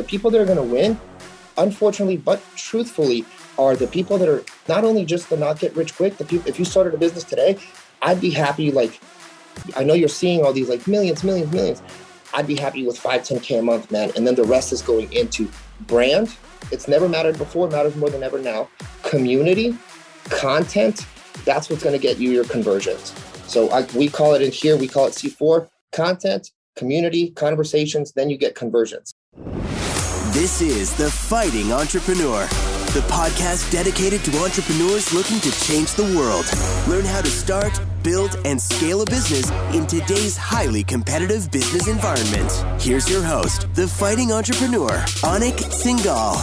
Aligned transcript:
the 0.00 0.06
people 0.08 0.30
that 0.30 0.40
are 0.40 0.46
going 0.46 0.56
to 0.56 0.62
win, 0.62 0.98
unfortunately, 1.58 2.16
but 2.16 2.42
truthfully, 2.56 3.22
are 3.58 3.76
the 3.76 3.86
people 3.86 4.16
that 4.16 4.30
are 4.30 4.42
not 4.66 4.82
only 4.82 5.04
just 5.04 5.28
the 5.28 5.36
not 5.36 5.58
get 5.58 5.76
rich 5.76 5.94
quick. 5.94 6.16
The 6.16 6.24
people, 6.24 6.48
if 6.48 6.58
you 6.58 6.64
started 6.64 6.94
a 6.94 6.96
business 6.96 7.22
today, 7.22 7.58
I'd 8.00 8.18
be 8.18 8.30
happy. 8.30 8.72
Like, 8.72 8.98
I 9.76 9.84
know 9.84 9.92
you're 9.92 10.08
seeing 10.08 10.42
all 10.42 10.54
these 10.54 10.70
like 10.70 10.86
millions, 10.86 11.22
millions, 11.22 11.52
millions. 11.52 11.82
I'd 12.32 12.46
be 12.46 12.56
happy 12.56 12.86
with 12.86 12.98
five, 12.98 13.20
10K 13.20 13.58
a 13.58 13.62
month, 13.62 13.90
man. 13.90 14.10
And 14.16 14.26
then 14.26 14.36
the 14.36 14.44
rest 14.44 14.72
is 14.72 14.80
going 14.80 15.12
into 15.12 15.50
brand. 15.80 16.34
It's 16.72 16.88
never 16.88 17.06
mattered 17.06 17.36
before, 17.36 17.68
matters 17.68 17.94
more 17.96 18.08
than 18.08 18.22
ever 18.22 18.38
now. 18.38 18.70
Community, 19.02 19.76
content, 20.30 21.06
that's 21.44 21.68
what's 21.68 21.82
going 21.82 21.94
to 21.94 22.00
get 22.00 22.16
you 22.16 22.30
your 22.30 22.44
conversions. 22.44 23.12
So 23.46 23.68
I, 23.68 23.82
we 23.94 24.08
call 24.08 24.32
it 24.32 24.40
in 24.40 24.50
here, 24.50 24.78
we 24.78 24.88
call 24.88 25.08
it 25.08 25.12
C4 25.12 25.68
content, 25.92 26.52
community, 26.76 27.32
conversations, 27.32 28.12
then 28.12 28.30
you 28.30 28.38
get 28.38 28.54
conversions. 28.54 29.12
This 30.32 30.60
is 30.60 30.94
The 30.94 31.10
Fighting 31.10 31.72
Entrepreneur, 31.72 32.42
the 32.92 33.04
podcast 33.08 33.68
dedicated 33.72 34.24
to 34.24 34.38
entrepreneurs 34.38 35.12
looking 35.12 35.40
to 35.40 35.50
change 35.64 35.94
the 35.94 36.04
world. 36.16 36.46
Learn 36.88 37.04
how 37.04 37.20
to 37.20 37.28
start, 37.28 37.80
build, 38.04 38.38
and 38.44 38.62
scale 38.62 39.02
a 39.02 39.06
business 39.06 39.50
in 39.74 39.88
today's 39.88 40.36
highly 40.36 40.84
competitive 40.84 41.50
business 41.50 41.88
environment. 41.88 42.80
Here's 42.80 43.10
your 43.10 43.24
host, 43.24 43.66
the 43.74 43.88
fighting 43.88 44.30
entrepreneur, 44.30 44.90
Anik 45.26 45.58
Singal. 45.72 46.36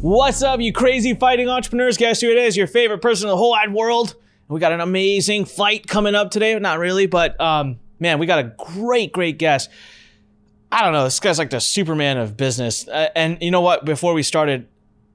What's 0.00 0.42
up, 0.42 0.60
you 0.60 0.72
crazy 0.72 1.12
fighting 1.12 1.50
entrepreneurs? 1.50 1.98
Guess 1.98 2.22
who 2.22 2.30
it 2.30 2.38
is? 2.38 2.56
Your 2.56 2.66
favorite 2.66 3.02
person 3.02 3.26
in 3.26 3.32
the 3.32 3.36
whole 3.36 3.50
wide 3.50 3.74
world. 3.74 4.14
We 4.48 4.60
got 4.60 4.72
an 4.72 4.80
amazing 4.80 5.44
fight 5.44 5.86
coming 5.86 6.14
up 6.14 6.30
today. 6.30 6.58
Not 6.58 6.78
really, 6.78 7.06
but 7.06 7.38
um, 7.38 7.80
man, 8.00 8.18
we 8.18 8.24
got 8.24 8.38
a 8.38 8.54
great, 8.56 9.12
great 9.12 9.36
guest. 9.36 9.68
I 10.72 10.82
don't 10.82 10.94
know. 10.94 11.04
This 11.04 11.20
guy's 11.20 11.38
like 11.38 11.50
the 11.50 11.60
Superman 11.60 12.16
of 12.16 12.34
business. 12.34 12.88
Uh, 12.88 13.10
and 13.14 13.36
you 13.42 13.50
know 13.50 13.60
what? 13.60 13.84
Before 13.84 14.14
we 14.14 14.22
started, 14.22 14.66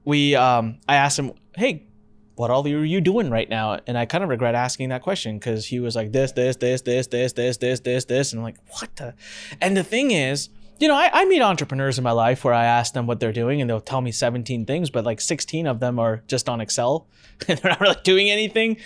we 0.06 0.36
um, 0.36 0.78
I 0.88 0.98
asked 0.98 1.18
him, 1.18 1.34
"Hey, 1.56 1.88
what 2.36 2.52
all 2.52 2.64
are 2.64 2.86
you 2.86 3.02
doing 3.02 3.32
right 3.32 3.50
now?" 3.50 3.80
And 3.88 3.98
I 3.98 4.06
kind 4.06 4.24
of 4.24 4.30
regret 4.30 4.54
asking 4.54 4.90
that 4.90 5.02
question 5.02 5.40
because 5.40 5.66
he 5.66 5.80
was 5.80 5.96
like, 5.96 6.12
"This, 6.12 6.32
this, 6.34 6.58
this, 6.58 6.84
this, 6.84 7.10
this, 7.10 7.34
this, 7.34 7.58
this, 7.58 7.80
this, 7.80 8.06
this," 8.06 8.32
and 8.32 8.40
I'm 8.40 8.44
like, 8.44 8.58
"What 8.80 8.96
the?" 8.98 9.16
And 9.60 9.76
the 9.76 9.84
thing 9.84 10.12
is, 10.12 10.50
you 10.80 10.88
know, 10.88 10.96
I, 10.96 11.10
I 11.12 11.26
meet 11.26 11.42
entrepreneurs 11.42 11.98
in 11.98 12.04
my 12.04 12.12
life 12.12 12.44
where 12.44 12.54
I 12.54 12.66
ask 12.66 12.94
them 12.94 13.08
what 13.08 13.20
they're 13.20 13.34
doing, 13.34 13.60
and 13.60 13.68
they'll 13.68 13.82
tell 13.82 14.02
me 14.02 14.12
17 14.12 14.68
things, 14.68 14.92
but 14.92 15.06
like 15.06 15.20
16 15.20 15.66
of 15.66 15.80
them 15.80 15.98
are 15.98 16.22
just 16.28 16.48
on 16.48 16.62
Excel, 16.62 17.08
and 17.48 17.58
they're 17.58 17.72
not 17.72 17.82
really 17.82 17.98
doing 18.04 18.30
anything. 18.30 18.78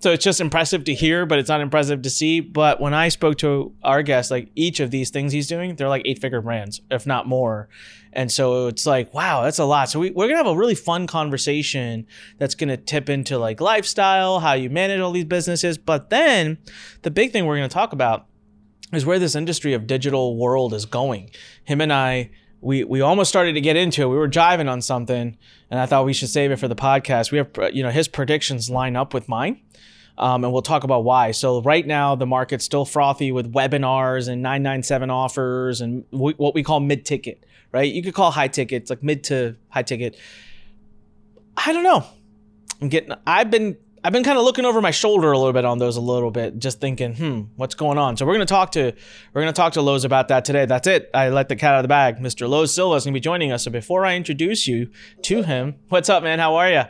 So 0.00 0.12
it's 0.12 0.22
just 0.22 0.40
impressive 0.40 0.84
to 0.84 0.94
hear, 0.94 1.26
but 1.26 1.40
it's 1.40 1.48
not 1.48 1.60
impressive 1.60 2.02
to 2.02 2.10
see. 2.10 2.38
But 2.40 2.80
when 2.80 2.94
I 2.94 3.08
spoke 3.08 3.38
to 3.38 3.74
our 3.82 4.02
guest, 4.02 4.30
like 4.30 4.50
each 4.54 4.78
of 4.78 4.92
these 4.92 5.10
things 5.10 5.32
he's 5.32 5.48
doing, 5.48 5.74
they're 5.74 5.88
like 5.88 6.02
eight 6.04 6.20
figure 6.20 6.40
brands, 6.40 6.80
if 6.90 7.04
not 7.04 7.26
more. 7.26 7.68
And 8.12 8.30
so 8.30 8.68
it's 8.68 8.86
like, 8.86 9.12
wow, 9.12 9.42
that's 9.42 9.58
a 9.58 9.64
lot. 9.64 9.90
So 9.90 9.98
we, 9.98 10.10
we're 10.10 10.28
to 10.28 10.36
have 10.36 10.46
a 10.46 10.56
really 10.56 10.76
fun 10.76 11.06
conversation 11.06 12.06
that's 12.38 12.54
to 12.68 12.76
tip 12.76 13.08
into 13.08 13.38
like 13.38 13.60
lifestyle, 13.60 14.38
how 14.40 14.52
you 14.52 14.70
manage 14.70 15.00
all 15.00 15.10
these 15.10 15.24
businesses. 15.24 15.78
But 15.78 16.10
then 16.10 16.58
the 17.02 17.10
big 17.10 17.32
thing 17.32 17.46
we're 17.46 17.56
to 17.68 17.74
talk 17.74 17.92
about 17.92 18.26
is 18.92 19.04
where 19.04 19.18
this 19.18 19.34
industry 19.34 19.74
of 19.74 19.86
digital 19.86 20.36
world 20.36 20.72
is 20.74 20.86
going. 20.86 21.30
Him 21.64 21.80
and 21.80 21.92
I, 21.92 22.30
we 22.60 22.82
we 22.82 23.00
almost 23.00 23.28
started 23.28 23.52
to 23.52 23.60
get 23.60 23.76
into 23.76 24.02
it. 24.02 24.06
We 24.06 24.16
were 24.16 24.28
jiving 24.28 24.68
on 24.68 24.82
something, 24.82 25.36
and 25.70 25.80
I 25.80 25.86
thought 25.86 26.04
we 26.04 26.12
should 26.12 26.28
save 26.28 26.50
it 26.50 26.56
for 26.56 26.66
the 26.66 26.74
podcast. 26.74 27.30
We 27.30 27.38
have, 27.38 27.50
you 27.72 27.82
know, 27.84 27.90
his 27.90 28.08
predictions 28.08 28.68
line 28.68 28.96
up 28.96 29.14
with 29.14 29.28
mine. 29.28 29.60
Um, 30.18 30.42
and 30.44 30.52
we'll 30.52 30.62
talk 30.62 30.82
about 30.84 31.04
why. 31.04 31.30
So 31.30 31.62
right 31.62 31.86
now 31.86 32.16
the 32.16 32.26
market's 32.26 32.64
still 32.64 32.84
frothy 32.84 33.30
with 33.32 33.52
webinars 33.52 34.28
and 34.28 34.42
997 34.42 35.10
offers 35.10 35.80
and 35.80 36.04
w- 36.10 36.34
what 36.36 36.54
we 36.54 36.62
call 36.64 36.80
mid 36.80 37.04
ticket, 37.06 37.46
right? 37.72 37.90
You 37.90 38.02
could 38.02 38.14
call 38.14 38.32
high 38.32 38.48
ticket, 38.48 38.82
it's 38.82 38.90
like 38.90 39.02
mid 39.02 39.24
to 39.24 39.56
high 39.68 39.84
ticket. 39.84 40.16
I 41.56 41.72
don't 41.72 41.84
know. 41.84 42.04
I'm 42.80 42.88
getting. 42.88 43.12
I've 43.26 43.50
been. 43.50 43.76
I've 44.04 44.12
been 44.12 44.22
kind 44.22 44.38
of 44.38 44.44
looking 44.44 44.64
over 44.64 44.80
my 44.80 44.92
shoulder 44.92 45.32
a 45.32 45.36
little 45.36 45.52
bit 45.52 45.64
on 45.64 45.78
those 45.78 45.96
a 45.96 46.00
little 46.00 46.30
bit, 46.30 46.56
just 46.60 46.80
thinking, 46.80 47.14
hmm, 47.16 47.40
what's 47.56 47.74
going 47.74 47.98
on? 47.98 48.16
So 48.16 48.24
we're 48.26 48.34
gonna 48.34 48.46
talk 48.46 48.70
to 48.72 48.92
we're 49.34 49.40
gonna 49.42 49.52
talk 49.52 49.72
to 49.72 49.82
Los 49.82 50.04
about 50.04 50.28
that 50.28 50.44
today. 50.44 50.66
That's 50.66 50.86
it. 50.86 51.10
I 51.12 51.30
let 51.30 51.48
the 51.48 51.56
cat 51.56 51.74
out 51.74 51.78
of 51.78 51.82
the 51.82 51.88
bag. 51.88 52.18
Mr. 52.18 52.48
Los 52.48 52.72
Silva 52.72 52.94
is 52.94 53.04
gonna 53.04 53.14
be 53.14 53.20
joining 53.20 53.50
us. 53.50 53.64
So 53.64 53.72
before 53.72 54.06
I 54.06 54.14
introduce 54.14 54.68
you 54.68 54.90
to 55.22 55.42
him, 55.42 55.74
what's 55.88 56.08
up, 56.08 56.22
man? 56.22 56.38
How 56.38 56.54
are 56.54 56.70
you? 56.70 56.82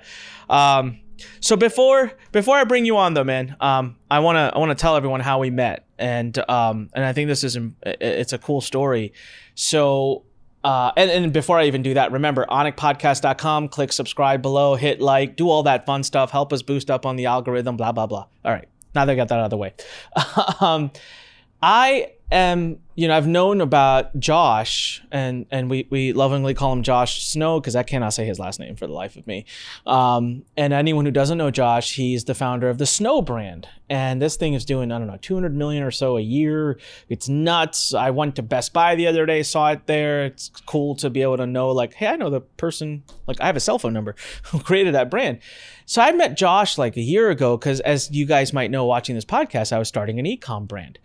Um, 0.55 1.01
so 1.41 1.57
before 1.57 2.13
before 2.33 2.57
I 2.57 2.65
bring 2.65 2.85
you 2.85 2.97
on 2.97 3.15
though, 3.15 3.25
man, 3.25 3.57
um, 3.61 3.97
I 4.11 4.21
wanna 4.21 4.53
I 4.55 4.59
wanna 4.59 4.75
tell 4.75 4.97
everyone 4.97 5.21
how 5.21 5.39
we 5.39 5.51
met, 5.51 5.87
and 5.99 6.37
um, 6.51 6.91
and 6.93 7.05
I 7.05 7.13
think 7.13 7.29
this 7.29 7.45
is 7.45 7.59
it's 7.85 8.33
a 8.33 8.39
cool 8.39 8.61
story. 8.61 9.13
So. 9.55 10.25
Uh, 10.65 10.91
and, 10.97 11.09
and 11.09 11.33
before 11.33 11.57
I 11.57 11.67
even 11.67 11.83
do 11.83 11.95
that, 11.95 12.11
remember 12.11 12.45
anikpodcast.com, 12.51 13.69
click 13.69 13.93
subscribe 13.93 14.43
below, 14.43 14.75
hit 14.75 15.01
like, 15.01 15.37
do 15.37 15.49
all 15.49 15.63
that 15.63 15.87
fun 15.87 16.03
stuff, 16.03 16.33
help 16.33 16.53
us 16.53 16.63
boost 16.63 16.91
up 16.91 17.07
on 17.07 17.15
the 17.15 17.27
algorithm, 17.27 17.77
blah, 17.77 17.93
blah, 17.93 18.09
blah. 18.09 18.27
All 18.45 18.53
right. 18.53 18.69
Now 18.93 19.05
that 19.05 19.13
I 19.13 19.15
got 19.15 19.29
that 19.29 19.39
out 19.39 19.45
of 19.45 19.51
the 19.51 19.57
way. 19.57 19.73
um, 20.61 20.91
I 21.63 22.11
am, 22.31 22.79
you 22.95 23.09
know, 23.09 23.17
I've 23.17 23.27
known 23.27 23.61
about 23.61 24.19
Josh, 24.19 25.03
and 25.11 25.47
and 25.51 25.71
we 25.71 25.87
we 25.91 26.13
lovingly 26.13 26.53
call 26.53 26.73
him 26.73 26.83
Josh 26.83 27.25
Snow 27.25 27.61
because 27.61 27.77
I 27.77 27.83
cannot 27.83 28.11
say 28.11 28.27
his 28.27 28.39
last 28.39 28.59
name 28.59 28.77
for 28.77 28.87
the 28.87 28.93
life 28.93 29.17
of 29.17 29.27
me. 29.27 29.47
Um, 29.87 30.43
and 30.57 30.73
anyone 30.73 31.05
who 31.05 31.11
doesn't 31.11 31.39
know 31.39 31.51
Josh, 31.51 31.95
he's 31.95 32.25
the 32.25 32.35
founder 32.35 32.69
of 32.69 32.79
the 32.79 32.87
Snow 32.87 33.23
brand, 33.23 33.69
and 33.89 34.21
this 34.21 34.37
thing 34.37 34.55
is 34.55 34.65
doing 34.65 34.93
I 34.93 34.99
don't 34.99 35.07
know 35.07 35.19
200 35.21 35.55
million 35.55 35.83
or 35.83 35.91
so 35.91 36.17
a 36.17 36.21
year. 36.21 36.79
It's 37.09 37.29
nuts. 37.29 37.95
I 37.95 38.11
went 38.11 38.37
to 38.37 38.43
Best 38.43 38.73
Buy 38.73 38.95
the 38.95 39.07
other 39.07 39.25
day, 39.25 39.43
saw 39.43 39.71
it 39.71 39.87
there. 39.87 40.27
It's 40.27 40.51
cool 40.67 40.97
to 40.97 41.09
be 41.09 41.23
able 41.23 41.37
to 41.39 41.47
know 41.47 41.71
like, 41.71 41.95
hey, 41.95 42.09
I 42.09 42.17
know 42.17 42.31
the 42.31 42.41
person. 42.41 43.05
Like 43.27 43.41
I 43.41 43.47
have 43.47 43.57
a 43.57 43.61
cell 43.61 43.79
phone 43.79 43.93
number 43.93 44.17
who 44.45 44.61
created 44.61 44.95
that 44.95 45.11
brand. 45.11 45.39
So 45.87 46.03
I 46.03 46.13
met 46.13 46.37
Josh 46.37 46.77
like 46.77 46.97
a 46.97 47.03
year 47.03 47.31
ago 47.31 47.57
because, 47.57 47.81
as 47.81 48.11
you 48.11 48.27
guys 48.27 48.53
might 48.53 48.71
know, 48.71 48.85
watching 48.85 49.15
this 49.15 49.25
podcast, 49.25 49.73
I 49.73 49.79
was 49.79 49.89
starting 49.89 50.19
an 50.19 50.27
ecom 50.27 50.69
brand 50.69 50.99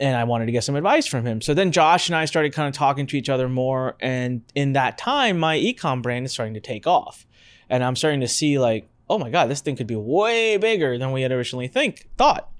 and 0.00 0.16
I 0.16 0.24
wanted 0.24 0.46
to 0.46 0.52
get 0.52 0.64
some 0.64 0.76
advice 0.76 1.06
from 1.06 1.26
him. 1.26 1.42
So 1.42 1.52
then 1.52 1.72
Josh 1.72 2.08
and 2.08 2.16
I 2.16 2.24
started 2.24 2.54
kind 2.54 2.66
of 2.66 2.74
talking 2.74 3.06
to 3.08 3.18
each 3.18 3.28
other 3.28 3.50
more. 3.50 3.96
And 4.00 4.42
in 4.54 4.72
that 4.72 4.96
time, 4.96 5.38
my 5.38 5.58
ecom 5.58 6.00
brand 6.02 6.24
is 6.24 6.32
starting 6.32 6.54
to 6.54 6.60
take 6.60 6.86
off. 6.86 7.26
And 7.68 7.84
I'm 7.84 7.94
starting 7.94 8.20
to 8.20 8.28
see 8.28 8.58
like, 8.58 8.88
oh 9.10 9.18
my 9.18 9.28
God, 9.28 9.50
this 9.50 9.60
thing 9.60 9.76
could 9.76 9.86
be 9.86 9.96
way 9.96 10.56
bigger 10.56 10.96
than 10.96 11.12
we 11.12 11.20
had 11.20 11.32
originally 11.32 11.68
think 11.68 12.08
thought. 12.16 12.50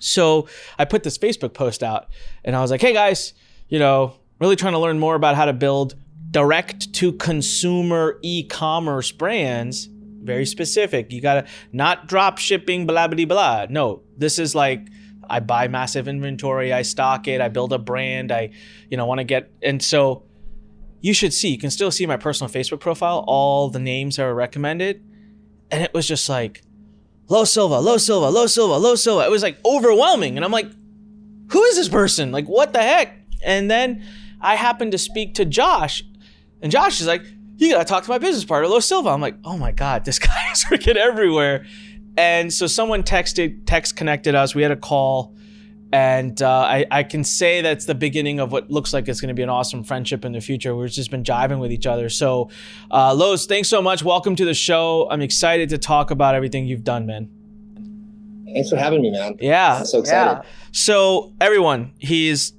So 0.00 0.48
I 0.78 0.86
put 0.86 1.02
this 1.02 1.18
Facebook 1.18 1.52
post 1.52 1.82
out 1.82 2.08
and 2.42 2.56
I 2.56 2.62
was 2.62 2.70
like, 2.70 2.80
hey 2.80 2.94
guys, 2.94 3.34
you 3.68 3.78
know, 3.78 4.14
really 4.40 4.56
trying 4.56 4.72
to 4.72 4.78
learn 4.78 4.98
more 4.98 5.14
about 5.14 5.36
how 5.36 5.44
to 5.44 5.52
build 5.52 5.94
direct 6.30 6.94
to 6.94 7.12
consumer 7.12 8.18
e-commerce 8.22 9.12
brands. 9.12 9.90
Very 10.22 10.46
specific. 10.46 11.12
You 11.12 11.20
gotta 11.20 11.46
not 11.72 12.08
drop 12.08 12.38
shipping, 12.38 12.86
blah 12.86 13.08
blah 13.08 13.26
blah. 13.26 13.66
No, 13.68 14.02
this 14.16 14.38
is 14.38 14.54
like 14.54 14.88
I 15.28 15.40
buy 15.40 15.68
massive 15.68 16.08
inventory, 16.08 16.72
I 16.72 16.82
stock 16.82 17.28
it, 17.28 17.40
I 17.40 17.48
build 17.48 17.72
a 17.72 17.78
brand, 17.78 18.32
I, 18.32 18.50
you 18.90 18.96
know, 18.96 19.06
want 19.06 19.18
to 19.18 19.24
get 19.24 19.50
and 19.62 19.82
so 19.82 20.24
you 21.02 21.12
should 21.12 21.34
see, 21.34 21.48
you 21.48 21.58
can 21.58 21.70
still 21.70 21.90
see 21.90 22.06
my 22.06 22.16
personal 22.16 22.50
Facebook 22.50 22.80
profile, 22.80 23.24
all 23.26 23.68
the 23.68 23.80
names 23.80 24.16
that 24.16 24.22
are 24.22 24.34
recommended. 24.34 25.04
And 25.70 25.82
it 25.82 25.92
was 25.92 26.06
just 26.06 26.28
like, 26.28 26.62
Los 27.28 27.52
Silva, 27.52 27.80
Los 27.80 28.06
Silva, 28.06 28.28
Los 28.28 28.54
Silva, 28.54 28.74
Los 28.74 29.02
Silva. 29.02 29.24
It 29.24 29.30
was 29.30 29.42
like 29.42 29.58
overwhelming. 29.64 30.36
And 30.36 30.44
I'm 30.44 30.52
like, 30.52 30.70
who 31.50 31.62
is 31.64 31.76
this 31.76 31.88
person? 31.88 32.30
Like, 32.30 32.46
what 32.46 32.72
the 32.72 32.82
heck? 32.82 33.16
And 33.42 33.70
then 33.70 34.06
I 34.40 34.54
happened 34.54 34.92
to 34.92 34.98
speak 34.98 35.34
to 35.34 35.44
Josh, 35.44 36.04
and 36.62 36.70
Josh 36.70 37.00
is 37.00 37.06
like, 37.06 37.22
you 37.56 37.72
gotta 37.72 37.84
talk 37.84 38.04
to 38.04 38.10
my 38.10 38.18
business 38.18 38.44
partner, 38.44 38.68
Los 38.68 38.86
Silva. 38.86 39.10
I'm 39.10 39.20
like, 39.20 39.36
oh 39.44 39.56
my 39.56 39.72
God, 39.72 40.04
this 40.04 40.18
guy 40.20 40.50
is 40.52 40.64
freaking 40.64 40.96
everywhere. 40.96 41.66
And 42.16 42.52
so 42.52 42.66
someone 42.66 43.02
texted, 43.02 43.62
text 43.66 43.96
connected 43.96 44.34
us. 44.34 44.54
We 44.54 44.62
had 44.62 44.70
a 44.70 44.76
call, 44.76 45.34
and 45.92 46.40
uh, 46.42 46.50
I, 46.50 46.86
I 46.90 47.02
can 47.02 47.24
say 47.24 47.60
that's 47.60 47.84
the 47.84 47.94
beginning 47.94 48.40
of 48.40 48.52
what 48.52 48.70
looks 48.70 48.92
like 48.92 49.08
it's 49.08 49.20
going 49.20 49.28
to 49.28 49.34
be 49.34 49.42
an 49.42 49.48
awesome 49.48 49.82
friendship 49.84 50.24
in 50.24 50.32
the 50.32 50.40
future. 50.40 50.74
We've 50.74 50.90
just 50.90 51.10
been 51.10 51.24
jiving 51.24 51.58
with 51.58 51.72
each 51.72 51.86
other. 51.86 52.08
So, 52.08 52.50
uh, 52.90 53.14
Los, 53.14 53.46
thanks 53.46 53.68
so 53.68 53.80
much. 53.80 54.02
Welcome 54.02 54.36
to 54.36 54.44
the 54.44 54.54
show. 54.54 55.08
I'm 55.10 55.22
excited 55.22 55.68
to 55.70 55.78
talk 55.78 56.10
about 56.10 56.34
everything 56.34 56.66
you've 56.66 56.84
done, 56.84 57.06
man. 57.06 57.30
Thanks 58.52 58.68
for 58.68 58.76
having 58.76 59.00
me, 59.00 59.10
man. 59.10 59.36
Yeah, 59.40 59.78
I'm 59.78 59.86
so 59.86 60.00
excited. 60.00 60.42
Yeah. 60.42 60.50
So, 60.72 61.32
everyone, 61.40 61.92
he's 61.98 62.52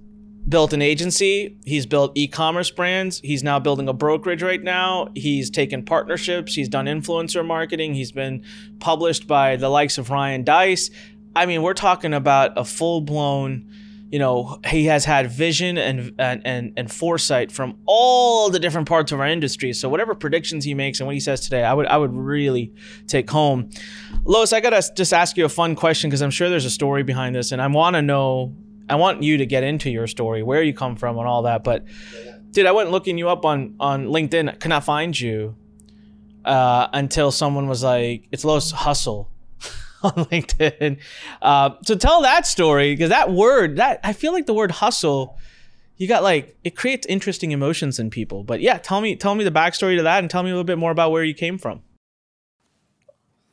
built 0.48 0.74
an 0.74 0.82
agency. 0.82 1.58
He's 1.66 1.86
built 1.86 2.12
e-commerce 2.16 2.70
brands. 2.70 3.20
He's 3.22 3.44
now 3.44 3.60
building 3.60 3.88
a 3.88 3.94
brokerage 3.94 4.44
right 4.44 4.62
now. 4.62 5.08
He's 5.16 5.50
taken 5.50 5.84
partnerships. 5.84 6.54
He's 6.54 6.70
done 6.70 6.86
influencer 6.86 7.46
marketing. 7.46 7.94
He's 7.94 8.12
been 8.12 8.44
published 8.80 9.26
by 9.26 9.56
the 9.56 9.70
likes 9.70 9.98
of 9.98 10.10
Ryan 10.10 10.44
Deiss. 10.44 10.90
I 11.36 11.46
mean, 11.46 11.62
we're 11.62 11.74
talking 11.74 12.14
about 12.14 12.58
a 12.58 12.66
full-blown, 12.66 13.70
you 14.12 14.20
know, 14.20 14.60
he 14.68 14.86
has 14.86 15.06
had 15.06 15.32
vision 15.32 15.78
and 15.78 16.14
and 16.20 16.74
and, 16.76 16.92
foresight 16.92 17.52
from 17.52 17.76
all 17.86 18.52
the 18.52 18.60
different 18.60 18.88
parts 18.88 19.12
of 19.12 19.20
our 19.20 19.26
industry. 19.26 19.74
So 19.74 19.90
whatever 19.90 20.14
predictions 20.14 20.66
he 20.66 20.76
makes 20.76 21.00
and 21.00 21.08
what 21.08 21.16
he 21.16 21.20
says 21.20 21.40
today, 21.40 21.64
I 21.64 21.74
would 21.74 21.88
I 21.88 21.98
would 21.98 22.14
really 22.14 22.72
take 23.08 23.30
home. 23.30 23.72
Los, 24.26 24.54
I 24.54 24.60
gotta 24.60 24.84
just 24.96 25.14
ask 25.14 25.38
you 25.38 25.46
a 25.46 25.50
fun 25.50 25.74
question 25.74 26.10
because 26.10 26.22
I'm 26.22 26.30
sure 26.30 26.50
there's 26.50 26.66
a 26.66 26.70
story 26.70 27.02
behind 27.02 27.34
this, 27.34 27.52
and 27.52 27.62
I 27.62 27.68
want 27.68 27.96
to 27.96 28.04
know 28.04 28.54
I 28.90 28.96
want 28.96 29.24
you 29.24 29.38
to 29.38 29.46
get 29.46 29.64
into 29.64 29.90
your 29.90 30.08
story, 30.08 30.44
where 30.44 30.62
you 30.62 30.74
come 30.74 30.96
from, 30.96 31.18
and 31.18 31.28
all 31.28 31.44
that. 31.44 31.64
But 31.64 31.86
dude, 32.52 32.66
I 32.66 32.72
went 32.72 32.92
looking 32.92 33.18
you 33.18 33.30
up 33.30 33.46
on 33.46 33.76
on 33.80 34.08
LinkedIn, 34.08 34.60
could 34.60 34.70
not 34.70 34.84
find 34.84 35.18
you 35.20 35.56
uh, 36.46 36.88
until 36.94 37.32
someone 37.32 37.68
was 37.68 37.84
like, 37.84 38.28
"It's 38.32 38.46
Los 38.46 38.72
Hustle." 38.72 39.30
on 40.04 40.12
LinkedIn. 40.26 40.98
Uh, 41.42 41.72
so 41.86 41.96
tell 41.96 42.22
that 42.24 42.46
story 42.46 42.94
because 42.94 43.10
that 43.10 43.32
word, 43.32 43.78
that 43.78 44.02
I 44.04 44.12
feel 44.12 44.34
like 44.34 44.46
the 44.46 44.54
word 44.54 44.72
hustle, 44.72 45.38
you 45.96 46.08
got 46.08 46.24
like 46.24 46.58
it 46.64 46.76
creates 46.76 47.08
interesting 47.08 47.52
emotions 47.52 48.00
in 48.00 48.10
people. 48.10 48.44
But 48.44 48.60
yeah, 48.60 48.78
tell 48.78 49.00
me 49.00 49.16
tell 49.16 49.34
me 49.36 49.44
the 49.44 49.52
backstory 49.52 49.96
to 49.96 50.04
that 50.04 50.20
and 50.20 50.30
tell 50.30 50.44
me 50.44 50.50
a 50.50 50.54
little 50.54 50.66
bit 50.66 50.78
more 50.78 50.92
about 50.92 51.12
where 51.12 51.24
you 51.24 51.34
came 51.34 51.58
from. 51.58 51.82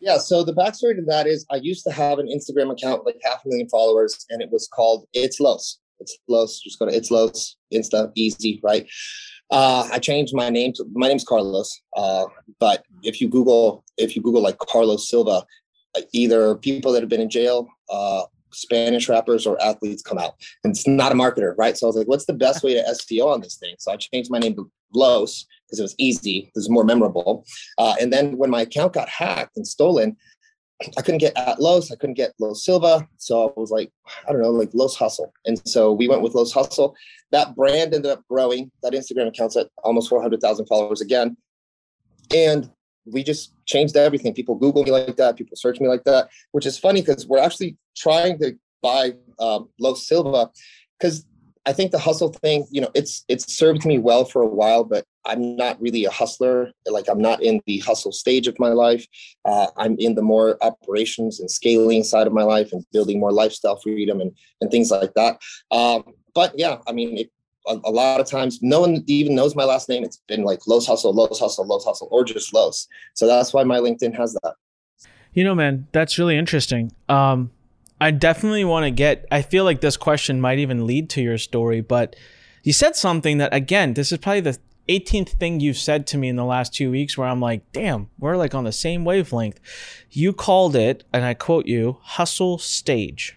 Yeah, 0.01 0.17
so 0.17 0.43
the 0.43 0.55
backstory 0.55 0.97
to 0.97 1.03
that 1.09 1.27
is 1.27 1.45
I 1.51 1.57
used 1.57 1.85
to 1.85 1.93
have 1.93 2.19
an 2.19 2.27
Instagram 2.27 2.73
account 2.73 3.05
with 3.05 3.15
like 3.15 3.21
half 3.23 3.45
a 3.45 3.49
million 3.49 3.69
followers, 3.69 4.25
and 4.31 4.41
it 4.41 4.51
was 4.51 4.67
called 4.67 5.07
It's 5.13 5.41
Los. 5.41 5.79
It's 6.01 6.17
Los. 6.27 6.61
Just 6.61 6.79
go 6.79 6.87
to 6.87 6.95
It's 6.95 7.11
Los 7.11 7.57
Insta, 7.73 8.11
easy, 8.15 8.61
right? 8.63 8.89
Uh, 9.51 9.89
I 9.93 9.99
changed 9.99 10.35
my 10.35 10.49
name 10.49 10.73
to 10.75 10.85
my 10.93 11.09
name's 11.09 11.25
Carlos. 11.25 11.83
Uh, 11.97 12.25
but 12.59 12.85
if 13.03 13.21
you 13.21 13.29
Google 13.29 13.85
if 13.99 14.17
you 14.17 14.23
Google 14.23 14.43
like 14.43 14.59
Carlos 14.59 15.09
Silva, 15.09 15.45
either 16.13 16.55
people 16.55 16.93
that 16.93 17.03
have 17.03 17.11
been 17.11 17.21
in 17.21 17.31
jail, 17.31 17.69
uh, 17.91 18.23
Spanish 18.53 19.09
rappers, 19.09 19.47
or 19.47 19.61
athletes 19.63 20.03
come 20.03 20.19
out. 20.19 20.35
And 20.65 20.75
it's 20.75 20.87
not 20.87 21.13
a 21.13 21.15
marketer, 21.15 21.55
right? 21.59 21.77
So 21.77 21.87
I 21.87 21.89
was 21.89 21.97
like, 21.97 22.09
what's 22.09 22.27
the 22.27 22.33
best 22.33 22.63
way 22.63 22.75
to 22.75 22.83
SEO 22.83 23.27
on 23.27 23.41
this 23.41 23.57
thing? 23.57 23.75
So 23.79 23.93
I 23.93 23.97
changed 23.97 24.31
my 24.31 24.39
name 24.39 24.55
to 24.57 24.71
Los 24.95 25.47
because 25.71 25.79
it 25.79 25.83
was 25.83 25.95
easy, 25.99 26.39
it 26.49 26.53
was 26.59 26.69
more 26.69 26.85
memorable. 26.85 27.45
Uh, 27.79 27.95
and 28.01 28.13
then 28.13 28.37
when 28.37 28.51
my 28.51 28.63
account 28.63 28.93
got 28.93 29.09
hacked 29.09 29.57
and 29.57 29.67
stolen, 29.67 30.17
I 30.97 31.03
couldn't 31.03 31.19
get 31.19 31.37
at 31.37 31.61
Los, 31.61 31.93
I 31.93 31.97
couldn't 31.97 32.15
get 32.15 32.33
Los 32.41 32.65
Silva. 32.65 33.07
So 33.19 33.49
I 33.49 33.61
was 33.61 33.71
like, 33.71 33.93
I 34.27 34.33
don't 34.33 34.41
know, 34.41 34.51
like 34.51 34.71
Los 34.73 34.97
Hustle. 34.97 35.33
And 35.45 35.61
so 35.69 35.93
we 35.93 36.09
went 36.09 36.23
with 36.23 36.35
Los 36.35 36.53
Hustle. 36.53 36.95
That 37.33 37.55
brand 37.55 37.95
ended 37.95 38.11
up 38.11 38.23
growing. 38.29 38.71
That 38.83 38.95
Instagram 38.95 39.29
account's 39.29 39.57
at 39.57 39.69
almost 39.85 40.09
400,000 40.09 40.67
followers 40.67 41.01
again. 41.01 41.37
And 42.35 42.71
we 43.05 43.23
just 43.23 43.55
changed 43.67 43.97
everything. 43.97 44.33
People 44.33 44.55
Google 44.55 44.85
me 44.85 44.91
like 44.91 45.17
that. 45.17 45.37
People 45.37 45.57
search 45.57 45.81
me 45.81 45.89
like 45.89 46.05
that, 46.05 46.29
which 46.53 46.67
is 46.67 46.79
funny 46.79 47.03
because 47.03 47.27
we're 47.27 47.39
actually 47.39 47.77
trying 47.97 48.39
to 48.39 48.55
buy 48.83 49.13
um, 49.39 49.69
Los 49.79 50.07
Silva 50.07 50.51
because 50.99 51.27
I 51.67 51.73
think 51.73 51.91
the 51.91 51.99
hustle 51.99 52.33
thing, 52.33 52.67
you 52.71 52.81
know, 52.81 52.91
it's 52.95 53.25
it's 53.29 53.53
served 53.53 53.85
me 53.85 53.99
well 53.99 54.25
for 54.25 54.41
a 54.41 54.47
while, 54.47 54.83
but 54.83 55.05
I'm 55.27 55.57
not 55.57 55.81
really 55.81 56.07
a 56.07 56.11
hustler. 56.11 56.73
Like 56.87 57.07
I'm 57.09 57.21
not 57.21 57.43
in 57.43 57.61
the 57.67 57.79
hustle 57.81 58.13
stage 58.13 58.49
of 58.49 58.59
my 58.59 58.71
life. 58.71 59.07
Uh, 59.45 59.67
I'm 59.77 59.97
in 59.99 60.15
the 60.15 60.23
more 60.23 60.57
operations 60.63 61.39
and 61.39 61.51
scaling 61.51 62.03
side 62.03 62.27
of 62.27 62.33
my 62.33 62.43
life 62.43 62.73
and 62.73 62.85
building 62.93 63.21
more 63.21 63.33
lifestyle 63.33 63.77
freedom 63.77 64.21
and 64.21 64.33
and 64.61 64.71
things 64.71 64.91
like 64.91 65.13
that. 65.15 65.39
Um, 65.71 66.05
but 66.35 66.59
yeah, 66.59 66.79
I 66.87 66.93
mean, 66.93 67.19
it, 67.19 67.31
a, 67.67 67.79
a, 67.85 67.91
lot 67.91 68.21
of 68.21 68.27
times 68.27 68.61
no 68.63 68.81
one 68.81 69.05
even 69.07 69.35
knows 69.35 69.55
my 69.55 69.65
last 69.65 69.89
name. 69.89 70.03
It's 70.03 70.23
been 70.29 70.45
like 70.45 70.67
Los 70.67 70.87
Hustle, 70.87 71.13
Los 71.13 71.39
Hustle, 71.39 71.67
Los 71.67 71.85
Hustle, 71.85 72.09
or 72.11 72.25
just 72.25 72.55
Los. 72.55 72.89
So 73.15 73.27
that's 73.27 73.53
why 73.53 73.65
my 73.65 73.79
LinkedIn 73.79 74.17
has 74.17 74.33
that. 74.43 74.55
You 75.35 75.45
know, 75.45 75.55
man, 75.55 75.87
that's 75.93 76.19
really 76.19 76.37
interesting. 76.37 76.93
Um, 77.09 77.51
I 78.01 78.11
definitely 78.11 78.65
want 78.65 78.85
to 78.85 78.91
get. 78.91 79.27
I 79.31 79.43
feel 79.43 79.65
like 79.65 79.81
this 79.81 79.97
question 79.97 80.41
might 80.41 80.59
even 80.59 80.87
lead 80.87 81.11
to 81.11 81.23
your 81.23 81.39
story, 81.39 81.81
but 81.81 82.17
you 82.63 82.73
said 82.73 82.97
something 82.97 83.39
that 83.39 83.53
again, 83.55 83.95
this 83.95 84.13
is 84.13 84.19
probably 84.19 84.41
the 84.41 84.59
18th 84.89 85.31
thing 85.31 85.61
you've 85.61 85.77
said 85.77 86.07
to 86.09 86.19
me 86.19 86.29
in 86.29 86.37
the 86.37 86.45
last 86.45 86.75
two 86.75 86.91
weeks 86.91 87.17
where 87.17 87.29
I'm 87.29 87.41
like, 87.41 87.71
damn, 87.73 88.09
we're 88.19 88.37
like 88.37 88.55
on 88.55 88.65
the 88.65 88.73
same 88.73 89.05
wavelength. 89.05 89.61
You 90.11 90.33
called 90.33 90.75
it, 90.75 91.05
and 91.13 91.25
I 91.25 91.35
quote 91.35 91.67
you, 91.67 91.99
hustle 92.03 92.59
stage 92.59 93.37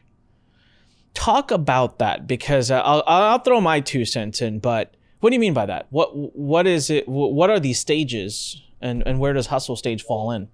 talk 1.13 1.51
about 1.51 1.99
that 1.99 2.27
because 2.27 2.71
uh, 2.71 2.81
I'll, 2.81 3.03
I'll 3.05 3.39
throw 3.39 3.61
my 3.61 3.79
two 3.79 4.05
cents 4.05 4.41
in, 4.41 4.59
but 4.59 4.95
what 5.19 5.29
do 5.29 5.35
you 5.35 5.39
mean 5.39 5.53
by 5.53 5.65
that? 5.65 5.87
What 5.89 6.09
what 6.35 6.67
is 6.67 6.89
it? 6.89 7.07
What 7.07 7.49
are 7.49 7.59
these 7.59 7.79
stages, 7.79 8.61
and 8.81 9.03
and 9.05 9.19
where 9.19 9.33
does 9.33 9.47
hustle 9.47 9.75
stage 9.75 10.03
fall 10.03 10.31
in? 10.31 10.49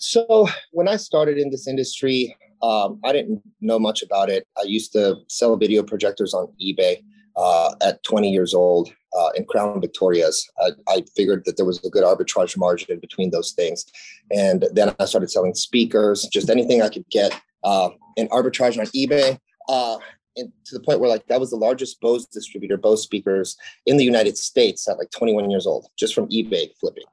So 0.00 0.48
when 0.72 0.88
I 0.88 0.96
started 0.96 1.36
in 1.36 1.50
this 1.50 1.68
industry, 1.68 2.34
um, 2.62 2.98
I 3.04 3.12
didn't 3.12 3.42
know 3.60 3.78
much 3.78 4.02
about 4.02 4.30
it. 4.30 4.46
I 4.58 4.62
used 4.62 4.92
to 4.94 5.16
sell 5.28 5.56
video 5.56 5.82
projectors 5.82 6.32
on 6.32 6.48
eBay 6.60 7.04
uh, 7.36 7.74
at 7.82 8.02
20 8.04 8.30
years 8.30 8.54
old 8.54 8.90
uh, 9.16 9.28
in 9.34 9.44
Crown 9.44 9.78
Victorias. 9.78 10.50
I, 10.58 10.70
I, 10.88 11.04
figured 11.14 11.44
that 11.44 11.58
there 11.58 11.66
was 11.66 11.84
a 11.84 11.90
good 11.90 12.02
arbitrage 12.02 12.56
margin 12.56 12.98
between 12.98 13.30
those 13.30 13.52
things, 13.52 13.84
and 14.30 14.66
then 14.72 14.94
I 14.98 15.04
started 15.04 15.30
selling 15.30 15.54
speakers, 15.54 16.26
just 16.32 16.48
anything 16.48 16.80
I 16.80 16.88
could 16.88 17.04
get 17.10 17.38
uh, 17.62 17.90
and 18.16 18.30
arbitrage 18.30 18.78
on 18.78 18.86
eBay. 18.86 19.38
Uh, 19.68 19.98
and 20.36 20.50
to 20.64 20.78
the 20.78 20.82
point 20.82 21.00
where 21.00 21.10
like 21.10 21.26
that 21.26 21.40
was 21.40 21.50
the 21.50 21.56
largest 21.56 22.00
Bose 22.00 22.26
distributor, 22.26 22.78
Bose 22.78 23.02
speakers 23.02 23.56
in 23.84 23.98
the 23.98 24.04
United 24.04 24.38
States 24.38 24.88
at 24.88 24.96
like 24.96 25.10
21 25.10 25.50
years 25.50 25.66
old, 25.66 25.88
just 25.98 26.14
from 26.14 26.28
eBay 26.28 26.70
flipping. 26.78 27.04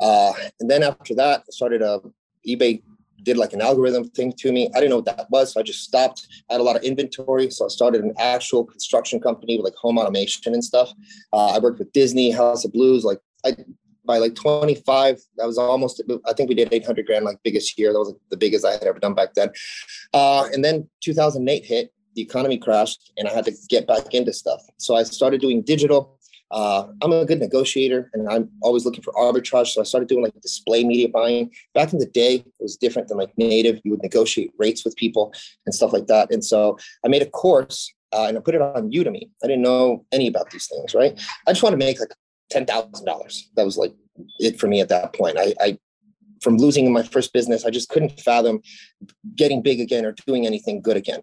Uh, 0.00 0.32
and 0.60 0.70
then 0.70 0.82
after 0.82 1.14
that, 1.14 1.40
I 1.40 1.50
started 1.50 1.82
a 1.82 2.00
eBay 2.46 2.82
did 3.22 3.36
like 3.36 3.52
an 3.52 3.60
algorithm 3.60 4.08
thing 4.10 4.32
to 4.38 4.52
me. 4.52 4.70
I 4.74 4.78
didn't 4.78 4.90
know 4.90 4.96
what 4.96 5.16
that 5.16 5.30
was, 5.30 5.52
so 5.52 5.60
I 5.60 5.62
just 5.62 5.82
stopped. 5.82 6.26
I 6.48 6.54
had 6.54 6.60
a 6.60 6.64
lot 6.64 6.76
of 6.76 6.82
inventory, 6.82 7.50
so 7.50 7.64
I 7.64 7.68
started 7.68 8.02
an 8.02 8.14
actual 8.18 8.64
construction 8.64 9.20
company 9.20 9.56
with 9.56 9.64
like 9.64 9.74
home 9.74 9.98
automation 9.98 10.54
and 10.54 10.64
stuff. 10.64 10.92
Uh, 11.32 11.48
I 11.48 11.58
worked 11.58 11.78
with 11.78 11.92
Disney, 11.92 12.30
House 12.30 12.64
of 12.64 12.72
Blues. 12.72 13.04
Like 13.04 13.20
I 13.44 13.56
by 14.08 14.16
like 14.16 14.34
25 14.34 15.20
that 15.36 15.46
was 15.46 15.58
almost 15.58 16.02
i 16.26 16.32
think 16.32 16.48
we 16.48 16.54
did 16.54 16.72
800 16.72 17.06
grand 17.06 17.26
like 17.26 17.36
biggest 17.44 17.78
year 17.78 17.92
that 17.92 17.98
was 17.98 18.14
the 18.30 18.38
biggest 18.38 18.64
i 18.64 18.72
had 18.72 18.82
ever 18.84 18.98
done 18.98 19.14
back 19.14 19.34
then 19.34 19.50
uh, 20.14 20.48
and 20.52 20.64
then 20.64 20.88
2008 21.02 21.64
hit 21.64 21.92
the 22.14 22.22
economy 22.22 22.56
crashed 22.56 23.12
and 23.18 23.28
i 23.28 23.32
had 23.32 23.44
to 23.44 23.52
get 23.68 23.86
back 23.86 24.14
into 24.14 24.32
stuff 24.32 24.62
so 24.78 24.96
i 24.96 25.02
started 25.02 25.42
doing 25.42 25.60
digital 25.60 26.17
uh, 26.50 26.86
i'm 27.02 27.12
a 27.12 27.24
good 27.24 27.38
negotiator 27.40 28.10
and 28.14 28.28
i'm 28.28 28.48
always 28.62 28.84
looking 28.84 29.02
for 29.02 29.12
arbitrage 29.14 29.68
so 29.68 29.80
i 29.80 29.84
started 29.84 30.08
doing 30.08 30.22
like 30.22 30.32
display 30.40 30.84
media 30.84 31.08
buying 31.08 31.50
back 31.74 31.92
in 31.92 31.98
the 31.98 32.06
day 32.06 32.36
it 32.36 32.52
was 32.60 32.76
different 32.76 33.08
than 33.08 33.18
like 33.18 33.36
native 33.36 33.80
you 33.84 33.90
would 33.90 34.02
negotiate 34.02 34.52
rates 34.58 34.84
with 34.84 34.96
people 34.96 35.32
and 35.66 35.74
stuff 35.74 35.92
like 35.92 36.06
that 36.06 36.30
and 36.32 36.44
so 36.44 36.78
i 37.04 37.08
made 37.08 37.22
a 37.22 37.26
course 37.30 37.92
uh, 38.12 38.24
and 38.26 38.38
I 38.38 38.40
put 38.40 38.54
it 38.54 38.62
on 38.62 38.90
Udemy. 38.90 39.28
I 39.42 39.46
didn't 39.46 39.62
know 39.62 40.04
any 40.12 40.28
about 40.28 40.50
these 40.50 40.66
things, 40.66 40.94
right? 40.94 41.18
I 41.46 41.52
just 41.52 41.62
want 41.62 41.74
to 41.74 41.78
make 41.78 42.00
like 42.00 42.12
ten 42.50 42.64
thousand 42.64 43.04
dollars. 43.04 43.50
That 43.56 43.64
was 43.64 43.76
like 43.76 43.92
it 44.38 44.58
for 44.58 44.66
me 44.66 44.80
at 44.80 44.88
that 44.88 45.12
point. 45.12 45.38
I, 45.38 45.54
I 45.60 45.78
from 46.40 46.56
losing 46.56 46.86
in 46.86 46.92
my 46.92 47.02
first 47.02 47.32
business, 47.32 47.64
I 47.64 47.70
just 47.70 47.88
couldn't 47.88 48.20
fathom 48.20 48.60
getting 49.34 49.62
big 49.62 49.80
again 49.80 50.04
or 50.04 50.14
doing 50.26 50.46
anything 50.46 50.80
good 50.80 50.96
again. 50.96 51.20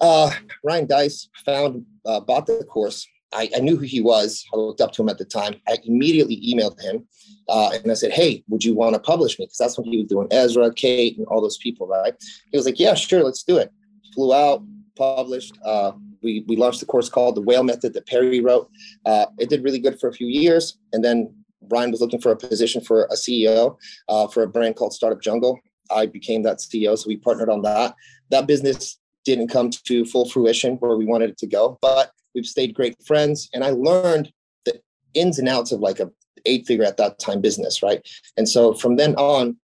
Uh, 0.00 0.30
Ryan 0.64 0.86
Deiss 0.86 1.28
found 1.44 1.84
uh, 2.04 2.20
bought 2.20 2.46
the 2.46 2.64
course. 2.64 3.06
I, 3.32 3.48
I, 3.56 3.60
knew 3.60 3.76
who 3.76 3.84
he 3.84 4.00
was. 4.00 4.44
I 4.52 4.56
looked 4.56 4.80
up 4.80 4.92
to 4.92 5.02
him 5.02 5.08
at 5.08 5.18
the 5.18 5.24
time. 5.24 5.54
I 5.68 5.78
immediately 5.84 6.42
emailed 6.46 6.80
him 6.80 7.06
uh, 7.48 7.70
and 7.72 7.90
I 7.90 7.94
said, 7.94 8.12
"Hey, 8.12 8.42
would 8.48 8.64
you 8.64 8.74
want 8.74 8.94
to 8.94 9.00
publish 9.00 9.38
me?" 9.38 9.46
Because 9.46 9.58
that's 9.58 9.78
when 9.78 9.86
he 9.86 9.98
was 9.98 10.06
doing 10.06 10.28
Ezra, 10.30 10.72
Kate, 10.72 11.16
and 11.16 11.26
all 11.26 11.40
those 11.40 11.58
people, 11.58 11.86
right? 11.86 12.14
He 12.50 12.56
was 12.56 12.66
like, 12.66 12.80
"Yeah, 12.80 12.94
sure, 12.94 13.22
let's 13.22 13.42
do 13.42 13.58
it." 13.58 13.72
Flew 14.14 14.34
out, 14.34 14.62
published. 14.96 15.56
Uh, 15.64 15.92
we, 16.22 16.44
we 16.46 16.56
launched 16.56 16.82
a 16.82 16.86
course 16.86 17.08
called 17.08 17.34
the 17.34 17.40
Whale 17.40 17.62
Method 17.62 17.94
that 17.94 18.06
Perry 18.06 18.40
wrote. 18.40 18.70
Uh, 19.06 19.26
it 19.38 19.48
did 19.48 19.64
really 19.64 19.78
good 19.78 19.98
for 19.98 20.08
a 20.08 20.12
few 20.12 20.26
years. 20.26 20.78
And 20.92 21.02
then 21.02 21.34
Brian 21.62 21.90
was 21.90 22.00
looking 22.00 22.20
for 22.20 22.32
a 22.32 22.36
position 22.36 22.82
for 22.82 23.04
a 23.04 23.14
CEO 23.14 23.76
uh, 24.08 24.26
for 24.28 24.42
a 24.42 24.48
brand 24.48 24.76
called 24.76 24.92
Startup 24.92 25.20
Jungle. 25.20 25.58
I 25.90 26.06
became 26.06 26.42
that 26.42 26.58
CEO. 26.58 26.96
So 26.98 27.08
we 27.08 27.16
partnered 27.16 27.48
on 27.48 27.62
that. 27.62 27.94
That 28.30 28.46
business 28.46 28.98
didn't 29.24 29.48
come 29.48 29.70
to 29.70 30.04
full 30.04 30.28
fruition 30.28 30.76
where 30.76 30.96
we 30.96 31.06
wanted 31.06 31.30
it 31.30 31.38
to 31.38 31.46
go, 31.46 31.78
but 31.80 32.12
we've 32.34 32.46
stayed 32.46 32.74
great 32.74 32.96
friends. 33.04 33.48
And 33.52 33.64
I 33.64 33.70
learned 33.70 34.32
the 34.64 34.80
ins 35.14 35.38
and 35.38 35.48
outs 35.48 35.72
of 35.72 35.80
like 35.80 36.00
a 36.00 36.10
eight 36.46 36.66
figure 36.66 36.84
at 36.84 36.96
that 36.96 37.18
time 37.18 37.40
business, 37.40 37.82
right? 37.82 38.06
And 38.36 38.48
so 38.48 38.74
from 38.74 38.96
then 38.96 39.14
on, 39.16 39.56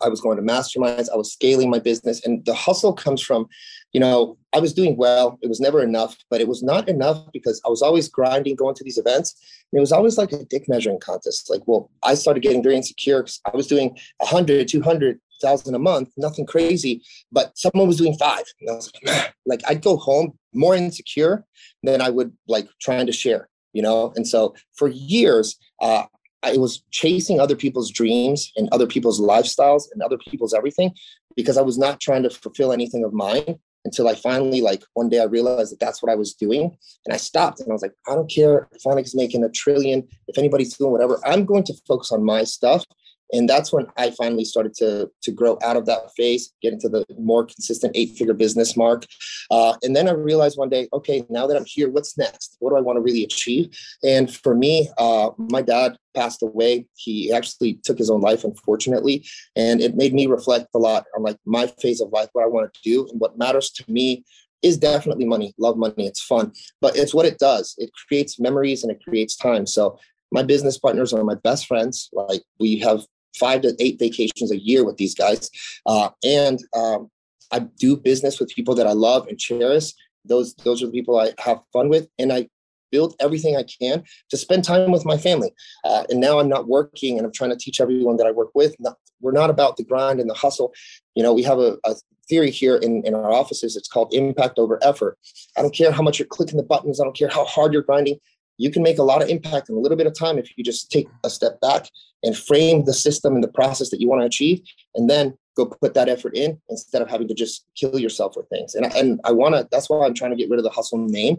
I 0.00 0.08
was 0.08 0.20
going 0.20 0.36
to 0.36 0.42
masterminds. 0.42 1.08
I 1.12 1.16
was 1.16 1.32
scaling 1.32 1.70
my 1.70 1.80
business, 1.80 2.24
and 2.24 2.44
the 2.44 2.54
hustle 2.54 2.92
comes 2.92 3.20
from, 3.20 3.48
you 3.92 3.98
know, 3.98 4.38
I 4.52 4.60
was 4.60 4.72
doing 4.72 4.96
well. 4.96 5.40
It 5.42 5.48
was 5.48 5.58
never 5.58 5.82
enough, 5.82 6.16
but 6.30 6.40
it 6.40 6.46
was 6.46 6.62
not 6.62 6.88
enough 6.88 7.24
because 7.32 7.60
I 7.66 7.68
was 7.68 7.82
always 7.82 8.08
grinding, 8.08 8.54
going 8.54 8.76
to 8.76 8.84
these 8.84 8.98
events, 8.98 9.34
and 9.72 9.78
it 9.78 9.80
was 9.80 9.90
always 9.90 10.16
like 10.16 10.32
a 10.32 10.44
dick 10.44 10.68
measuring 10.68 11.00
contest. 11.00 11.50
Like, 11.50 11.62
well, 11.66 11.90
I 12.04 12.14
started 12.14 12.44
getting 12.44 12.62
very 12.62 12.76
insecure 12.76 13.22
because 13.22 13.40
I 13.52 13.56
was 13.56 13.66
doing 13.66 13.96
100, 14.18 14.68
200 14.68 15.20
thousand 15.40 15.74
a 15.74 15.78
month, 15.78 16.10
nothing 16.16 16.46
crazy, 16.46 17.02
but 17.30 17.56
someone 17.56 17.86
was 17.86 17.96
doing 17.96 18.16
five. 18.16 18.44
And 18.60 18.70
I 18.70 18.74
was 18.74 18.92
like, 18.92 19.04
man, 19.04 19.26
like 19.46 19.62
I'd 19.68 19.82
go 19.82 19.96
home 19.96 20.37
more 20.52 20.74
insecure 20.74 21.44
than 21.82 22.00
I 22.00 22.10
would 22.10 22.32
like 22.46 22.68
trying 22.80 23.06
to 23.06 23.12
share, 23.12 23.48
you 23.72 23.82
know? 23.82 24.12
And 24.16 24.26
so 24.26 24.54
for 24.76 24.88
years, 24.88 25.56
uh, 25.80 26.04
I 26.42 26.56
was 26.56 26.82
chasing 26.90 27.40
other 27.40 27.56
people's 27.56 27.90
dreams 27.90 28.52
and 28.56 28.68
other 28.70 28.86
people's 28.86 29.20
lifestyles 29.20 29.84
and 29.92 30.02
other 30.02 30.18
people's 30.18 30.54
everything 30.54 30.94
because 31.36 31.56
I 31.56 31.62
was 31.62 31.78
not 31.78 32.00
trying 32.00 32.22
to 32.22 32.30
fulfill 32.30 32.72
anything 32.72 33.04
of 33.04 33.12
mine 33.12 33.58
until 33.84 34.08
I 34.08 34.14
finally, 34.14 34.60
like, 34.60 34.82
one 34.94 35.08
day 35.08 35.20
I 35.20 35.24
realized 35.24 35.72
that 35.72 35.80
that's 35.80 36.02
what 36.02 36.12
I 36.12 36.14
was 36.14 36.34
doing. 36.34 36.76
And 37.06 37.14
I 37.14 37.16
stopped 37.16 37.60
and 37.60 37.70
I 37.70 37.72
was 37.72 37.82
like, 37.82 37.94
I 38.06 38.14
don't 38.14 38.30
care 38.30 38.68
if 38.72 38.82
Anik's 38.82 39.08
is 39.08 39.14
making 39.14 39.44
a 39.44 39.48
trillion, 39.48 40.06
if 40.26 40.36
anybody's 40.36 40.76
doing 40.76 40.92
whatever, 40.92 41.20
I'm 41.24 41.44
going 41.44 41.64
to 41.64 41.74
focus 41.86 42.12
on 42.12 42.24
my 42.24 42.44
stuff 42.44 42.84
And 43.32 43.48
that's 43.48 43.72
when 43.72 43.86
I 43.96 44.10
finally 44.10 44.44
started 44.44 44.74
to, 44.74 45.10
to 45.22 45.30
grow 45.30 45.58
out 45.62 45.76
of 45.76 45.86
that 45.86 46.14
phase, 46.16 46.52
get 46.62 46.72
into 46.72 46.88
the 46.88 47.04
more 47.18 47.44
consistent 47.44 47.96
eight 47.96 48.16
figure 48.16 48.34
business 48.34 48.76
mark. 48.76 49.06
Uh, 49.50 49.74
and 49.82 49.94
then 49.94 50.08
I 50.08 50.12
realized 50.12 50.58
one 50.58 50.68
day, 50.68 50.88
okay, 50.92 51.24
now 51.28 51.46
that 51.46 51.56
I'm 51.56 51.66
here, 51.66 51.90
what's 51.90 52.16
next? 52.16 52.56
What 52.60 52.70
do 52.70 52.76
I 52.76 52.80
want 52.80 52.96
to 52.96 53.02
really 53.02 53.24
achieve? 53.24 53.76
And 54.02 54.34
for 54.34 54.54
me, 54.54 54.88
uh, 54.98 55.30
my 55.36 55.62
dad 55.62 55.96
passed 56.14 56.42
away. 56.42 56.86
He 56.96 57.32
actually 57.32 57.80
took 57.84 57.98
his 57.98 58.10
own 58.10 58.20
life, 58.20 58.44
unfortunately. 58.44 59.26
And 59.56 59.80
it 59.80 59.94
made 59.94 60.14
me 60.14 60.26
reflect 60.26 60.68
a 60.74 60.78
lot 60.78 61.04
on 61.16 61.22
like 61.22 61.38
my 61.44 61.66
phase 61.66 62.00
of 62.00 62.10
life, 62.12 62.28
what 62.32 62.44
I 62.44 62.48
want 62.48 62.72
to 62.72 62.80
do 62.82 63.08
and 63.10 63.20
what 63.20 63.38
matters 63.38 63.70
to 63.72 63.84
me 63.90 64.24
is 64.62 64.76
definitely 64.76 65.24
money. 65.24 65.54
Love 65.58 65.76
money. 65.76 66.06
It's 66.06 66.22
fun, 66.22 66.52
but 66.80 66.96
it's 66.96 67.14
what 67.14 67.26
it 67.26 67.38
does. 67.38 67.74
It 67.78 67.90
creates 68.08 68.40
memories 68.40 68.82
and 68.82 68.90
it 68.90 69.02
creates 69.04 69.36
time. 69.36 69.66
So 69.66 69.98
my 70.32 70.42
business 70.42 70.78
partners 70.78 71.12
are 71.12 71.24
my 71.24 71.36
best 71.36 71.66
friends. 71.66 72.10
Like 72.12 72.42
we 72.58 72.78
have 72.80 73.04
five 73.36 73.62
to 73.62 73.74
eight 73.78 73.98
vacations 73.98 74.50
a 74.50 74.58
year 74.58 74.84
with 74.84 74.96
these 74.96 75.14
guys, 75.14 75.50
uh, 75.86 76.10
and 76.24 76.60
um, 76.74 77.10
I 77.52 77.60
do 77.60 77.96
business 77.96 78.38
with 78.38 78.50
people 78.50 78.74
that 78.74 78.86
I 78.86 78.92
love 78.92 79.26
and 79.28 79.38
cherish. 79.38 79.92
Those 80.24 80.54
those 80.56 80.82
are 80.82 80.86
the 80.86 80.92
people 80.92 81.18
I 81.18 81.32
have 81.38 81.60
fun 81.72 81.88
with, 81.88 82.08
and 82.18 82.32
I 82.32 82.48
build 82.90 83.14
everything 83.20 83.56
I 83.56 83.64
can 83.64 84.02
to 84.30 84.36
spend 84.36 84.64
time 84.64 84.90
with 84.90 85.04
my 85.04 85.18
family. 85.18 85.52
Uh, 85.84 86.04
and 86.08 86.20
now 86.20 86.38
I'm 86.38 86.48
not 86.48 86.68
working, 86.68 87.16
and 87.16 87.26
I'm 87.26 87.32
trying 87.32 87.50
to 87.50 87.56
teach 87.56 87.80
everyone 87.80 88.16
that 88.16 88.26
I 88.26 88.30
work 88.30 88.50
with. 88.54 88.74
Not, 88.78 88.96
we're 89.20 89.32
not 89.32 89.50
about 89.50 89.76
the 89.76 89.84
grind 89.84 90.20
and 90.20 90.28
the 90.28 90.34
hustle. 90.34 90.72
You 91.14 91.22
know, 91.22 91.32
we 91.32 91.42
have 91.42 91.58
a, 91.58 91.76
a 91.84 91.94
theory 92.28 92.50
here 92.50 92.76
in, 92.76 93.02
in 93.04 93.14
our 93.14 93.32
offices. 93.32 93.76
It's 93.76 93.88
called 93.88 94.12
impact 94.12 94.58
over 94.58 94.78
effort. 94.82 95.18
I 95.56 95.62
don't 95.62 95.74
care 95.74 95.90
how 95.90 96.02
much 96.02 96.18
you're 96.18 96.28
clicking 96.28 96.56
the 96.56 96.62
buttons. 96.62 97.00
I 97.00 97.04
don't 97.04 97.16
care 97.16 97.28
how 97.28 97.44
hard 97.44 97.72
you're 97.72 97.82
grinding 97.82 98.18
you 98.58 98.70
can 98.70 98.82
make 98.82 98.98
a 98.98 99.02
lot 99.02 99.22
of 99.22 99.28
impact 99.28 99.68
in 99.68 99.76
a 99.76 99.78
little 99.78 99.96
bit 99.96 100.06
of 100.06 100.14
time 100.18 100.38
if 100.38 100.56
you 100.56 100.64
just 100.64 100.90
take 100.90 101.08
a 101.24 101.30
step 101.30 101.60
back 101.60 101.88
and 102.22 102.36
frame 102.36 102.84
the 102.84 102.92
system 102.92 103.34
and 103.34 103.42
the 103.42 103.48
process 103.48 103.90
that 103.90 104.00
you 104.00 104.08
want 104.08 104.20
to 104.20 104.26
achieve 104.26 104.60
and 104.94 105.08
then 105.08 105.36
go 105.56 105.66
put 105.66 105.94
that 105.94 106.08
effort 106.08 106.36
in 106.36 106.60
instead 106.68 107.02
of 107.02 107.08
having 107.08 107.26
to 107.26 107.34
just 107.34 107.64
kill 107.74 107.98
yourself 107.98 108.34
for 108.34 108.44
things. 108.44 108.74
And, 108.74 108.86
and 108.94 109.20
i 109.24 109.32
want 109.32 109.54
to 109.54 109.66
that's 109.70 109.88
why 109.88 110.04
i'm 110.04 110.14
trying 110.14 110.30
to 110.30 110.36
get 110.36 110.50
rid 110.50 110.58
of 110.58 110.64
the 110.64 110.70
hustle 110.70 110.98
name 110.98 111.38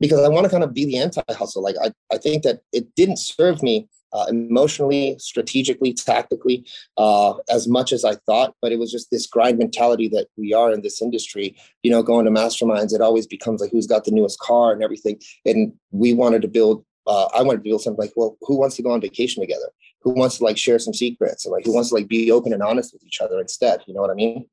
because 0.00 0.20
i 0.20 0.28
want 0.28 0.44
to 0.44 0.50
kind 0.50 0.64
of 0.64 0.72
be 0.72 0.84
the 0.84 0.98
anti-hustle. 0.98 1.62
Like 1.62 1.76
I, 1.82 1.92
I 2.12 2.18
think 2.18 2.42
that 2.44 2.60
it 2.72 2.94
didn't 2.94 3.18
serve 3.18 3.62
me 3.62 3.88
uh, 4.12 4.26
emotionally, 4.28 5.16
strategically, 5.18 5.92
tactically, 5.92 6.66
uh, 6.96 7.34
as 7.48 7.68
much 7.68 7.92
as 7.92 8.04
I 8.04 8.14
thought. 8.26 8.54
But 8.62 8.72
it 8.72 8.78
was 8.78 8.90
just 8.90 9.10
this 9.10 9.26
grind 9.26 9.58
mentality 9.58 10.08
that 10.08 10.28
we 10.36 10.52
are 10.52 10.72
in 10.72 10.82
this 10.82 11.00
industry. 11.00 11.56
You 11.82 11.90
know, 11.90 12.02
going 12.02 12.24
to 12.26 12.30
masterminds, 12.30 12.94
it 12.94 13.00
always 13.00 13.26
becomes 13.26 13.60
like 13.60 13.70
who's 13.70 13.86
got 13.86 14.04
the 14.04 14.12
newest 14.12 14.38
car 14.40 14.72
and 14.72 14.82
everything. 14.82 15.20
And 15.44 15.72
we 15.90 16.12
wanted 16.12 16.42
to 16.42 16.48
build. 16.48 16.84
Uh, 17.06 17.28
I 17.34 17.42
wanted 17.42 17.58
to 17.58 17.64
build 17.64 17.80
something 17.80 17.98
like, 17.98 18.12
well, 18.14 18.36
who 18.42 18.56
wants 18.56 18.76
to 18.76 18.82
go 18.82 18.90
on 18.90 19.00
vacation 19.00 19.42
together? 19.42 19.70
Who 20.02 20.10
wants 20.10 20.38
to 20.38 20.44
like 20.44 20.56
share 20.56 20.78
some 20.78 20.94
secrets 20.94 21.44
and 21.44 21.52
like 21.52 21.64
who 21.64 21.74
wants 21.74 21.90
to 21.90 21.94
like 21.94 22.08
be 22.08 22.30
open 22.32 22.52
and 22.52 22.62
honest 22.62 22.92
with 22.92 23.04
each 23.04 23.20
other 23.20 23.38
instead? 23.38 23.82
You 23.86 23.94
know 23.94 24.00
what 24.00 24.10
I 24.10 24.14
mean? 24.14 24.46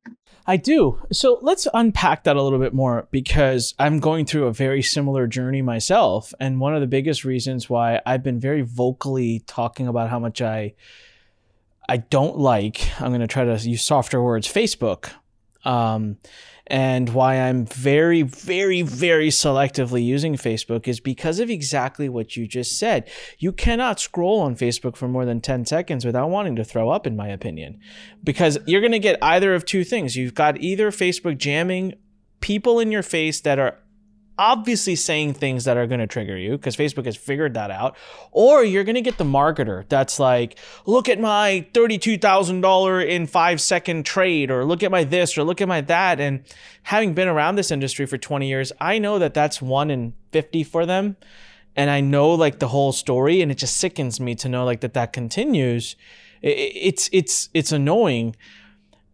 I 0.46 0.58
do. 0.58 1.00
So 1.12 1.39
let's 1.42 1.68
unpack 1.74 2.24
that 2.24 2.38
a 2.38 2.42
little 2.42 2.60
bit 2.60 2.74
more 2.74 3.08
because 3.12 3.74
I'm 3.80 4.00
going 4.00 4.25
through 4.25 4.48
a 4.48 4.54
very 4.54 4.82
similar 4.82 5.27
journey 5.27 5.62
myself. 5.62 6.34
And 6.39 6.60
one 6.60 6.74
of 6.74 6.82
the 6.82 6.88
biggest 6.88 7.25
reasons 7.25 7.70
why 7.70 8.01
I've 8.06 8.24
been 8.24 8.39
very 8.39 8.62
vocally 8.62 9.44
talking 9.46 9.88
about 9.88 10.10
how 10.10 10.20
much 10.20 10.42
I 10.42 10.74
I 11.89 11.98
don't 11.98 12.38
like, 12.38 12.89
I'm 13.00 13.10
going 13.10 13.22
to 13.22 13.27
try 13.27 13.46
to 13.46 13.58
use 13.58 13.82
softer 13.82 14.22
words, 14.22 14.48
Facebook. 14.48 15.10
Um, 15.63 16.18
and 16.67 17.09
why 17.09 17.36
I'm 17.36 17.65
very, 17.65 18.21
very, 18.21 18.81
very 18.81 19.29
selectively 19.29 20.05
using 20.05 20.36
Facebook 20.36 20.88
is 20.88 21.00
because 21.00 21.39
of 21.39 21.50
exactly 21.50 22.09
what 22.09 22.36
you 22.36 22.47
just 22.47 22.77
said. 22.77 23.09
You 23.39 23.51
cannot 23.51 24.00
scroll 24.00 24.41
on 24.41 24.55
Facebook 24.55 24.95
for 24.95 25.07
more 25.07 25.25
than 25.25 25.41
10 25.41 25.65
seconds 25.65 26.05
without 26.05 26.29
wanting 26.29 26.55
to 26.57 26.63
throw 26.63 26.89
up, 26.89 27.07
in 27.07 27.15
my 27.15 27.27
opinion, 27.29 27.79
because 28.24 28.57
you're 28.65 28.81
going 28.81 28.91
to 28.91 29.00
get 29.00 29.21
either 29.21 29.53
of 29.53 29.65
two 29.65 29.83
things. 29.83 30.15
You've 30.15 30.36
got 30.36 30.62
either 30.62 30.91
Facebook 30.91 31.38
jamming 31.38 31.93
people 32.41 32.79
in 32.79 32.91
your 32.91 33.03
face 33.03 33.41
that 33.41 33.59
are 33.59 33.79
obviously 34.38 34.96
saying 34.96 35.34
things 35.34 35.65
that 35.65 35.77
are 35.77 35.88
going 35.88 36.00
to 36.00 36.08
trigger 36.08 36.38
you 36.38 36.51
because 36.51 36.75
Facebook 36.75 37.06
has 37.06 37.15
figured 37.15 37.53
that 37.56 37.72
out. 37.72 37.98
Or 38.32 38.63
you're 38.63 38.84
going 38.84 38.96
to 38.96 39.01
get 39.01 39.17
the 39.17 39.24
marketer 39.24 39.88
that's 39.89 40.20
like, 40.20 40.58
look 40.86 41.10
at 41.10 41.20
my 41.20 41.65
$32,000 41.74 43.08
in 43.08 43.27
five 43.27 43.60
second 43.60 44.06
trade, 44.06 44.51
or 44.51 44.65
look 44.65 44.84
at 44.84 44.91
my 44.91 45.03
this, 45.03 45.38
or 45.38 45.44
look 45.44 45.62
at 45.62 45.67
my 45.67 45.82
that. 45.82 46.20
And 46.20 46.44
having 46.84 47.13
been 47.13 47.27
around 47.27 47.56
this 47.56 47.72
industry 47.72 48.06
for 48.06 48.17
20 48.17 48.48
years, 48.48 48.72
I 48.79 49.00
know 49.00 49.20
that 49.20 49.34
that's 49.34 49.62
one 49.62 49.89
in 49.89 50.13
50 50.32 50.63
for 50.63 50.86
them. 50.86 51.17
And 51.75 51.89
I 51.89 52.01
know 52.01 52.32
like 52.32 52.60
the 52.60 52.70
whole 52.70 52.91
story, 52.91 53.41
and 53.41 53.51
it 53.51 53.60
just 53.60 53.77
sickens 53.77 54.20
me 54.20 54.34
to 54.36 54.50
know 54.50 54.65
like 54.65 54.82
that 54.82 54.96
that 54.96 55.13
continues. 55.13 55.96
It's 56.41 57.08
it's 57.13 57.50
it's 57.53 57.72
annoying 57.72 58.36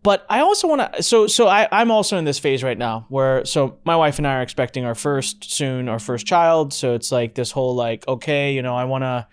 but 0.03 0.25
I 0.29 0.41
also 0.41 0.67
want 0.67 0.93
to. 0.93 1.01
So 1.01 1.27
so 1.27 1.47
I 1.47 1.67
I'm 1.71 1.89
also 1.89 2.17
in 2.17 2.25
this 2.25 2.37
phase 2.37 2.61
right 2.61 2.77
now 2.77 3.05
where 3.07 3.45
so 3.45 3.79
my 3.85 3.95
wife 3.95 4.17
and 4.17 4.27
I 4.27 4.35
are 4.35 4.41
expecting 4.41 4.85
our 4.85 4.95
first 4.95 5.49
soon, 5.49 5.87
our 5.87 5.99
first 5.99 6.27
child. 6.27 6.73
So 6.73 6.93
it's 6.93 7.11
like 7.11 7.35
this 7.35 7.51
whole 7.51 7.73
like 7.73 8.05
okay, 8.07 8.53
you 8.53 8.61
know, 8.61 8.75
I 8.75 8.83
want 8.83 9.03
to 9.03 9.25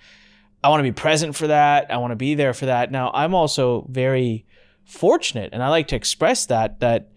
I 0.62 0.68
want 0.68 0.80
to 0.80 0.84
be 0.84 0.92
present 0.92 1.34
for 1.34 1.48
that. 1.48 1.90
I 1.90 1.96
want 1.96 2.12
to 2.12 2.16
be 2.16 2.34
there 2.36 2.54
for 2.54 2.66
that. 2.66 2.92
Now 2.92 3.10
I'm 3.12 3.34
also 3.34 3.86
very 3.90 4.46
fortunate, 4.84 5.50
and 5.52 5.62
I 5.62 5.68
like 5.68 5.88
to 5.88 5.96
express 5.96 6.46
that 6.46 6.80
that. 6.80 7.10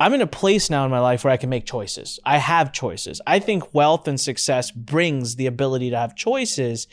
I'm 0.00 0.14
in 0.14 0.20
a 0.20 0.26
place 0.26 0.68
now 0.68 0.84
in 0.84 0.90
my 0.90 0.98
life 0.98 1.22
where 1.22 1.32
I 1.32 1.36
can 1.36 1.48
make 1.48 1.64
choices. 1.64 2.18
I 2.24 2.38
have 2.38 2.72
choices. 2.72 3.20
I 3.24 3.38
think 3.38 3.72
wealth 3.72 4.08
and 4.08 4.20
success 4.20 4.72
brings 4.72 5.36
the 5.36 5.46
ability 5.46 5.90
to 5.90 5.96
have 5.96 6.16
choices. 6.16 6.88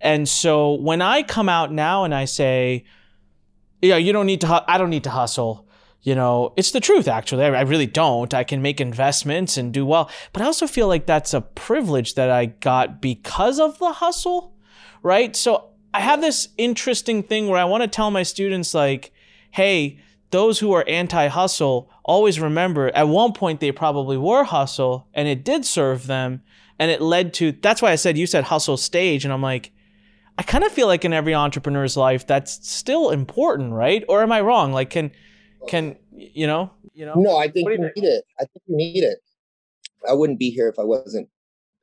And 0.00 0.28
so 0.28 0.72
when 0.74 1.00
I 1.00 1.22
come 1.22 1.48
out 1.48 1.72
now 1.72 2.02
and 2.02 2.12
I 2.12 2.24
say, 2.24 2.86
yeah, 3.80 3.96
you 3.96 4.12
don't 4.12 4.26
need 4.26 4.40
to, 4.42 4.46
hu- 4.46 4.64
I 4.66 4.78
don't 4.78 4.90
need 4.90 5.04
to 5.04 5.10
hustle. 5.10 5.66
You 6.02 6.14
know, 6.14 6.54
it's 6.56 6.70
the 6.70 6.80
truth, 6.80 7.08
actually. 7.08 7.44
I, 7.44 7.48
I 7.48 7.60
really 7.62 7.86
don't. 7.86 8.32
I 8.32 8.44
can 8.44 8.62
make 8.62 8.80
investments 8.80 9.56
and 9.56 9.72
do 9.72 9.84
well. 9.84 10.10
But 10.32 10.42
I 10.42 10.46
also 10.46 10.66
feel 10.66 10.88
like 10.88 11.06
that's 11.06 11.34
a 11.34 11.42
privilege 11.42 12.14
that 12.14 12.30
I 12.30 12.46
got 12.46 13.02
because 13.02 13.60
of 13.60 13.78
the 13.78 13.92
hustle, 13.92 14.54
right? 15.02 15.36
So 15.36 15.70
I 15.92 16.00
have 16.00 16.20
this 16.20 16.48
interesting 16.56 17.22
thing 17.22 17.48
where 17.48 17.58
I 17.58 17.64
want 17.64 17.82
to 17.82 17.88
tell 17.88 18.10
my 18.10 18.22
students, 18.22 18.72
like, 18.72 19.12
hey, 19.50 19.98
those 20.30 20.60
who 20.60 20.72
are 20.72 20.84
anti 20.88 21.28
hustle, 21.28 21.90
always 22.04 22.40
remember 22.40 22.88
at 22.94 23.08
one 23.08 23.32
point 23.32 23.60
they 23.60 23.72
probably 23.72 24.16
were 24.16 24.44
hustle 24.44 25.06
and 25.12 25.28
it 25.28 25.44
did 25.44 25.64
serve 25.64 26.06
them. 26.06 26.42
And 26.78 26.90
it 26.90 27.02
led 27.02 27.34
to, 27.34 27.52
that's 27.52 27.82
why 27.82 27.92
I 27.92 27.96
said, 27.96 28.16
you 28.16 28.26
said 28.26 28.44
hustle 28.44 28.78
stage. 28.78 29.24
And 29.24 29.34
I'm 29.34 29.42
like, 29.42 29.70
I 30.40 30.42
kind 30.42 30.64
of 30.64 30.72
feel 30.72 30.86
like 30.86 31.04
in 31.04 31.12
every 31.12 31.34
entrepreneur's 31.34 31.98
life 31.98 32.26
that's 32.26 32.66
still 32.66 33.10
important, 33.10 33.74
right? 33.74 34.02
Or 34.08 34.22
am 34.22 34.32
I 34.32 34.40
wrong? 34.40 34.72
Like 34.72 34.88
can 34.88 35.10
can 35.68 35.98
you 36.12 36.46
know, 36.46 36.70
you 36.94 37.04
know? 37.04 37.12
No, 37.14 37.36
I 37.36 37.48
think 37.48 37.68
you, 37.68 37.78
need 37.78 38.04
it. 38.04 38.24
I 38.40 38.44
think 38.44 38.62
you 38.66 38.74
need 38.74 39.04
it. 39.04 39.18
I 40.08 40.14
wouldn't 40.14 40.38
be 40.38 40.48
here 40.48 40.66
if 40.70 40.78
I 40.78 40.84
wasn't 40.84 41.28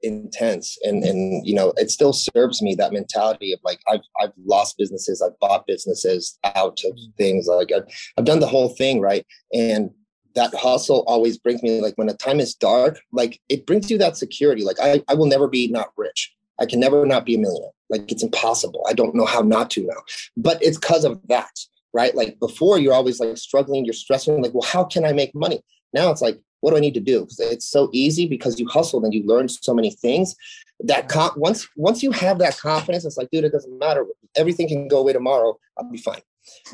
intense 0.02 0.76
and 0.82 1.04
and 1.04 1.46
you 1.46 1.54
know 1.54 1.72
it 1.78 1.92
still 1.92 2.14
serves 2.14 2.60
me 2.64 2.74
that 2.74 2.94
mentality 2.94 3.54
of 3.54 3.60
like 3.64 3.80
I've 3.88 4.02
I've 4.20 4.34
lost 4.44 4.76
businesses 4.80 5.22
I've 5.22 5.38
bought 5.40 5.68
businesses 5.68 6.40
out 6.44 6.80
of 6.84 6.94
mm. 6.94 7.16
things 7.16 7.46
like 7.46 7.72
I've, 7.72 7.84
I've 8.18 8.26
done 8.26 8.40
the 8.40 8.48
whole 8.48 8.70
thing 8.70 9.02
right 9.02 9.26
and 9.54 9.92
that 10.34 10.54
hustle 10.54 11.04
always 11.08 11.38
brings 11.38 11.62
me 11.64 11.82
like 11.82 11.96
when 11.96 12.08
the 12.08 12.14
time 12.14 12.40
is 12.40 12.54
dark 12.54 13.00
like 13.12 13.40
it 13.50 13.66
brings 13.66 13.90
you 13.90 13.98
that 13.98 14.18
security 14.18 14.64
like 14.64 14.80
I, 14.80 15.04
I 15.08 15.16
will 15.16 15.26
never 15.26 15.48
be 15.48 15.68
not 15.68 15.90
rich 15.98 16.32
I 16.60 16.66
can 16.66 16.80
never 16.80 17.06
not 17.06 17.26
be 17.26 17.36
a 17.36 17.40
millionaire. 17.40 17.72
Like 17.90 18.12
it's 18.12 18.24
impossible. 18.24 18.86
I 18.88 18.94
don't 18.94 19.16
know 19.16 19.26
how 19.26 19.42
not 19.42 19.70
to 19.72 19.86
now. 19.86 20.02
But 20.36 20.62
it's 20.62 20.78
because 20.78 21.06
of 21.06 21.20
that, 21.28 21.52
right? 21.94 22.16
Like 22.16 22.40
before, 22.40 22.80
you're 22.80 22.94
always 22.94 23.20
like 23.20 23.38
struggling, 23.38 23.86
you're 23.86 23.94
stressing, 23.94 24.42
like, 24.42 24.54
well, 24.54 24.68
how 24.68 24.84
can 24.84 25.06
I 25.06 25.14
make 25.14 25.34
money? 25.34 25.62
Now 25.94 26.12
it's 26.12 26.22
like, 26.22 26.40
what 26.62 26.72
do 26.72 26.78
I 26.78 26.82
need 26.82 26.96
to 26.96 27.00
do? 27.00 27.22
Because 27.22 27.40
it's 27.40 27.70
so 27.70 27.90
easy 27.94 28.28
because 28.28 28.60
you 28.60 28.68
hustled 28.68 29.04
and 29.04 29.14
you 29.14 29.24
learned 29.26 29.52
so 29.52 29.74
many 29.74 29.92
things. 29.92 30.36
That 30.82 31.08
com- 31.08 31.32
once 31.38 31.68
once 31.76 32.04
you 32.04 32.12
have 32.12 32.40
that 32.40 32.58
confidence, 32.58 33.06
it's 33.06 33.18
like, 33.18 33.30
dude, 33.32 33.46
it 33.46 33.52
doesn't 33.52 33.80
matter. 33.80 34.06
Everything 34.36 34.68
can 34.68 34.88
go 34.88 35.00
away 35.00 35.14
tomorrow. 35.14 35.58
I'll 35.78 35.90
be 35.90 35.98
fine 35.98 36.22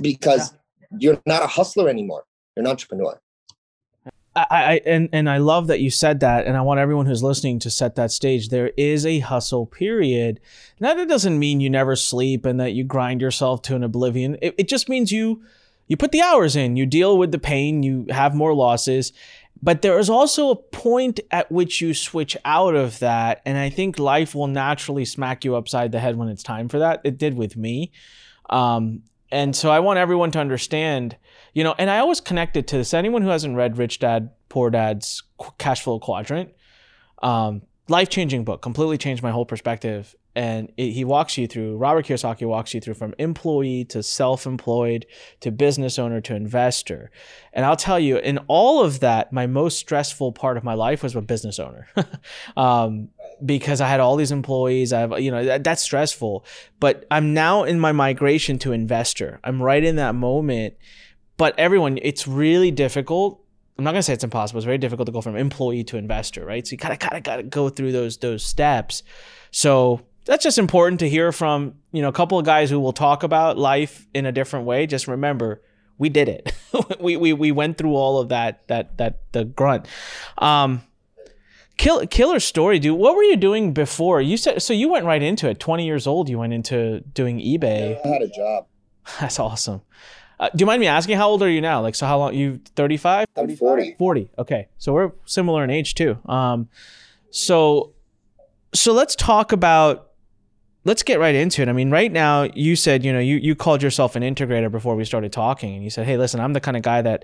because 0.01 0.51
yeah. 0.51 0.97
you're 0.99 1.21
not 1.25 1.43
a 1.43 1.47
hustler 1.47 1.89
anymore. 1.89 2.23
You're 2.55 2.65
an 2.65 2.71
entrepreneur. 2.71 3.19
I, 4.35 4.45
I 4.49 4.81
and 4.85 5.09
and 5.13 5.29
I 5.29 5.37
love 5.37 5.67
that 5.67 5.79
you 5.79 5.91
said 5.91 6.21
that, 6.21 6.45
and 6.45 6.57
I 6.57 6.61
want 6.61 6.79
everyone 6.79 7.05
who's 7.05 7.23
listening 7.23 7.59
to 7.59 7.69
set 7.69 7.95
that 7.95 8.11
stage. 8.11 8.49
There 8.49 8.71
is 8.77 9.05
a 9.05 9.19
hustle 9.19 9.65
period. 9.65 10.39
Now 10.79 10.93
that 10.93 11.07
doesn't 11.07 11.37
mean 11.37 11.59
you 11.59 11.69
never 11.69 11.95
sleep 11.95 12.45
and 12.45 12.59
that 12.59 12.73
you 12.73 12.83
grind 12.83 13.21
yourself 13.21 13.61
to 13.63 13.75
an 13.75 13.83
oblivion. 13.83 14.37
It, 14.41 14.55
it 14.57 14.67
just 14.67 14.89
means 14.89 15.11
you 15.11 15.43
you 15.87 15.97
put 15.97 16.11
the 16.11 16.21
hours 16.21 16.55
in, 16.55 16.77
you 16.77 16.85
deal 16.85 17.17
with 17.17 17.31
the 17.31 17.39
pain, 17.39 17.83
you 17.83 18.07
have 18.09 18.33
more 18.33 18.53
losses, 18.53 19.13
but 19.61 19.81
there 19.81 19.99
is 19.99 20.09
also 20.09 20.49
a 20.49 20.55
point 20.55 21.19
at 21.29 21.51
which 21.51 21.81
you 21.81 21.93
switch 21.93 22.35
out 22.45 22.73
of 22.73 22.99
that, 22.99 23.41
and 23.45 23.57
I 23.57 23.69
think 23.69 23.99
life 23.99 24.33
will 24.33 24.47
naturally 24.47 25.05
smack 25.05 25.45
you 25.45 25.55
upside 25.55 25.91
the 25.91 25.99
head 25.99 26.15
when 26.15 26.29
it's 26.29 26.43
time 26.43 26.69
for 26.69 26.79
that. 26.79 27.01
It 27.03 27.17
did 27.17 27.35
with 27.35 27.55
me, 27.55 27.91
um, 28.49 29.03
and 29.31 29.55
so 29.55 29.69
I 29.69 29.79
want 29.79 29.99
everyone 29.99 30.31
to 30.31 30.39
understand 30.39 31.17
you 31.53 31.63
know, 31.63 31.75
and 31.77 31.89
I 31.89 31.99
always 31.99 32.19
connect 32.19 32.57
it 32.57 32.67
to 32.67 32.77
this. 32.77 32.93
Anyone 32.93 33.21
who 33.21 33.29
hasn't 33.29 33.55
read 33.55 33.77
Rich 33.77 33.99
Dad 33.99 34.31
Poor 34.49 34.69
Dad's 34.69 35.23
Cash 35.57 35.81
Flow 35.81 35.99
Quadrant, 35.99 36.51
um, 37.21 37.63
life 37.87 38.09
changing 38.09 38.43
book, 38.43 38.61
completely 38.61 38.97
changed 38.97 39.23
my 39.23 39.31
whole 39.31 39.45
perspective. 39.45 40.15
And 40.35 40.71
it, 40.77 40.91
he 40.91 41.05
walks 41.05 41.37
you 41.37 41.47
through, 41.47 41.77
Robert 41.77 42.07
Kiyosaki 42.07 42.47
walks 42.47 42.73
you 42.73 42.81
through 42.81 42.95
from 42.95 43.13
employee 43.19 43.85
to 43.85 44.01
self 44.01 44.47
employed 44.47 45.05
to 45.41 45.51
business 45.51 45.99
owner 45.99 46.21
to 46.21 46.35
investor. 46.35 47.11
And 47.51 47.65
I'll 47.65 47.75
tell 47.75 47.99
you, 47.99 48.17
in 48.17 48.39
all 48.47 48.83
of 48.83 48.99
that, 49.01 49.31
my 49.31 49.45
most 49.45 49.77
stressful 49.77 50.31
part 50.31 50.57
of 50.57 50.63
my 50.63 50.73
life 50.73 51.03
was 51.03 51.15
a 51.15 51.21
business 51.21 51.59
owner. 51.59 51.87
um, 52.57 53.09
because 53.45 53.81
I 53.81 53.87
had 53.87 53.99
all 53.99 54.15
these 54.15 54.31
employees. 54.31 54.93
I 54.93 55.01
have, 55.01 55.19
you 55.19 55.29
know, 55.29 55.43
that, 55.45 55.63
that's 55.63 55.83
stressful. 55.83 56.45
But 56.79 57.05
I'm 57.11 57.33
now 57.33 57.63
in 57.63 57.79
my 57.79 57.91
migration 57.91 58.57
to 58.59 58.71
investor. 58.71 59.39
I'm 59.43 59.61
right 59.61 59.83
in 59.83 59.97
that 59.97 60.15
moment. 60.15 60.75
But 61.37 61.57
everyone, 61.57 61.99
it's 62.01 62.27
really 62.27 62.71
difficult 62.71 63.43
I'm 63.77 63.83
not 63.83 63.91
gonna 63.91 64.03
say 64.03 64.13
it's 64.13 64.23
impossible. 64.23 64.59
It's 64.59 64.65
very 64.65 64.77
difficult 64.77 65.07
to 65.07 65.11
go 65.11 65.21
from 65.21 65.35
employee 65.35 65.83
to 65.85 65.97
investor, 65.97 66.45
right? 66.45 66.65
So 66.65 66.73
you 66.73 66.77
kind 66.77 66.93
of 66.93 66.99
kind 66.99 67.17
of 67.17 67.23
got 67.23 67.37
to 67.37 67.43
go 67.43 67.69
through 67.69 67.91
those 67.91 68.17
those 68.17 68.45
steps. 68.45 69.01
So 69.51 70.01
that's 70.25 70.43
just 70.43 70.57
important 70.57 70.99
to 70.99 71.09
hear 71.09 71.31
from 71.31 71.75
you 71.91 72.01
know 72.01 72.09
a 72.09 72.13
couple 72.13 72.37
of 72.37 72.45
guys 72.45 72.69
who 72.69 72.79
will 72.79 72.93
talk 72.93 73.23
about 73.23 73.57
life 73.57 74.07
in 74.13 74.25
a 74.25 74.31
different 74.31 74.65
way. 74.65 74.85
Just 74.85 75.07
remember, 75.07 75.61
we 75.97 76.09
did 76.09 76.29
it. 76.29 76.53
we, 76.99 77.17
we 77.17 77.33
we 77.33 77.51
went 77.51 77.77
through 77.79 77.95
all 77.95 78.19
of 78.19 78.29
that 78.29 78.67
that 78.67 78.97
that 78.97 79.21
the 79.31 79.43
grunt. 79.43 79.87
Um, 80.37 80.83
kill, 81.77 82.05
killer 82.05 82.39
story, 82.39 82.77
dude. 82.77 82.99
What 82.99 83.15
were 83.15 83.23
you 83.23 83.37
doing 83.37 83.73
before? 83.73 84.21
You 84.21 84.37
said 84.37 84.61
so. 84.61 84.73
You 84.73 84.87
went 84.87 85.05
right 85.05 85.21
into 85.21 85.49
it. 85.49 85.59
Twenty 85.59 85.87
years 85.87 86.05
old, 86.05 86.29
you 86.29 86.37
went 86.37 86.53
into 86.53 86.99
doing 86.99 87.39
eBay. 87.39 87.99
I 88.05 88.07
had 88.07 88.21
a 88.21 88.27
job. 88.27 88.67
That's 89.19 89.39
awesome. 89.39 89.81
Uh, 90.43 90.49
do 90.53 90.61
you 90.61 90.65
mind 90.65 90.81
me 90.81 90.87
asking 90.87 91.15
how 91.15 91.29
old 91.29 91.41
are 91.41 91.49
you 91.49 91.61
now? 91.61 91.81
Like, 91.81 91.95
so 91.95 92.05
how 92.05 92.19
long? 92.19 92.33
You 92.33 92.59
35? 92.75 93.27
I'm 93.37 93.55
40. 93.55 93.95
40. 93.97 94.29
Okay. 94.39 94.67
So 94.77 94.91
we're 94.91 95.13
similar 95.23 95.63
in 95.63 95.69
age 95.69 95.95
too. 95.95 96.17
Um, 96.25 96.67
so, 97.31 97.93
so 98.73 98.91
let's 98.91 99.15
talk 99.15 99.53
about, 99.53 100.11
let's 100.83 101.01
get 101.01 101.17
right 101.17 101.33
into 101.33 101.61
it. 101.61 101.69
I 101.69 101.71
mean, 101.71 101.91
right 101.91 102.11
now 102.11 102.43
you 102.55 102.75
said, 102.75 103.05
you 103.05 103.13
know, 103.13 103.19
you, 103.19 103.37
you 103.37 103.55
called 103.55 103.81
yourself 103.81 104.17
an 104.17 104.23
integrator 104.23 104.69
before 104.69 104.97
we 104.97 105.05
started 105.05 105.31
talking 105.31 105.75
and 105.75 105.81
you 105.81 105.89
said, 105.89 106.05
Hey, 106.05 106.17
listen, 106.17 106.41
I'm 106.41 106.51
the 106.51 106.59
kind 106.59 106.75
of 106.75 106.83
guy 106.83 107.01
that 107.01 107.23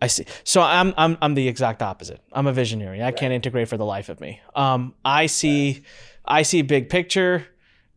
I 0.00 0.06
see. 0.06 0.24
So 0.44 0.62
I'm, 0.62 0.94
I'm, 0.96 1.18
I'm 1.20 1.34
the 1.34 1.48
exact 1.48 1.82
opposite. 1.82 2.20
I'm 2.32 2.46
a 2.46 2.52
visionary. 2.52 3.02
I 3.02 3.10
can't 3.10 3.32
integrate 3.32 3.66
for 3.68 3.76
the 3.76 3.84
life 3.84 4.08
of 4.08 4.20
me. 4.20 4.40
Um, 4.54 4.94
I 5.04 5.26
see, 5.26 5.82
I 6.24 6.42
see 6.42 6.62
big 6.62 6.90
picture. 6.90 7.48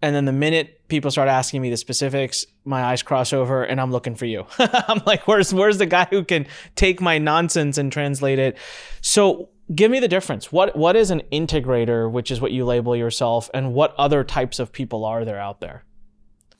And 0.01 0.15
then 0.15 0.25
the 0.25 0.31
minute 0.31 0.87
people 0.87 1.11
start 1.11 1.27
asking 1.27 1.61
me 1.61 1.69
the 1.69 1.77
specifics, 1.77 2.45
my 2.63 2.83
eyes 2.83 3.03
cross 3.03 3.33
over 3.33 3.63
and 3.63 3.81
I'm 3.81 3.91
looking 3.91 4.15
for 4.15 4.25
you. 4.25 4.45
I'm 4.59 5.01
like, 5.05 5.27
where's 5.27 5.53
where's 5.53 5.77
the 5.77 5.85
guy 5.85 6.07
who 6.09 6.23
can 6.23 6.47
take 6.75 7.01
my 7.01 7.17
nonsense 7.17 7.77
and 7.77 7.91
translate 7.91 8.39
it? 8.39 8.57
So 9.01 9.49
give 9.73 9.91
me 9.91 9.99
the 9.99 10.07
difference. 10.07 10.51
What 10.51 10.75
what 10.75 10.95
is 10.95 11.11
an 11.11 11.21
integrator, 11.31 12.09
which 12.11 12.31
is 12.31 12.39
what 12.41 12.51
you 12.51 12.65
label 12.65 12.95
yourself, 12.95 13.49
and 13.53 13.73
what 13.73 13.93
other 13.97 14.23
types 14.23 14.59
of 14.59 14.71
people 14.71 15.05
are 15.05 15.25
there 15.25 15.39
out 15.39 15.59
there? 15.59 15.83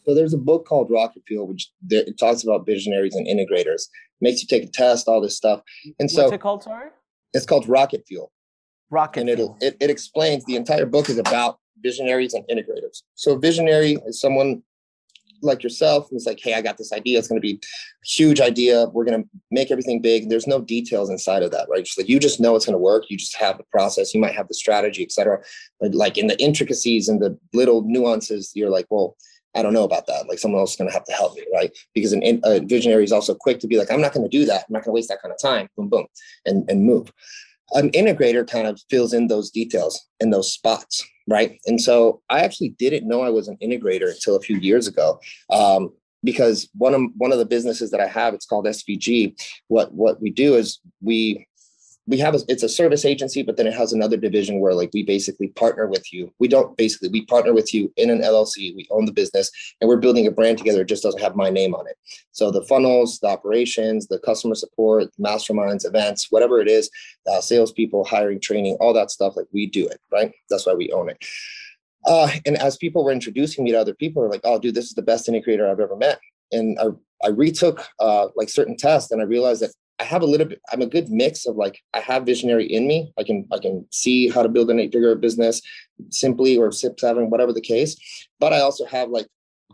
So 0.05 0.15
there's 0.15 0.33
a 0.33 0.37
book 0.37 0.65
called 0.65 0.89
Rocket 0.89 1.23
Fuel, 1.27 1.47
which 1.47 1.71
it 1.89 2.17
talks 2.19 2.43
about 2.43 2.65
visionaries 2.65 3.15
and 3.15 3.27
integrators. 3.27 3.83
Makes 4.21 4.41
you 4.41 4.47
take 4.47 4.67
a 4.67 4.71
test, 4.71 5.07
all 5.07 5.21
this 5.21 5.37
stuff. 5.37 5.61
And 5.99 6.09
so 6.09 6.23
what's 6.23 6.33
it 6.33 6.41
called? 6.41 6.63
Sorry, 6.63 6.89
it's 7.33 7.45
called 7.45 7.67
Rocket 7.69 8.03
Fuel. 8.07 8.31
Rocket 8.89 9.21
and 9.21 9.29
Fuel. 9.37 9.57
it 9.61 9.77
it 9.79 9.89
explains 9.89 10.45
the 10.45 10.55
entire 10.55 10.85
book 10.85 11.09
is 11.09 11.17
about 11.17 11.58
visionaries 11.81 12.33
and 12.33 12.45
integrators. 12.47 13.03
So 13.15 13.37
visionary 13.37 13.97
is 14.05 14.19
someone 14.19 14.63
like 15.41 15.63
yourself 15.63 16.07
who's 16.09 16.25
like, 16.25 16.39
hey, 16.41 16.53
I 16.53 16.61
got 16.61 16.77
this 16.77 16.91
idea. 16.91 17.17
It's 17.17 17.27
going 17.27 17.41
to 17.41 17.45
be 17.45 17.61
a 17.61 18.07
huge 18.07 18.41
idea. 18.41 18.87
We're 18.87 19.05
going 19.05 19.23
to 19.23 19.29
make 19.51 19.71
everything 19.71 20.01
big. 20.01 20.29
There's 20.29 20.47
no 20.47 20.61
details 20.61 21.09
inside 21.09 21.43
of 21.43 21.51
that, 21.51 21.67
right? 21.69 21.83
Just 21.83 21.97
like 21.97 22.09
you 22.09 22.19
just 22.19 22.39
know 22.39 22.55
it's 22.55 22.65
going 22.65 22.73
to 22.73 22.79
work. 22.79 23.05
You 23.09 23.17
just 23.17 23.37
have 23.37 23.57
the 23.57 23.63
process. 23.71 24.13
You 24.13 24.21
might 24.21 24.35
have 24.35 24.47
the 24.47 24.53
strategy, 24.53 25.03
etc. 25.03 25.39
But 25.79 25.95
like 25.95 26.17
in 26.17 26.27
the 26.27 26.39
intricacies 26.41 27.07
and 27.07 27.21
the 27.21 27.37
little 27.53 27.83
nuances, 27.83 28.51
you're 28.55 28.69
like, 28.69 28.87
well, 28.89 29.15
I 29.55 29.63
don't 29.63 29.73
know 29.73 29.83
about 29.83 30.07
that. 30.07 30.27
Like 30.27 30.39
someone 30.39 30.59
else 30.59 30.71
is 30.71 30.77
going 30.77 30.89
to 30.89 30.93
have 30.93 31.05
to 31.05 31.13
help 31.13 31.35
me, 31.35 31.43
right? 31.53 31.75
Because 31.93 32.13
an, 32.13 32.41
a 32.43 32.59
visionary 32.59 33.03
is 33.03 33.11
also 33.11 33.33
quick 33.33 33.59
to 33.59 33.67
be 33.67 33.77
like, 33.77 33.91
I'm 33.91 34.01
not 34.01 34.13
going 34.13 34.29
to 34.29 34.37
do 34.37 34.45
that. 34.45 34.65
I'm 34.67 34.73
not 34.73 34.83
going 34.83 34.91
to 34.91 34.95
waste 34.95 35.09
that 35.09 35.21
kind 35.21 35.33
of 35.33 35.41
time. 35.41 35.67
Boom, 35.75 35.89
boom, 35.89 36.07
and 36.45 36.69
and 36.69 36.83
move. 36.83 37.11
An 37.73 37.91
integrator 37.91 38.49
kind 38.49 38.67
of 38.67 38.81
fills 38.89 39.13
in 39.13 39.27
those 39.27 39.51
details 39.51 40.07
in 40.19 40.31
those 40.31 40.51
spots, 40.51 41.05
right? 41.29 41.59
And 41.67 41.79
so 41.79 42.21
I 42.29 42.39
actually 42.39 42.69
didn't 42.69 43.07
know 43.07 43.21
I 43.21 43.29
was 43.29 43.47
an 43.47 43.57
integrator 43.61 44.11
until 44.11 44.35
a 44.35 44.41
few 44.41 44.57
years 44.57 44.87
ago. 44.87 45.19
Um, 45.49 45.91
because 46.23 46.69
one 46.73 46.93
of 46.93 47.01
one 47.15 47.31
of 47.31 47.37
the 47.37 47.45
businesses 47.45 47.91
that 47.91 48.01
I 48.01 48.07
have, 48.07 48.33
it's 48.33 48.45
called 48.45 48.65
SVG. 48.65 49.39
What 49.67 49.93
what 49.93 50.21
we 50.21 50.31
do 50.31 50.55
is 50.55 50.79
we 51.01 51.47
we 52.09 52.17
have 52.17 52.33
a, 52.33 52.39
it's 52.47 52.63
a 52.63 52.69
service 52.69 53.05
agency, 53.05 53.43
but 53.43 53.55
then 53.55 53.67
it 53.67 53.73
has 53.73 53.93
another 53.93 54.17
division 54.17 54.59
where 54.59 54.73
like 54.73 54.89
we 54.93 55.03
basically 55.03 55.49
partner 55.49 55.85
with 55.85 56.11
you. 56.11 56.33
We 56.39 56.47
don't 56.47 56.75
basically 56.75 57.09
we 57.09 57.23
partner 57.25 57.53
with 57.53 57.71
you 57.71 57.93
in 57.97 58.09
an 58.09 58.21
LLC. 58.21 58.75
We 58.75 58.87
own 58.89 59.05
the 59.05 59.11
business 59.11 59.51
and 59.79 59.87
we're 59.87 59.97
building 59.97 60.25
a 60.25 60.31
brand 60.31 60.57
together. 60.57 60.81
It 60.81 60.87
just 60.87 61.03
doesn't 61.03 61.21
have 61.21 61.35
my 61.35 61.51
name 61.51 61.75
on 61.75 61.87
it. 61.87 61.97
So 62.31 62.49
the 62.49 62.63
funnels, 62.63 63.19
the 63.19 63.27
operations, 63.27 64.07
the 64.07 64.17
customer 64.17 64.55
support, 64.55 65.09
masterminds, 65.19 65.85
events, 65.85 66.31
whatever 66.31 66.59
it 66.59 66.67
is, 66.67 66.89
uh, 67.31 67.41
salespeople, 67.41 68.05
hiring, 68.05 68.41
training, 68.41 68.77
all 68.79 68.93
that 68.93 69.11
stuff. 69.11 69.37
Like 69.37 69.47
we 69.53 69.67
do 69.67 69.87
it, 69.87 70.01
right? 70.11 70.33
That's 70.49 70.65
why 70.65 70.73
we 70.73 70.91
own 70.91 71.09
it. 71.09 71.23
Uh, 72.05 72.31
and 72.47 72.57
as 72.57 72.75
people 72.75 73.03
were 73.03 73.11
introducing 73.11 73.63
me 73.63 73.71
to 73.71 73.79
other 73.79 73.93
people, 73.93 74.23
are 74.23 74.29
like, 74.29 74.41
"Oh, 74.43 74.57
dude, 74.57 74.73
this 74.73 74.85
is 74.85 74.93
the 74.93 75.03
best 75.03 75.27
integrator 75.27 75.69
I've 75.69 75.79
ever 75.79 75.95
met." 75.95 76.19
And 76.51 76.79
I, 76.79 76.85
I 77.23 77.29
retook 77.29 77.85
uh, 77.99 78.29
like 78.35 78.49
certain 78.49 78.77
tests, 78.77 79.11
and 79.11 79.21
I 79.21 79.25
realized 79.25 79.61
that 79.61 79.73
I 79.99 80.03
have 80.05 80.21
a 80.21 80.25
little 80.25 80.47
bit, 80.47 80.61
I'm 80.71 80.81
a 80.81 80.87
good 80.87 81.09
mix 81.09 81.45
of 81.45 81.55
like, 81.55 81.79
I 81.93 81.99
have 81.99 82.25
visionary 82.25 82.65
in 82.65 82.87
me. 82.87 83.11
I 83.17 83.23
can, 83.23 83.47
I 83.51 83.59
can 83.59 83.85
see 83.91 84.29
how 84.29 84.43
to 84.43 84.49
build 84.49 84.69
an 84.69 84.79
eight 84.79 84.93
figure 84.93 85.13
business 85.15 85.61
simply 86.09 86.57
or 86.57 86.71
six, 86.71 87.01
seven, 87.01 87.29
whatever 87.29 87.51
the 87.51 87.61
case. 87.61 87.97
But 88.39 88.53
I 88.53 88.61
also 88.61 88.85
have 88.85 89.09
like 89.09 89.27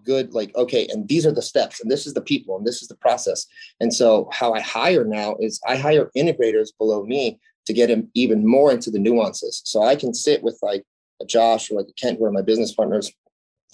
good, 0.03 0.33
like, 0.33 0.55
okay, 0.55 0.87
and 0.89 1.07
these 1.07 1.25
are 1.25 1.31
the 1.31 1.41
steps 1.41 1.79
and 1.79 1.91
this 1.91 2.07
is 2.07 2.13
the 2.13 2.21
people 2.21 2.57
and 2.57 2.65
this 2.65 2.81
is 2.81 2.87
the 2.87 2.95
process. 2.95 3.45
And 3.79 3.93
so 3.93 4.29
how 4.31 4.53
I 4.53 4.61
hire 4.61 5.05
now 5.05 5.35
is 5.39 5.59
I 5.67 5.75
hire 5.75 6.11
integrators 6.17 6.69
below 6.77 7.03
me 7.03 7.39
to 7.67 7.73
get 7.73 7.89
him 7.89 8.09
even 8.13 8.47
more 8.47 8.71
into 8.71 8.91
the 8.91 8.99
nuances. 8.99 9.61
So 9.65 9.83
I 9.83 9.95
can 9.95 10.13
sit 10.13 10.43
with 10.43 10.57
like 10.61 10.83
a 11.21 11.25
Josh 11.25 11.71
or 11.71 11.75
like 11.75 11.87
a 11.89 11.93
Kent, 11.93 12.19
who 12.19 12.25
are 12.25 12.31
my 12.31 12.41
business 12.41 12.73
partners, 12.73 13.11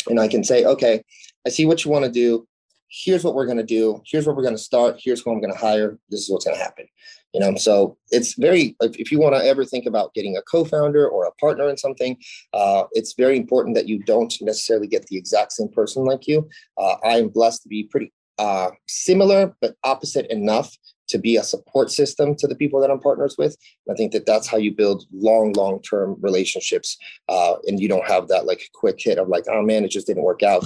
and 0.08 0.20
I 0.20 0.28
can 0.28 0.44
say, 0.44 0.66
okay, 0.66 1.04
I 1.46 1.50
see 1.50 1.66
what 1.66 1.84
you 1.84 1.92
want 1.92 2.06
to 2.06 2.12
do 2.12 2.48
here's 2.92 3.24
what 3.24 3.34
we're 3.34 3.46
going 3.46 3.58
to 3.58 3.64
do 3.64 4.02
here's 4.06 4.26
where 4.26 4.36
we're 4.36 4.44
going 4.44 4.56
to 4.56 4.62
start 4.62 5.00
here's 5.02 5.22
who 5.22 5.32
i'm 5.32 5.42
going 5.42 5.54
to 5.54 5.60
hire 5.60 5.98
this 6.10 6.22
is 6.22 6.30
what's 6.30 6.46
going 6.46 6.58
to 6.58 6.64
happen. 6.64 6.86
You 7.34 7.40
know 7.40 7.56
so 7.56 7.98
it's 8.10 8.34
very 8.38 8.76
if 8.82 9.12
you 9.12 9.20
want 9.20 9.36
to 9.36 9.46
ever 9.46 9.64
think 9.64 9.86
about 9.86 10.14
getting 10.14 10.36
a 10.36 10.42
co-founder 10.42 11.08
or 11.08 11.26
a 11.26 11.32
partner 11.36 11.70
in 11.70 11.78
something 11.78 12.18
uh, 12.54 12.84
it's 12.92 13.14
very 13.14 13.38
important 13.38 13.76
that 13.76 13.88
you 13.88 14.00
don't 14.04 14.34
necessarily 14.42 14.88
get 14.88 15.08
the 15.08 15.18
exact 15.18 15.54
same 15.54 15.70
person 15.70 16.04
like 16.04 16.28
you. 16.28 16.50
Uh, 16.78 16.96
i 17.06 17.18
am 17.18 17.30
blessed 17.30 17.64
to 17.64 17.70
be 17.70 17.84
pretty 17.86 18.12
uh, 18.38 18.72
similar 18.88 19.56
but 19.62 19.76
opposite 19.84 20.30
enough 20.30 20.76
to 21.12 21.20
be 21.20 21.38
a 21.38 21.44
support 21.44 21.92
system 21.92 22.36
to 22.36 22.48
the 22.48 22.56
people 22.56 22.82
that 22.82 22.90
I'm 22.92 23.00
partners 23.00 23.36
with. 23.38 23.56
And 23.86 23.94
I 23.94 23.96
think 23.96 24.12
that 24.12 24.26
that's 24.26 24.48
how 24.48 24.58
you 24.58 24.74
build 24.74 25.06
long, 25.14 25.54
long 25.54 25.82
term 25.82 26.18
relationships. 26.20 26.98
Uh, 27.30 27.56
and 27.68 27.80
you 27.80 27.88
don't 27.88 28.08
have 28.08 28.28
that 28.28 28.46
like 28.46 28.62
quick 28.74 28.98
hit 29.00 29.18
of 29.18 29.28
like, 29.28 29.46
oh 29.50 29.62
man, 29.62 29.86
it 29.86 29.92
just 29.92 30.08
didn't 30.08 30.24
work 30.24 30.44
out 30.44 30.66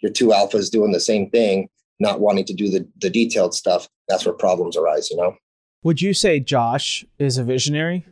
your 0.00 0.12
two 0.12 0.28
alphas 0.28 0.70
doing 0.70 0.92
the 0.92 1.00
same 1.00 1.30
thing, 1.30 1.68
not 1.98 2.20
wanting 2.20 2.44
to 2.44 2.54
do 2.54 2.68
the, 2.68 2.86
the 3.00 3.10
detailed 3.10 3.54
stuff, 3.54 3.88
that's 4.08 4.24
where 4.24 4.34
problems 4.34 4.76
arise, 4.76 5.10
you 5.10 5.16
know? 5.16 5.36
Would 5.82 6.02
you 6.02 6.14
say 6.14 6.40
Josh 6.40 7.04
is 7.18 7.38
a 7.38 7.44
visionary? 7.44 8.06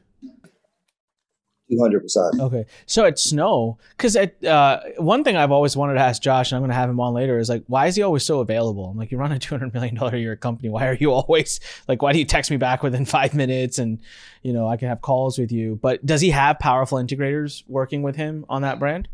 200%. 1.70 2.40
Okay. 2.40 2.66
So 2.86 3.04
at 3.04 3.18
Snow, 3.18 3.78
because 3.96 4.16
uh, 4.16 4.80
one 4.98 5.24
thing 5.24 5.36
I've 5.36 5.50
always 5.50 5.76
wanted 5.76 5.94
to 5.94 6.00
ask 6.00 6.20
Josh, 6.20 6.52
and 6.52 6.56
I'm 6.56 6.62
going 6.62 6.70
to 6.70 6.76
have 6.76 6.90
him 6.90 7.00
on 7.00 7.14
later, 7.14 7.38
is 7.38 7.48
like, 7.48 7.64
why 7.66 7.86
is 7.86 7.96
he 7.96 8.02
always 8.02 8.24
so 8.24 8.40
available? 8.40 8.86
I'm 8.86 8.96
like, 8.96 9.10
you 9.10 9.18
run 9.18 9.32
a 9.32 9.38
$200 9.38 9.72
million 9.72 9.96
a 9.96 10.16
year 10.16 10.36
company. 10.36 10.68
Why 10.68 10.86
are 10.88 10.94
you 10.94 11.12
always 11.12 11.60
like, 11.88 12.02
why 12.02 12.12
do 12.12 12.18
you 12.18 12.24
text 12.24 12.50
me 12.50 12.56
back 12.56 12.82
within 12.82 13.04
five 13.04 13.34
minutes 13.34 13.78
and, 13.78 14.00
you 14.42 14.52
know, 14.52 14.68
I 14.68 14.76
can 14.76 14.88
have 14.88 15.00
calls 15.00 15.38
with 15.38 15.52
you? 15.52 15.78
But 15.80 16.04
does 16.04 16.20
he 16.20 16.30
have 16.30 16.58
powerful 16.58 16.98
integrators 16.98 17.62
working 17.66 18.02
with 18.02 18.16
him 18.16 18.44
on 18.48 18.62
that 18.62 18.78
brand? 18.78 19.08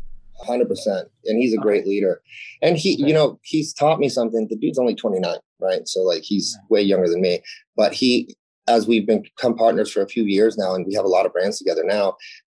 hundred 0.45 0.67
percent. 0.67 1.07
And 1.25 1.37
he's 1.37 1.53
a 1.53 1.57
great 1.57 1.85
leader. 1.85 2.21
And 2.61 2.77
he, 2.77 2.95
you 2.95 3.13
know, 3.13 3.39
he's 3.43 3.73
taught 3.73 3.99
me 3.99 4.09
something. 4.09 4.47
The 4.49 4.57
dude's 4.57 4.79
only 4.79 4.95
29, 4.95 5.35
right? 5.59 5.87
So 5.87 6.01
like 6.01 6.23
he's 6.23 6.57
way 6.69 6.81
younger 6.81 7.07
than 7.07 7.21
me. 7.21 7.41
But 7.75 7.93
he, 7.93 8.35
as 8.71 8.87
we've 8.87 9.05
been 9.05 9.21
become 9.21 9.55
partners 9.55 9.91
for 9.91 10.01
a 10.01 10.07
few 10.07 10.23
years 10.23 10.57
now, 10.57 10.73
and 10.73 10.85
we 10.85 10.93
have 10.93 11.05
a 11.05 11.09
lot 11.09 11.25
of 11.25 11.33
brands 11.33 11.57
together 11.57 11.83
now, 11.83 12.15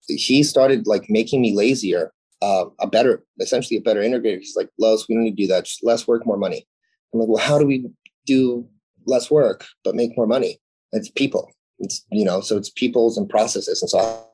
he 0.08 0.44
started 0.44 0.86
like 0.86 1.06
making 1.10 1.42
me 1.42 1.56
lazier, 1.56 2.12
uh, 2.42 2.66
a 2.80 2.88
better, 2.88 3.24
essentially 3.40 3.78
a 3.78 3.82
better 3.82 4.02
integrator. 4.02 4.40
He's 4.40 4.56
like, 4.56 4.70
Los, 4.80 5.08
we 5.08 5.16
don't 5.16 5.24
need 5.24 5.38
to 5.38 5.44
do 5.44 5.48
that. 5.48 5.66
Just 5.66 5.84
less 5.84 6.08
work, 6.08 6.26
more 6.26 6.38
money. 6.38 6.68
I'm 7.14 7.20
like, 7.20 7.30
well, 7.30 7.44
how 7.44 7.58
do 7.58 7.66
we 7.66 7.90
do 8.26 8.68
less 9.06 9.32
work 9.32 9.66
but 9.84 9.96
make 9.96 10.16
more 10.18 10.28
money? 10.28 10.60
It's 10.92 11.10
people. 11.10 11.52
It's 11.80 12.06
you 12.12 12.26
know, 12.26 12.42
so 12.42 12.58
it's 12.58 12.70
peoples 12.70 13.18
and 13.18 13.28
processes. 13.30 13.82
And 13.82 13.90
so 13.90 14.28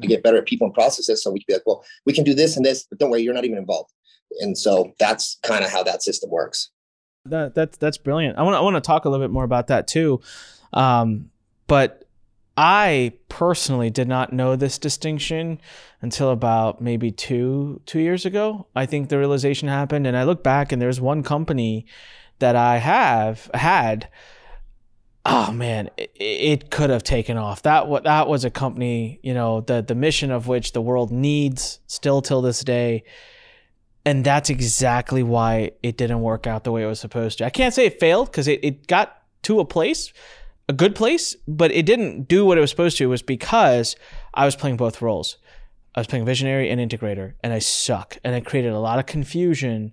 to 0.00 0.06
get 0.06 0.22
better 0.22 0.38
at 0.38 0.46
people 0.46 0.66
and 0.66 0.74
processes. 0.74 1.22
So 1.22 1.30
we 1.30 1.40
can 1.40 1.44
be 1.48 1.54
like, 1.54 1.66
well, 1.66 1.84
we 2.06 2.12
can 2.12 2.24
do 2.24 2.34
this 2.34 2.56
and 2.56 2.64
this, 2.64 2.86
but 2.88 2.98
don't 2.98 3.10
worry, 3.10 3.22
you're 3.22 3.34
not 3.34 3.44
even 3.44 3.58
involved. 3.58 3.90
And 4.40 4.56
so 4.56 4.92
that's 4.98 5.38
kind 5.42 5.64
of 5.64 5.70
how 5.70 5.82
that 5.84 6.02
system 6.02 6.30
works. 6.30 6.70
That 7.26 7.54
that's 7.54 7.76
that's 7.76 7.98
brilliant. 7.98 8.38
I 8.38 8.42
want 8.42 8.56
I 8.56 8.60
want 8.60 8.76
to 8.76 8.80
talk 8.80 9.04
a 9.04 9.10
little 9.10 9.24
bit 9.24 9.32
more 9.32 9.44
about 9.44 9.66
that 9.66 9.86
too. 9.86 10.20
Um, 10.72 11.30
but 11.66 12.04
I 12.56 13.14
personally 13.28 13.90
did 13.90 14.08
not 14.08 14.32
know 14.32 14.56
this 14.56 14.78
distinction 14.78 15.60
until 16.02 16.30
about 16.30 16.80
maybe 16.80 17.10
two 17.10 17.80
two 17.86 18.00
years 18.00 18.26
ago. 18.26 18.66
I 18.74 18.86
think 18.86 19.08
the 19.08 19.18
realization 19.18 19.68
happened, 19.68 20.06
and 20.06 20.16
I 20.16 20.24
look 20.24 20.42
back 20.42 20.72
and 20.72 20.80
there's 20.80 21.00
one 21.00 21.22
company 21.22 21.86
that 22.38 22.56
I 22.56 22.78
have 22.78 23.50
had. 23.54 24.08
Oh 25.24 25.52
man, 25.52 25.90
it, 25.96 26.10
it 26.16 26.70
could 26.70 26.90
have 26.90 27.02
taken 27.02 27.36
off. 27.36 27.62
That 27.62 27.88
what 27.88 28.04
that 28.04 28.28
was 28.28 28.44
a 28.44 28.50
company, 28.50 29.20
you 29.22 29.34
know, 29.34 29.60
the 29.60 29.82
the 29.82 29.94
mission 29.94 30.30
of 30.30 30.46
which 30.46 30.72
the 30.72 30.82
world 30.82 31.10
needs 31.10 31.80
still 31.86 32.20
till 32.20 32.42
this 32.42 32.62
day. 32.62 33.04
And 34.04 34.24
that's 34.24 34.48
exactly 34.48 35.22
why 35.22 35.72
it 35.82 35.98
didn't 35.98 36.22
work 36.22 36.46
out 36.46 36.64
the 36.64 36.72
way 36.72 36.82
it 36.82 36.86
was 36.86 37.00
supposed 37.00 37.38
to. 37.38 37.44
I 37.44 37.50
can't 37.50 37.74
say 37.74 37.86
it 37.86 38.00
failed 38.00 38.30
because 38.30 38.48
it, 38.48 38.64
it 38.64 38.86
got 38.86 39.22
to 39.42 39.60
a 39.60 39.64
place, 39.64 40.12
a 40.70 40.72
good 40.72 40.94
place, 40.94 41.34
but 41.48 41.72
it 41.72 41.84
didn't 41.84 42.28
do 42.28 42.46
what 42.46 42.56
it 42.56 42.60
was 42.60 42.70
supposed 42.70 42.96
to. 42.98 43.08
Was 43.08 43.22
because 43.22 43.96
I 44.32 44.44
was 44.44 44.54
playing 44.54 44.76
both 44.76 45.02
roles. 45.02 45.36
I 45.96 46.00
was 46.00 46.06
playing 46.06 46.24
visionary 46.24 46.70
and 46.70 46.80
integrator, 46.80 47.34
and 47.42 47.52
I 47.52 47.58
suck. 47.58 48.18
And 48.22 48.36
it 48.36 48.46
created 48.46 48.72
a 48.72 48.78
lot 48.78 49.00
of 49.00 49.06
confusion 49.06 49.92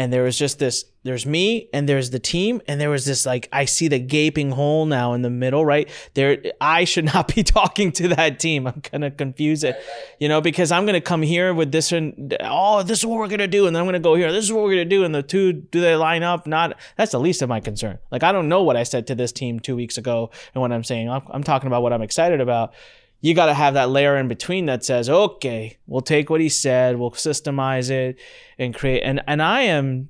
and 0.00 0.10
there 0.10 0.22
was 0.22 0.38
just 0.38 0.58
this 0.58 0.86
there's 1.02 1.26
me 1.26 1.68
and 1.74 1.86
there's 1.86 2.08
the 2.08 2.18
team. 2.18 2.62
And 2.66 2.80
there 2.80 2.88
was 2.88 3.04
this 3.04 3.26
like 3.26 3.50
i 3.52 3.66
see 3.66 3.86
the 3.86 3.98
gaping 3.98 4.50
hole 4.50 4.86
now 4.86 5.12
in 5.12 5.20
the 5.20 5.28
middle 5.28 5.62
right? 5.62 5.90
There 6.14 6.42
i 6.58 6.84
should 6.84 7.04
not 7.04 7.34
be 7.34 7.42
talking 7.58 7.92
to 7.92 8.08
that 8.08 8.40
team. 8.40 8.66
I'm 8.66 8.80
gonna 8.90 9.10
confuse 9.10 9.62
it 9.62 9.76
you 10.18 10.26
know 10.26 10.40
because 10.40 10.72
i'm 10.72 10.86
gonna 10.86 11.02
come 11.02 11.20
here 11.20 11.52
with 11.52 11.70
this 11.70 11.92
and 11.92 12.34
oh 12.40 12.82
this 12.82 13.00
is 13.00 13.06
what 13.06 13.18
we're 13.18 13.28
gonna 13.28 13.46
do. 13.46 13.66
And 13.66 13.76
then 13.76 13.82
i'm 13.82 13.86
gonna 13.86 14.00
go 14.00 14.14
here. 14.14 14.32
This 14.32 14.44
is 14.46 14.52
what 14.52 14.64
we're 14.64 14.70
gonna 14.70 14.86
do. 14.86 15.04
And 15.04 15.14
the 15.14 15.22
two 15.22 15.52
do 15.52 15.82
they 15.82 15.96
line 15.96 16.22
up? 16.22 16.46
Not 16.46 16.78
that's 16.96 17.12
the 17.12 17.20
least 17.20 17.42
of 17.42 17.50
my 17.50 17.60
concern. 17.60 17.98
Like 18.10 18.22
i 18.22 18.32
don't 18.32 18.48
know 18.48 18.62
what 18.62 18.78
i 18.78 18.84
said 18.84 19.06
to 19.08 19.14
this 19.14 19.32
team 19.32 19.60
two 19.60 19.76
weeks 19.76 19.98
ago 19.98 20.30
and 20.54 20.62
what 20.62 20.72
i'm 20.72 20.84
saying. 20.84 21.10
I'm, 21.10 21.22
I'm 21.28 21.42
talking 21.42 21.66
about 21.66 21.82
what 21.82 21.92
i'm 21.92 22.02
excited 22.02 22.40
about 22.40 22.72
you 23.20 23.34
got 23.34 23.46
to 23.46 23.54
have 23.54 23.74
that 23.74 23.90
layer 23.90 24.16
in 24.16 24.28
between 24.28 24.66
that 24.66 24.84
says, 24.84 25.10
okay, 25.10 25.76
we'll 25.86 26.00
take 26.00 26.30
what 26.30 26.40
he 26.40 26.48
said, 26.48 26.96
we'll 26.96 27.10
systemize 27.12 27.90
it 27.90 28.18
and 28.58 28.74
create. 28.74 29.02
And, 29.02 29.22
and 29.26 29.42
I 29.42 29.62
am 29.62 30.08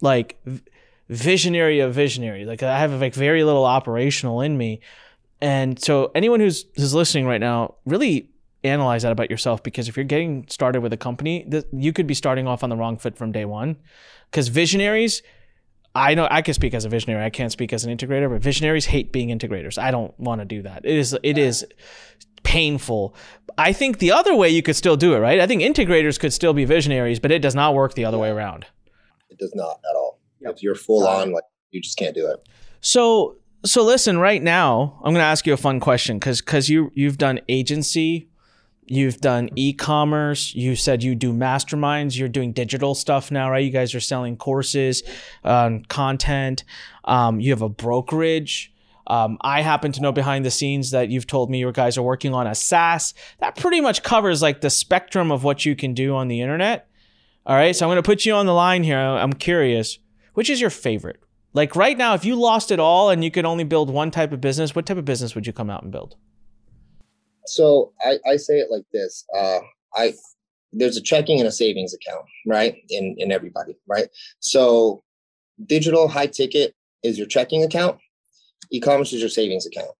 like 0.00 0.40
visionary 1.08 1.80
of 1.80 1.94
visionary. 1.94 2.44
Like 2.44 2.62
I 2.62 2.78
have 2.78 2.92
like 3.00 3.14
very 3.14 3.44
little 3.44 3.64
operational 3.64 4.40
in 4.40 4.58
me. 4.58 4.80
And 5.40 5.80
so 5.80 6.10
anyone 6.14 6.40
who's, 6.40 6.66
who's 6.76 6.94
listening 6.94 7.26
right 7.26 7.40
now, 7.40 7.76
really 7.86 8.30
analyze 8.64 9.02
that 9.02 9.12
about 9.12 9.30
yourself 9.30 9.62
because 9.62 9.88
if 9.88 9.96
you're 9.96 10.04
getting 10.04 10.44
started 10.48 10.80
with 10.80 10.92
a 10.92 10.96
company, 10.96 11.46
th- 11.48 11.64
you 11.72 11.92
could 11.92 12.08
be 12.08 12.14
starting 12.14 12.48
off 12.48 12.64
on 12.64 12.70
the 12.70 12.76
wrong 12.76 12.96
foot 12.96 13.16
from 13.16 13.30
day 13.30 13.44
one. 13.44 13.76
Because 14.30 14.48
visionaries, 14.48 15.22
I 15.94 16.14
know 16.14 16.28
I 16.30 16.42
can 16.42 16.54
speak 16.54 16.74
as 16.74 16.84
a 16.84 16.88
visionary. 16.88 17.24
I 17.24 17.30
can't 17.30 17.50
speak 17.50 17.72
as 17.72 17.84
an 17.84 17.96
integrator, 17.96 18.28
but 18.28 18.42
visionaries 18.42 18.86
hate 18.86 19.12
being 19.12 19.28
integrators. 19.36 19.78
I 19.78 19.90
don't 19.90 20.18
want 20.18 20.40
to 20.40 20.44
do 20.44 20.62
that. 20.62 20.84
It 20.84 20.96
is 20.96 21.16
it 21.22 21.38
is 21.38 21.66
painful. 22.48 23.14
I 23.58 23.74
think 23.74 23.98
the 23.98 24.10
other 24.10 24.34
way 24.34 24.48
you 24.48 24.62
could 24.62 24.74
still 24.74 24.96
do 24.96 25.12
it, 25.12 25.18
right? 25.18 25.38
I 25.38 25.46
think 25.46 25.60
integrators 25.60 26.18
could 26.18 26.32
still 26.32 26.54
be 26.54 26.64
visionaries, 26.64 27.20
but 27.20 27.30
it 27.30 27.40
does 27.40 27.54
not 27.54 27.74
work 27.74 27.92
the 27.92 28.06
other 28.06 28.16
way 28.16 28.30
around. 28.30 28.64
It 29.28 29.38
does 29.38 29.52
not 29.54 29.80
at 29.84 29.94
all. 29.94 30.18
Yep. 30.40 30.54
If 30.54 30.62
you're 30.62 30.74
full 30.74 31.06
on, 31.06 31.32
like 31.32 31.44
you 31.72 31.82
just 31.82 31.98
can't 31.98 32.14
do 32.14 32.26
it. 32.26 32.48
So 32.80 33.36
so 33.66 33.84
listen, 33.84 34.16
right 34.16 34.42
now, 34.42 34.98
I'm 35.04 35.12
going 35.12 35.20
to 35.20 35.32
ask 35.34 35.46
you 35.46 35.52
a 35.52 35.58
fun 35.58 35.78
question 35.78 36.18
cuz 36.20 36.40
cuz 36.40 36.70
you 36.70 36.90
you've 36.94 37.18
done 37.18 37.38
agency, 37.50 38.30
you've 38.86 39.20
done 39.20 39.50
e-commerce, 39.54 40.54
you 40.54 40.74
said 40.74 41.02
you 41.02 41.14
do 41.14 41.34
masterminds, 41.34 42.18
you're 42.18 42.30
doing 42.30 42.54
digital 42.54 42.94
stuff 42.94 43.30
now, 43.30 43.50
right? 43.50 43.62
You 43.62 43.70
guys 43.70 43.94
are 43.94 44.00
selling 44.00 44.38
courses, 44.38 45.02
um, 45.44 45.82
content, 45.88 46.64
um, 47.04 47.40
you 47.40 47.50
have 47.50 47.60
a 47.60 47.68
brokerage. 47.68 48.72
Um, 49.08 49.38
I 49.40 49.62
happen 49.62 49.90
to 49.92 50.02
know 50.02 50.12
behind 50.12 50.44
the 50.44 50.50
scenes 50.50 50.90
that 50.90 51.08
you've 51.08 51.26
told 51.26 51.50
me 51.50 51.58
your 51.58 51.72
guys 51.72 51.96
are 51.96 52.02
working 52.02 52.34
on 52.34 52.46
a 52.46 52.54
SaaS. 52.54 53.14
That 53.40 53.56
pretty 53.56 53.80
much 53.80 54.02
covers 54.02 54.42
like 54.42 54.60
the 54.60 54.70
spectrum 54.70 55.32
of 55.32 55.42
what 55.42 55.64
you 55.64 55.74
can 55.74 55.94
do 55.94 56.14
on 56.14 56.28
the 56.28 56.42
internet. 56.42 56.88
All 57.46 57.56
right. 57.56 57.74
So 57.74 57.86
I'm 57.86 57.88
going 57.88 57.96
to 57.96 58.06
put 58.06 58.26
you 58.26 58.34
on 58.34 58.44
the 58.44 58.52
line 58.52 58.82
here. 58.82 58.98
I'm 58.98 59.32
curious. 59.32 59.98
Which 60.34 60.50
is 60.50 60.60
your 60.60 60.70
favorite? 60.70 61.20
Like 61.54 61.74
right 61.74 61.96
now, 61.96 62.12
if 62.12 62.26
you 62.26 62.36
lost 62.36 62.70
it 62.70 62.78
all 62.78 63.08
and 63.08 63.24
you 63.24 63.30
could 63.30 63.46
only 63.46 63.64
build 63.64 63.88
one 63.88 64.10
type 64.10 64.32
of 64.32 64.42
business, 64.42 64.74
what 64.74 64.84
type 64.84 64.98
of 64.98 65.06
business 65.06 65.34
would 65.34 65.46
you 65.46 65.54
come 65.54 65.70
out 65.70 65.82
and 65.82 65.90
build? 65.90 66.16
So 67.46 67.94
I, 68.04 68.18
I 68.30 68.36
say 68.36 68.58
it 68.58 68.70
like 68.70 68.84
this. 68.92 69.24
Uh, 69.34 69.60
I 69.94 70.12
there's 70.70 70.98
a 70.98 71.02
checking 71.02 71.38
and 71.38 71.48
a 71.48 71.50
savings 71.50 71.94
account, 71.94 72.26
right? 72.46 72.76
In 72.90 73.16
in 73.16 73.32
everybody, 73.32 73.78
right? 73.86 74.08
So 74.40 75.02
digital 75.64 76.08
high 76.08 76.26
ticket 76.26 76.74
is 77.02 77.16
your 77.16 77.26
checking 77.26 77.64
account 77.64 77.98
e-commerce 78.70 79.12
is 79.12 79.20
your 79.20 79.28
savings 79.28 79.66
account. 79.66 79.90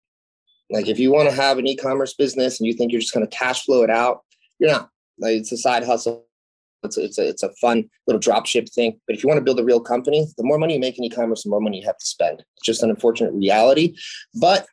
Like 0.71 0.89
if 0.89 0.99
you 0.99 1.13
want 1.13 1.29
to 1.29 1.35
have 1.35 1.59
an 1.59 1.67
e-commerce 1.67 2.15
business 2.15 2.61
and 2.61 2.67
you 2.67 2.75
think 2.75 2.93
you're 2.93 3.01
just 3.01 3.15
going 3.15 3.27
to 3.27 3.37
cash 3.37 3.65
flow 3.65 3.83
it 3.83 3.91
out, 3.91 4.23
you're 4.59 4.71
not. 4.71 4.91
Like 5.19 5.37
it's 5.37 5.53
a 5.53 5.57
side 5.57 5.85
hustle. 5.85 6.27
It's 6.85 6.97
a, 6.97 7.05
it's 7.05 7.19
a, 7.19 7.29
it's 7.29 7.43
a 7.43 7.53
fun 7.61 7.89
little 8.07 8.21
drop 8.21 8.47
ship 8.47 8.69
thing. 8.69 9.01
But 9.07 9.17
if 9.17 9.23
you 9.23 9.29
want 9.29 9.39
to 9.39 9.45
build 9.45 9.59
a 9.59 9.65
real 9.65 9.81
company, 9.81 10.27
the 10.37 10.45
more 10.45 10.59
money 10.59 10.75
you 10.75 10.81
make 10.81 10.97
in 10.97 11.05
e-commerce, 11.05 11.43
the 11.43 11.51
more 11.51 11.61
money 11.61 11.81
you 11.81 11.87
have 11.87 11.99
to 11.99 12.07
spend. 12.07 12.41
It's 12.57 12.67
just 12.67 12.83
an 12.83 12.91
unfortunate 12.91 13.33
reality. 13.33 13.97
But 14.41 14.67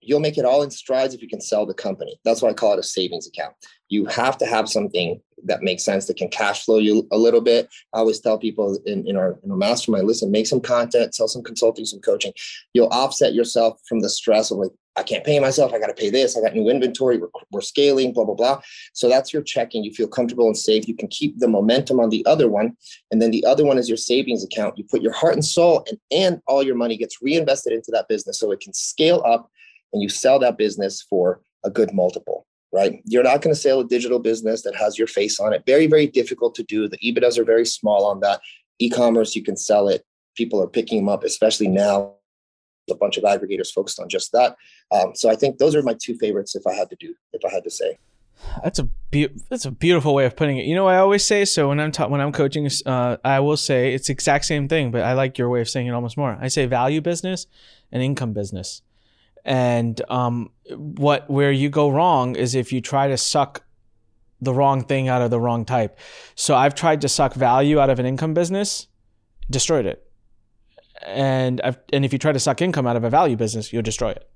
you'll 0.00 0.20
make 0.20 0.38
it 0.38 0.44
all 0.44 0.62
in 0.62 0.70
strides 0.70 1.14
if 1.14 1.22
you 1.22 1.28
can 1.28 1.40
sell 1.40 1.64
the 1.64 1.74
company. 1.74 2.18
That's 2.24 2.42
why 2.42 2.50
I 2.50 2.54
call 2.54 2.72
it 2.72 2.80
a 2.80 2.82
savings 2.82 3.28
account. 3.28 3.54
You 3.92 4.06
have 4.06 4.38
to 4.38 4.46
have 4.46 4.70
something 4.70 5.20
that 5.44 5.62
makes 5.62 5.84
sense 5.84 6.06
that 6.06 6.16
can 6.16 6.30
cash 6.30 6.64
flow 6.64 6.78
you 6.78 7.06
a 7.12 7.18
little 7.18 7.42
bit. 7.42 7.68
I 7.92 7.98
always 7.98 8.20
tell 8.20 8.38
people 8.38 8.78
in, 8.86 9.06
in 9.06 9.18
our 9.18 9.38
in 9.44 9.50
our 9.50 9.56
mastermind, 9.56 10.06
listen, 10.06 10.30
make 10.30 10.46
some 10.46 10.62
content, 10.62 11.14
sell 11.14 11.28
some 11.28 11.42
consulting, 11.42 11.84
some 11.84 12.00
coaching. 12.00 12.32
You'll 12.72 12.88
offset 12.88 13.34
yourself 13.34 13.78
from 13.86 14.00
the 14.00 14.08
stress 14.08 14.50
of 14.50 14.56
like, 14.56 14.70
I 14.96 15.02
can't 15.02 15.24
pay 15.24 15.38
myself. 15.40 15.74
I 15.74 15.78
got 15.78 15.88
to 15.88 15.94
pay 15.94 16.08
this. 16.08 16.38
I 16.38 16.40
got 16.40 16.54
new 16.54 16.70
inventory. 16.70 17.18
We're, 17.18 17.28
we're 17.50 17.60
scaling, 17.60 18.14
blah, 18.14 18.24
blah, 18.24 18.34
blah. 18.34 18.62
So 18.94 19.10
that's 19.10 19.30
your 19.30 19.42
checking. 19.42 19.84
You 19.84 19.92
feel 19.92 20.08
comfortable 20.08 20.46
and 20.46 20.56
safe. 20.56 20.88
You 20.88 20.96
can 20.96 21.08
keep 21.08 21.38
the 21.38 21.48
momentum 21.48 22.00
on 22.00 22.08
the 22.08 22.24
other 22.24 22.48
one. 22.48 22.74
And 23.10 23.20
then 23.20 23.30
the 23.30 23.44
other 23.44 23.66
one 23.66 23.76
is 23.76 23.90
your 23.90 23.98
savings 23.98 24.42
account. 24.42 24.78
You 24.78 24.84
put 24.84 25.02
your 25.02 25.12
heart 25.12 25.34
and 25.34 25.44
soul 25.44 25.84
and, 25.90 25.98
and 26.10 26.40
all 26.46 26.62
your 26.62 26.76
money 26.76 26.96
gets 26.96 27.20
reinvested 27.20 27.74
into 27.74 27.90
that 27.90 28.08
business 28.08 28.38
so 28.38 28.52
it 28.52 28.60
can 28.60 28.72
scale 28.72 29.22
up 29.26 29.50
and 29.92 30.02
you 30.02 30.08
sell 30.08 30.38
that 30.38 30.56
business 30.56 31.02
for 31.02 31.42
a 31.62 31.70
good 31.70 31.92
multiple 31.92 32.46
right? 32.72 33.00
You're 33.04 33.22
not 33.22 33.42
going 33.42 33.54
to 33.54 33.60
sell 33.60 33.80
a 33.80 33.86
digital 33.86 34.18
business 34.18 34.62
that 34.62 34.74
has 34.74 34.98
your 34.98 35.06
face 35.06 35.38
on 35.38 35.52
it. 35.52 35.62
Very, 35.66 35.86
very 35.86 36.06
difficult 36.06 36.54
to 36.56 36.62
do. 36.62 36.88
The 36.88 36.98
EBITDAs 36.98 37.38
are 37.38 37.44
very 37.44 37.66
small 37.66 38.06
on 38.06 38.20
that. 38.20 38.40
E-commerce, 38.78 39.36
you 39.36 39.42
can 39.42 39.56
sell 39.56 39.88
it. 39.88 40.04
People 40.36 40.62
are 40.62 40.66
picking 40.66 40.98
them 40.98 41.08
up, 41.08 41.24
especially 41.24 41.68
now. 41.68 42.14
A 42.90 42.94
bunch 42.94 43.16
of 43.16 43.22
aggregators 43.22 43.70
focused 43.70 44.00
on 44.00 44.08
just 44.08 44.32
that. 44.32 44.56
Um, 44.90 45.12
so 45.14 45.30
I 45.30 45.36
think 45.36 45.58
those 45.58 45.76
are 45.76 45.82
my 45.82 45.94
two 46.02 46.16
favorites. 46.16 46.56
If 46.56 46.66
I 46.66 46.74
had 46.74 46.90
to 46.90 46.96
do, 46.98 47.14
if 47.32 47.44
I 47.44 47.48
had 47.48 47.62
to 47.62 47.70
say. 47.70 47.96
That's 48.64 48.80
a 48.80 48.88
be- 49.10 49.30
that's 49.48 49.64
a 49.64 49.70
beautiful 49.70 50.14
way 50.14 50.24
of 50.24 50.34
putting 50.34 50.58
it. 50.58 50.66
You 50.66 50.74
know, 50.74 50.88
I 50.88 50.96
always 50.96 51.24
say 51.24 51.44
so 51.44 51.68
when 51.68 51.78
I'm 51.78 51.92
ta- 51.92 52.08
when 52.08 52.20
I'm 52.20 52.32
coaching. 52.32 52.68
Uh, 52.84 53.18
I 53.24 53.38
will 53.38 53.56
say 53.56 53.94
it's 53.94 54.08
the 54.08 54.12
exact 54.12 54.46
same 54.46 54.66
thing, 54.66 54.90
but 54.90 55.02
I 55.02 55.12
like 55.12 55.38
your 55.38 55.48
way 55.48 55.60
of 55.60 55.68
saying 55.68 55.86
it 55.86 55.92
almost 55.92 56.16
more. 56.16 56.36
I 56.40 56.48
say 56.48 56.66
value 56.66 57.00
business 57.00 57.46
and 57.92 58.02
income 58.02 58.32
business. 58.32 58.82
And 59.44 60.00
um, 60.08 60.50
what 60.70 61.28
where 61.28 61.52
you 61.52 61.68
go 61.68 61.90
wrong 61.90 62.36
is 62.36 62.54
if 62.54 62.72
you 62.72 62.80
try 62.80 63.08
to 63.08 63.16
suck 63.16 63.64
the 64.40 64.52
wrong 64.52 64.84
thing 64.84 65.08
out 65.08 65.22
of 65.22 65.30
the 65.30 65.40
wrong 65.40 65.64
type. 65.64 65.98
So 66.34 66.54
I've 66.54 66.74
tried 66.74 67.00
to 67.02 67.08
suck 67.08 67.34
value 67.34 67.78
out 67.78 67.90
of 67.90 67.98
an 67.98 68.06
income 68.06 68.34
business, 68.34 68.88
destroyed 69.50 69.86
it. 69.86 70.04
And 71.06 71.60
I've, 71.60 71.78
and 71.92 72.04
if 72.04 72.12
you 72.12 72.18
try 72.18 72.32
to 72.32 72.38
suck 72.38 72.62
income 72.62 72.86
out 72.86 72.96
of 72.96 73.04
a 73.04 73.10
value 73.10 73.36
business, 73.36 73.72
you'll 73.72 73.82
destroy 73.82 74.10
it. 74.10 74.28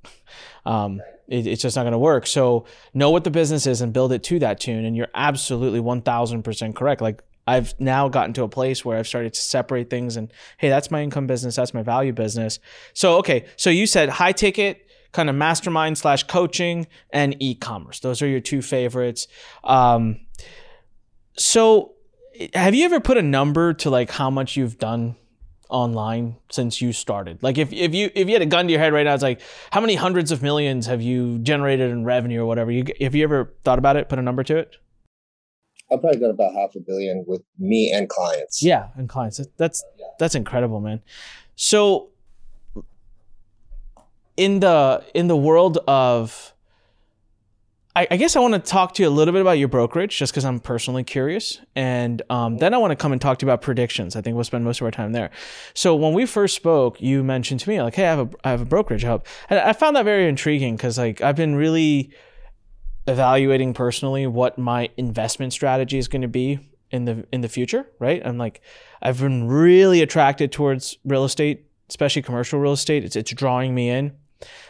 Um, 0.64 1.00
it 1.28 1.46
it's 1.46 1.62
just 1.62 1.76
not 1.76 1.82
going 1.82 1.92
to 1.92 1.98
work. 1.98 2.26
So 2.26 2.66
know 2.94 3.10
what 3.10 3.24
the 3.24 3.30
business 3.30 3.66
is 3.66 3.80
and 3.80 3.92
build 3.92 4.12
it 4.12 4.22
to 4.24 4.38
that 4.40 4.60
tune. 4.60 4.84
And 4.84 4.96
you're 4.96 5.08
absolutely 5.14 5.80
one 5.80 6.02
thousand 6.02 6.42
percent 6.42 6.74
correct. 6.74 7.00
Like 7.00 7.22
I've 7.46 7.78
now 7.80 8.08
gotten 8.08 8.32
to 8.34 8.42
a 8.42 8.48
place 8.48 8.84
where 8.84 8.98
I've 8.98 9.06
started 9.06 9.34
to 9.34 9.40
separate 9.40 9.90
things 9.90 10.16
and 10.16 10.32
hey, 10.58 10.68
that's 10.68 10.90
my 10.90 11.02
income 11.02 11.26
business, 11.26 11.56
that's 11.56 11.74
my 11.74 11.82
value 11.82 12.12
business. 12.12 12.58
So 12.92 13.18
okay, 13.18 13.46
so 13.56 13.70
you 13.70 13.86
said 13.86 14.08
high 14.08 14.32
ticket, 14.32 14.85
kind 15.16 15.30
of 15.30 15.34
mastermind 15.34 15.96
slash 15.96 16.24
coaching 16.24 16.86
and 17.10 17.34
e-commerce. 17.40 18.00
Those 18.00 18.20
are 18.20 18.28
your 18.28 18.40
two 18.40 18.60
favorites. 18.60 19.26
Um, 19.64 20.20
so 21.38 21.94
have 22.52 22.74
you 22.74 22.84
ever 22.84 23.00
put 23.00 23.16
a 23.16 23.22
number 23.22 23.72
to 23.72 23.88
like 23.88 24.10
how 24.10 24.28
much 24.28 24.58
you've 24.58 24.76
done 24.76 25.16
online 25.70 26.36
since 26.50 26.82
you 26.82 26.92
started? 26.92 27.42
Like 27.42 27.56
if, 27.56 27.72
if 27.72 27.94
you 27.94 28.10
if 28.14 28.28
you 28.28 28.34
had 28.34 28.42
a 28.42 28.46
gun 28.46 28.66
to 28.66 28.72
your 28.72 28.78
head 28.78 28.92
right 28.92 29.04
now, 29.04 29.14
it's 29.14 29.22
like 29.22 29.40
how 29.70 29.80
many 29.80 29.94
hundreds 29.94 30.30
of 30.32 30.42
millions 30.42 30.84
have 30.84 31.00
you 31.00 31.38
generated 31.38 31.90
in 31.90 32.04
revenue 32.04 32.42
or 32.42 32.46
whatever? 32.46 32.70
You, 32.70 32.84
have 33.00 33.14
you 33.14 33.24
ever 33.24 33.54
thought 33.64 33.78
about 33.78 33.96
it? 33.96 34.10
Put 34.10 34.18
a 34.18 34.22
number 34.22 34.44
to 34.44 34.58
it? 34.58 34.76
I've 35.90 36.02
probably 36.02 36.20
got 36.20 36.30
about 36.30 36.52
half 36.52 36.74
a 36.76 36.80
billion 36.80 37.24
with 37.26 37.42
me 37.58 37.90
and 37.90 38.06
clients. 38.06 38.62
Yeah, 38.62 38.88
and 38.96 39.08
clients. 39.08 39.40
That's 39.56 39.82
that's 40.18 40.34
incredible, 40.34 40.80
man. 40.80 41.00
So 41.54 42.10
in 44.36 44.60
the 44.60 45.04
in 45.14 45.28
the 45.28 45.36
world 45.36 45.78
of 45.88 46.54
I, 47.96 48.06
I 48.10 48.16
guess 48.18 48.36
I 48.36 48.40
want 48.40 48.52
to 48.52 48.60
talk 48.60 48.92
to 48.94 49.02
you 49.02 49.08
a 49.08 49.10
little 49.10 49.32
bit 49.32 49.40
about 49.40 49.52
your 49.52 49.68
brokerage, 49.68 50.18
just 50.18 50.30
because 50.30 50.44
I'm 50.44 50.60
personally 50.60 51.02
curious, 51.02 51.60
and 51.74 52.20
um, 52.28 52.58
then 52.58 52.74
I 52.74 52.76
want 52.76 52.90
to 52.90 52.96
come 52.96 53.10
and 53.10 53.20
talk 53.20 53.38
to 53.38 53.46
you 53.46 53.50
about 53.50 53.62
predictions. 53.62 54.14
I 54.14 54.20
think 54.20 54.34
we'll 54.34 54.44
spend 54.44 54.64
most 54.64 54.82
of 54.82 54.84
our 54.84 54.90
time 54.90 55.12
there. 55.12 55.30
So 55.72 55.96
when 55.96 56.12
we 56.12 56.26
first 56.26 56.54
spoke, 56.54 57.00
you 57.00 57.24
mentioned 57.24 57.60
to 57.60 57.70
me 57.70 57.80
like, 57.80 57.94
"Hey, 57.94 58.04
I 58.04 58.10
have 58.10 58.18
a 58.18 58.28
I 58.44 58.50
have 58.50 58.60
a 58.60 58.66
brokerage 58.66 59.02
hub," 59.02 59.24
and 59.48 59.58
I 59.58 59.72
found 59.72 59.96
that 59.96 60.04
very 60.04 60.28
intriguing 60.28 60.76
because 60.76 60.98
like 60.98 61.22
I've 61.22 61.36
been 61.36 61.54
really 61.54 62.12
evaluating 63.06 63.72
personally 63.72 64.26
what 64.26 64.58
my 64.58 64.90
investment 64.98 65.54
strategy 65.54 65.96
is 65.96 66.06
going 66.06 66.22
to 66.22 66.28
be 66.28 66.58
in 66.90 67.06
the 67.06 67.26
in 67.32 67.40
the 67.40 67.48
future. 67.48 67.86
Right? 67.98 68.20
I'm 68.26 68.36
like, 68.36 68.60
I've 69.00 69.20
been 69.20 69.48
really 69.48 70.02
attracted 70.02 70.52
towards 70.52 70.98
real 71.02 71.24
estate, 71.24 71.64
especially 71.88 72.20
commercial 72.20 72.60
real 72.60 72.72
estate. 72.72 73.06
It's 73.06 73.16
it's 73.16 73.32
drawing 73.32 73.74
me 73.74 73.88
in 73.88 74.12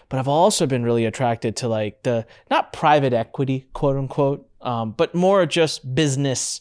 but 0.08 0.18
I've 0.18 0.28
also 0.28 0.66
been 0.66 0.84
really 0.84 1.04
attracted 1.04 1.56
to 1.56 1.68
like 1.68 2.02
the 2.02 2.26
not 2.50 2.72
private 2.72 3.12
equity, 3.12 3.66
quote 3.72 3.96
unquote, 3.96 4.48
um, 4.60 4.92
but 4.92 5.14
more 5.14 5.46
just 5.46 5.94
business 5.94 6.60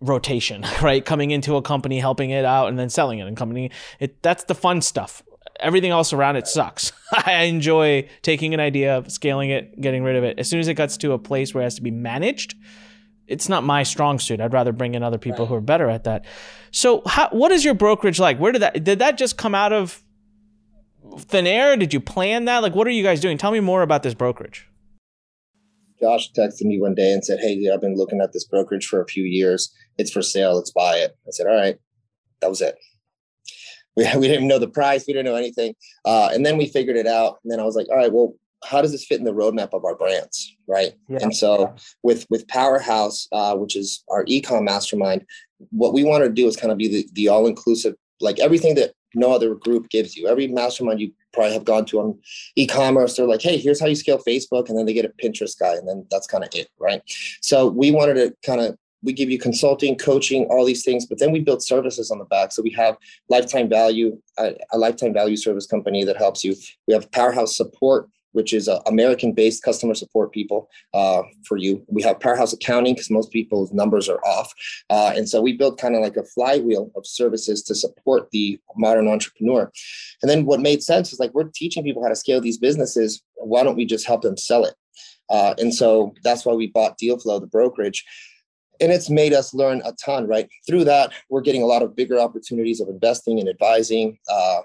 rotation, 0.00 0.64
right? 0.82 1.04
Coming 1.04 1.30
into 1.30 1.56
a 1.56 1.62
company, 1.62 1.98
helping 1.98 2.30
it 2.30 2.44
out, 2.44 2.68
and 2.68 2.78
then 2.78 2.90
selling 2.90 3.18
it. 3.18 3.26
And 3.26 3.36
company, 3.36 3.70
it 4.00 4.22
that's 4.22 4.44
the 4.44 4.54
fun 4.54 4.80
stuff. 4.80 5.22
Everything 5.60 5.92
else 5.92 6.12
around 6.12 6.36
it 6.36 6.48
sucks. 6.48 6.92
I 7.12 7.42
enjoy 7.42 8.08
taking 8.22 8.54
an 8.54 8.60
idea, 8.60 9.04
scaling 9.08 9.50
it, 9.50 9.80
getting 9.80 10.02
rid 10.02 10.16
of 10.16 10.24
it. 10.24 10.38
As 10.38 10.48
soon 10.48 10.60
as 10.60 10.68
it 10.68 10.74
gets 10.74 10.96
to 10.98 11.12
a 11.12 11.18
place 11.18 11.54
where 11.54 11.62
it 11.62 11.66
has 11.66 11.76
to 11.76 11.82
be 11.82 11.92
managed, 11.92 12.56
it's 13.26 13.48
not 13.48 13.64
my 13.64 13.82
strong 13.84 14.18
suit. 14.18 14.40
I'd 14.40 14.52
rather 14.52 14.72
bring 14.72 14.94
in 14.94 15.02
other 15.02 15.18
people 15.18 15.44
right. 15.44 15.48
who 15.48 15.54
are 15.54 15.60
better 15.60 15.88
at 15.88 16.04
that. 16.04 16.24
So, 16.72 17.02
how, 17.06 17.28
what 17.30 17.52
is 17.52 17.64
your 17.64 17.74
brokerage 17.74 18.18
like? 18.18 18.38
Where 18.38 18.52
did 18.52 18.62
that 18.62 18.84
did 18.84 18.98
that 18.98 19.16
just 19.16 19.38
come 19.38 19.54
out 19.54 19.72
of 19.72 20.03
thin 21.18 21.46
air? 21.46 21.76
Did 21.76 21.92
you 21.92 22.00
plan 22.00 22.44
that? 22.46 22.62
Like, 22.62 22.74
what 22.74 22.86
are 22.86 22.90
you 22.90 23.02
guys 23.02 23.20
doing? 23.20 23.38
Tell 23.38 23.50
me 23.50 23.60
more 23.60 23.82
about 23.82 24.02
this 24.02 24.14
brokerage. 24.14 24.68
Josh 26.00 26.30
texted 26.32 26.62
me 26.62 26.80
one 26.80 26.94
day 26.94 27.12
and 27.12 27.24
said, 27.24 27.38
Hey, 27.40 27.68
I've 27.72 27.80
been 27.80 27.96
looking 27.96 28.20
at 28.20 28.32
this 28.32 28.44
brokerage 28.44 28.86
for 28.86 29.00
a 29.00 29.06
few 29.06 29.24
years. 29.24 29.72
It's 29.96 30.10
for 30.10 30.22
sale. 30.22 30.56
Let's 30.56 30.70
buy 30.70 30.96
it. 30.96 31.16
I 31.26 31.30
said, 31.30 31.46
All 31.46 31.54
right. 31.54 31.76
That 32.40 32.50
was 32.50 32.60
it. 32.60 32.76
We, 33.96 34.04
we 34.16 34.26
didn't 34.26 34.48
know 34.48 34.58
the 34.58 34.66
price. 34.66 35.04
We 35.06 35.12
didn't 35.12 35.26
know 35.26 35.36
anything. 35.36 35.72
Uh, 36.04 36.28
and 36.32 36.44
then 36.44 36.56
we 36.56 36.66
figured 36.66 36.96
it 36.96 37.06
out. 37.06 37.38
And 37.44 37.52
then 37.52 37.60
I 37.60 37.62
was 37.62 37.76
like, 37.76 37.88
All 37.90 37.96
right, 37.96 38.12
well, 38.12 38.34
how 38.64 38.82
does 38.82 38.90
this 38.90 39.04
fit 39.04 39.20
in 39.20 39.24
the 39.24 39.32
roadmap 39.32 39.68
of 39.72 39.84
our 39.84 39.94
brands? 39.94 40.52
Right. 40.66 40.94
Yeah. 41.08 41.18
And 41.22 41.36
so 41.36 41.72
with, 42.02 42.26
with 42.28 42.48
Powerhouse, 42.48 43.28
uh, 43.30 43.54
which 43.54 43.76
is 43.76 44.02
our 44.10 44.24
ecom 44.24 44.64
mastermind, 44.64 45.24
what 45.70 45.94
we 45.94 46.02
want 46.02 46.24
to 46.24 46.30
do 46.30 46.48
is 46.48 46.56
kind 46.56 46.72
of 46.72 46.78
be 46.78 46.88
the, 46.88 47.08
the 47.12 47.28
all 47.28 47.46
inclusive, 47.46 47.94
like 48.20 48.40
everything 48.40 48.74
that 48.74 48.94
no 49.14 49.32
other 49.32 49.54
group 49.54 49.88
gives 49.88 50.16
you. 50.16 50.26
Every 50.28 50.48
mastermind 50.48 51.00
you 51.00 51.12
probably 51.32 51.52
have 51.52 51.64
gone 51.64 51.84
to 51.86 52.00
on 52.00 52.18
e-commerce, 52.56 53.16
they're 53.16 53.26
like, 53.26 53.42
hey, 53.42 53.56
here's 53.56 53.80
how 53.80 53.86
you 53.86 53.94
scale 53.94 54.18
Facebook, 54.18 54.68
and 54.68 54.78
then 54.78 54.86
they 54.86 54.92
get 54.92 55.04
a 55.04 55.08
Pinterest 55.22 55.58
guy, 55.58 55.74
and 55.74 55.88
then 55.88 56.06
that's 56.10 56.26
kind 56.26 56.44
of 56.44 56.50
it, 56.54 56.68
right? 56.78 57.02
So 57.40 57.68
we 57.68 57.90
wanted 57.90 58.14
to 58.14 58.34
kind 58.44 58.60
of 58.60 58.76
we 59.04 59.12
give 59.12 59.30
you 59.30 59.38
consulting, 59.38 59.96
coaching, 59.96 60.46
all 60.46 60.64
these 60.64 60.82
things, 60.82 61.06
but 61.06 61.18
then 61.18 61.30
we 61.30 61.40
build 61.40 61.62
services 61.62 62.10
on 62.10 62.18
the 62.18 62.24
back. 62.24 62.52
So 62.52 62.62
we 62.62 62.70
have 62.70 62.96
lifetime 63.28 63.68
value, 63.68 64.18
a, 64.38 64.54
a 64.72 64.78
lifetime 64.78 65.12
value 65.12 65.36
service 65.36 65.66
company 65.66 66.04
that 66.04 66.16
helps 66.16 66.42
you. 66.42 66.56
We 66.88 66.94
have 66.94 67.12
powerhouse 67.12 67.54
support 67.56 68.08
which 68.34 68.52
is 68.52 68.68
uh, 68.68 68.80
American 68.86 69.32
based 69.32 69.62
customer 69.62 69.94
support 69.94 70.32
people 70.32 70.68
uh, 70.92 71.22
for 71.46 71.56
you. 71.56 71.82
We 71.88 72.02
have 72.02 72.20
Powerhouse 72.20 72.52
Accounting 72.52 72.94
because 72.94 73.10
most 73.10 73.32
people's 73.32 73.72
numbers 73.72 74.08
are 74.08 74.20
off. 74.24 74.52
Uh, 74.90 75.12
and 75.16 75.28
so 75.28 75.40
we 75.40 75.56
built 75.56 75.78
kind 75.78 75.94
of 75.94 76.02
like 76.02 76.16
a 76.16 76.24
flywheel 76.24 76.90
of 76.96 77.06
services 77.06 77.62
to 77.62 77.74
support 77.74 78.28
the 78.32 78.58
modern 78.76 79.08
entrepreneur. 79.08 79.70
And 80.20 80.30
then 80.30 80.44
what 80.44 80.60
made 80.60 80.82
sense 80.82 81.12
is 81.12 81.18
like 81.20 81.32
we're 81.32 81.50
teaching 81.54 81.84
people 81.84 82.02
how 82.02 82.08
to 82.08 82.16
scale 82.16 82.40
these 82.40 82.58
businesses. 82.58 83.22
Why 83.36 83.62
don't 83.62 83.76
we 83.76 83.86
just 83.86 84.06
help 84.06 84.22
them 84.22 84.36
sell 84.36 84.64
it? 84.64 84.74
Uh, 85.30 85.54
and 85.58 85.72
so 85.72 86.12
that's 86.22 86.44
why 86.44 86.52
we 86.52 86.66
bought 86.66 86.98
Dealflow, 86.98 87.40
the 87.40 87.46
brokerage 87.46 88.04
and 88.80 88.90
it's 88.90 89.08
made 89.08 89.32
us 89.32 89.54
learn 89.54 89.80
a 89.84 89.92
ton 89.92 90.26
right 90.26 90.48
through 90.66 90.84
that 90.84 91.12
we're 91.30 91.40
getting 91.40 91.62
a 91.62 91.66
lot 91.66 91.82
of 91.82 91.94
bigger 91.94 92.18
opportunities 92.18 92.80
of 92.80 92.88
investing 92.88 93.38
and 93.38 93.48
advising 93.48 94.18
uh, 94.28 94.60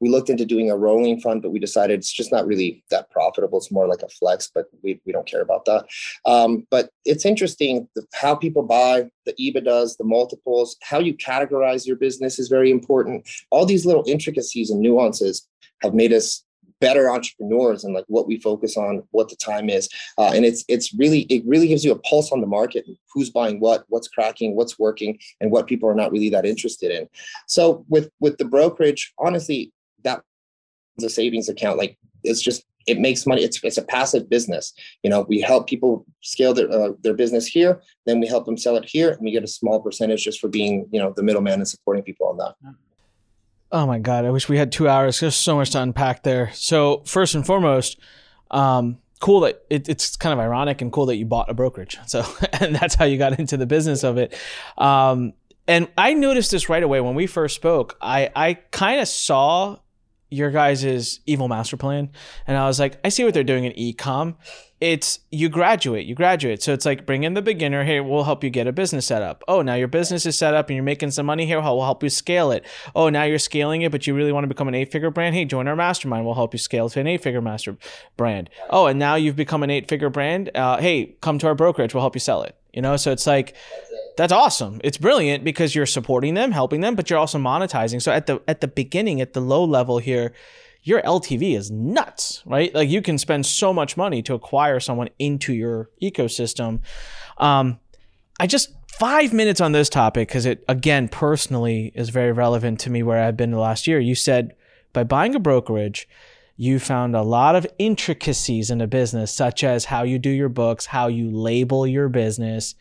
we 0.00 0.08
looked 0.08 0.30
into 0.30 0.46
doing 0.46 0.70
a 0.70 0.76
rolling 0.76 1.20
fund, 1.20 1.42
but 1.42 1.50
we 1.50 1.58
decided 1.58 1.98
it's 1.98 2.12
just 2.12 2.32
not 2.32 2.46
really 2.46 2.82
that 2.90 3.10
profitable. 3.10 3.58
It's 3.58 3.70
more 3.70 3.86
like 3.86 4.02
a 4.02 4.08
flex, 4.08 4.50
but 4.52 4.66
we, 4.82 5.00
we 5.04 5.12
don't 5.12 5.26
care 5.26 5.42
about 5.42 5.66
that. 5.66 5.86
Um, 6.26 6.66
but 6.70 6.90
it's 7.04 7.26
interesting 7.26 7.88
how 8.14 8.34
people 8.34 8.62
buy, 8.62 9.10
the 9.26 9.34
EBITDAs, 9.34 9.98
the 9.98 10.04
multiples, 10.04 10.76
how 10.82 10.98
you 10.98 11.14
categorize 11.16 11.86
your 11.86 11.96
business 11.96 12.38
is 12.38 12.48
very 12.48 12.70
important. 12.70 13.28
All 13.50 13.66
these 13.66 13.86
little 13.86 14.04
intricacies 14.06 14.70
and 14.70 14.80
nuances 14.80 15.46
have 15.82 15.94
made 15.94 16.12
us 16.12 16.44
better 16.80 17.10
entrepreneurs 17.10 17.84
and 17.84 17.94
like 17.94 18.06
what 18.08 18.26
we 18.26 18.40
focus 18.40 18.76
on 18.76 19.02
what 19.10 19.28
the 19.28 19.36
time 19.36 19.68
is 19.68 19.88
uh, 20.16 20.32
and 20.34 20.46
it's 20.46 20.64
it's 20.66 20.94
really 20.94 21.20
it 21.22 21.42
really 21.46 21.68
gives 21.68 21.84
you 21.84 21.92
a 21.92 21.98
pulse 21.98 22.32
on 22.32 22.40
the 22.40 22.46
market 22.46 22.86
and 22.86 22.96
who's 23.12 23.28
buying 23.28 23.60
what 23.60 23.84
what's 23.88 24.08
cracking 24.08 24.56
what's 24.56 24.78
working 24.78 25.18
and 25.40 25.50
what 25.50 25.66
people 25.66 25.88
are 25.88 25.94
not 25.94 26.10
really 26.10 26.30
that 26.30 26.46
interested 26.46 26.90
in 26.90 27.06
so 27.46 27.84
with 27.88 28.10
with 28.20 28.38
the 28.38 28.46
brokerage 28.46 29.12
honestly 29.18 29.72
a 31.04 31.10
savings 31.10 31.48
account 31.48 31.78
like 31.78 31.96
it's 32.24 32.42
just 32.42 32.64
it 32.86 32.98
makes 32.98 33.26
money. 33.26 33.42
It's 33.42 33.62
it's 33.62 33.78
a 33.78 33.82
passive 33.82 34.28
business. 34.28 34.72
You 35.02 35.10
know 35.10 35.26
we 35.28 35.40
help 35.40 35.68
people 35.68 36.04
scale 36.22 36.54
their 36.54 36.70
uh, 36.70 36.92
their 37.02 37.14
business 37.14 37.46
here 37.46 37.80
then 38.06 38.20
we 38.20 38.26
help 38.26 38.44
them 38.44 38.56
sell 38.56 38.76
it 38.76 38.84
here 38.84 39.10
and 39.10 39.20
we 39.20 39.30
get 39.30 39.44
a 39.44 39.48
small 39.48 39.80
percentage 39.80 40.24
just 40.24 40.40
for 40.40 40.48
being 40.48 40.88
you 40.90 41.00
know 41.00 41.12
the 41.16 41.22
middleman 41.22 41.54
and 41.54 41.68
supporting 41.68 42.02
people 42.02 42.26
on 42.26 42.36
that. 42.38 42.54
Oh 43.72 43.86
my 43.86 43.98
god 43.98 44.24
i 44.24 44.30
wish 44.30 44.48
we 44.48 44.58
had 44.58 44.72
two 44.72 44.88
hours. 44.88 45.20
There's 45.20 45.36
so 45.36 45.56
much 45.56 45.70
to 45.70 45.82
unpack 45.82 46.22
there. 46.22 46.50
So 46.54 47.02
first 47.06 47.34
and 47.34 47.46
foremost 47.46 47.98
um 48.50 48.98
cool 49.20 49.40
that 49.40 49.62
it, 49.68 49.88
it's 49.88 50.16
kind 50.16 50.32
of 50.32 50.38
ironic 50.38 50.80
and 50.80 50.90
cool 50.90 51.06
that 51.06 51.16
you 51.16 51.26
bought 51.26 51.50
a 51.50 51.54
brokerage. 51.54 51.98
So 52.06 52.24
and 52.60 52.74
that's 52.74 52.94
how 52.94 53.04
you 53.04 53.18
got 53.18 53.38
into 53.38 53.56
the 53.56 53.66
business 53.66 54.02
of 54.02 54.18
it. 54.18 54.36
Um 54.76 55.34
and 55.68 55.88
i 55.96 56.14
noticed 56.14 56.50
this 56.50 56.68
right 56.68 56.82
away. 56.82 57.00
When 57.00 57.14
we 57.14 57.26
first 57.26 57.54
spoke 57.54 57.96
i 58.00 58.30
i 58.34 58.54
kind 58.54 59.00
of 59.00 59.08
saw 59.08 59.78
your 60.30 60.50
guys' 60.50 61.20
evil 61.26 61.48
master 61.48 61.76
plan. 61.76 62.10
And 62.46 62.56
I 62.56 62.66
was 62.66 62.78
like, 62.78 62.98
I 63.04 63.08
see 63.08 63.24
what 63.24 63.34
they're 63.34 63.44
doing 63.44 63.64
in 63.64 63.72
ecom. 63.72 64.36
It's 64.80 65.18
you 65.30 65.50
graduate, 65.50 66.06
you 66.06 66.14
graduate. 66.14 66.62
So 66.62 66.72
it's 66.72 66.86
like 66.86 67.04
bring 67.04 67.24
in 67.24 67.34
the 67.34 67.42
beginner. 67.42 67.84
Hey, 67.84 68.00
we'll 68.00 68.24
help 68.24 68.42
you 68.42 68.48
get 68.48 68.66
a 68.66 68.72
business 68.72 69.04
set 69.04 69.20
up. 69.20 69.42
Oh, 69.46 69.60
now 69.60 69.74
your 69.74 69.88
business 69.88 70.24
is 70.24 70.38
set 70.38 70.54
up 70.54 70.70
and 70.70 70.76
you're 70.76 70.84
making 70.84 71.10
some 71.10 71.26
money 71.26 71.44
here. 71.44 71.60
We'll 71.60 71.82
help 71.82 72.02
you 72.02 72.08
scale 72.08 72.50
it. 72.50 72.64
Oh, 72.94 73.10
now 73.10 73.24
you're 73.24 73.38
scaling 73.38 73.82
it, 73.82 73.92
but 73.92 74.06
you 74.06 74.14
really 74.14 74.32
want 74.32 74.44
to 74.44 74.48
become 74.48 74.68
an 74.68 74.74
eight 74.74 74.90
figure 74.90 75.10
brand. 75.10 75.34
Hey, 75.34 75.44
join 75.44 75.68
our 75.68 75.76
mastermind. 75.76 76.24
We'll 76.24 76.34
help 76.34 76.54
you 76.54 76.58
scale 76.58 76.88
to 76.88 77.00
an 77.00 77.06
eight 77.06 77.22
figure 77.22 77.42
master 77.42 77.76
brand. 78.16 78.48
Oh, 78.70 78.86
and 78.86 78.98
now 78.98 79.16
you've 79.16 79.36
become 79.36 79.62
an 79.62 79.70
eight 79.70 79.86
figure 79.86 80.10
brand. 80.10 80.50
Uh, 80.54 80.78
hey, 80.78 81.16
come 81.20 81.38
to 81.40 81.46
our 81.48 81.54
brokerage. 81.54 81.92
We'll 81.92 82.02
help 82.02 82.16
you 82.16 82.20
sell 82.20 82.42
it. 82.42 82.56
You 82.72 82.82
know, 82.82 82.96
so 82.96 83.10
it's 83.12 83.26
like 83.26 83.54
that's 84.16 84.32
awesome. 84.32 84.80
It's 84.84 84.98
brilliant 84.98 85.44
because 85.44 85.74
you're 85.74 85.86
supporting 85.86 86.34
them, 86.34 86.52
helping 86.52 86.80
them, 86.80 86.94
but 86.94 87.10
you're 87.10 87.18
also 87.18 87.38
monetizing. 87.38 88.02
So 88.02 88.12
at 88.12 88.26
the 88.26 88.40
at 88.46 88.60
the 88.60 88.68
beginning, 88.68 89.20
at 89.20 89.32
the 89.32 89.40
low 89.40 89.64
level 89.64 89.98
here, 89.98 90.32
your 90.82 91.02
LTV 91.02 91.56
is 91.56 91.70
nuts, 91.70 92.42
right? 92.46 92.74
Like 92.74 92.88
you 92.88 93.02
can 93.02 93.18
spend 93.18 93.46
so 93.46 93.72
much 93.72 93.96
money 93.96 94.22
to 94.22 94.34
acquire 94.34 94.80
someone 94.80 95.08
into 95.18 95.52
your 95.52 95.90
ecosystem. 96.02 96.80
Um, 97.38 97.80
I 98.38 98.46
just 98.46 98.74
five 98.88 99.32
minutes 99.32 99.60
on 99.60 99.72
this 99.72 99.88
topic 99.88 100.28
because 100.28 100.46
it 100.46 100.64
again 100.68 101.08
personally 101.08 101.92
is 101.94 102.10
very 102.10 102.32
relevant 102.32 102.80
to 102.80 102.90
me 102.90 103.02
where 103.02 103.22
I've 103.22 103.36
been 103.36 103.50
the 103.50 103.58
last 103.58 103.86
year. 103.86 103.98
You 103.98 104.14
said 104.14 104.54
by 104.92 105.04
buying 105.04 105.34
a 105.34 105.40
brokerage, 105.40 106.08
you 106.60 106.78
found 106.78 107.16
a 107.16 107.22
lot 107.22 107.56
of 107.56 107.66
intricacies 107.78 108.70
in 108.70 108.82
a 108.82 108.86
business, 108.86 109.32
such 109.32 109.64
as 109.64 109.86
how 109.86 110.02
you 110.02 110.18
do 110.18 110.28
your 110.28 110.50
books, 110.50 110.84
how 110.84 111.06
you 111.06 111.30
label 111.30 111.86
your 111.86 112.10
business, 112.10 112.74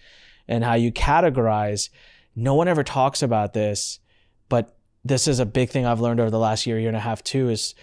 and 0.50 0.66
how 0.66 0.74
you 0.74 0.92
categorize. 0.92 1.88
No 2.36 2.56
one 2.56 2.68
ever 2.68 2.84
talks 2.84 3.24
about 3.24 3.54
this, 3.54 4.02
but 4.50 4.76
this 5.06 5.30
is 5.30 5.40
a 5.40 5.46
big 5.46 5.70
thing 5.70 5.86
I've 5.86 6.02
learned 6.02 6.20
over 6.20 6.30
the 6.30 6.38
last 6.38 6.68
year, 6.68 6.78
year 6.78 6.90
and 6.90 6.98
a 6.98 7.00
half 7.00 7.24
too. 7.24 7.48
Is 7.48 7.74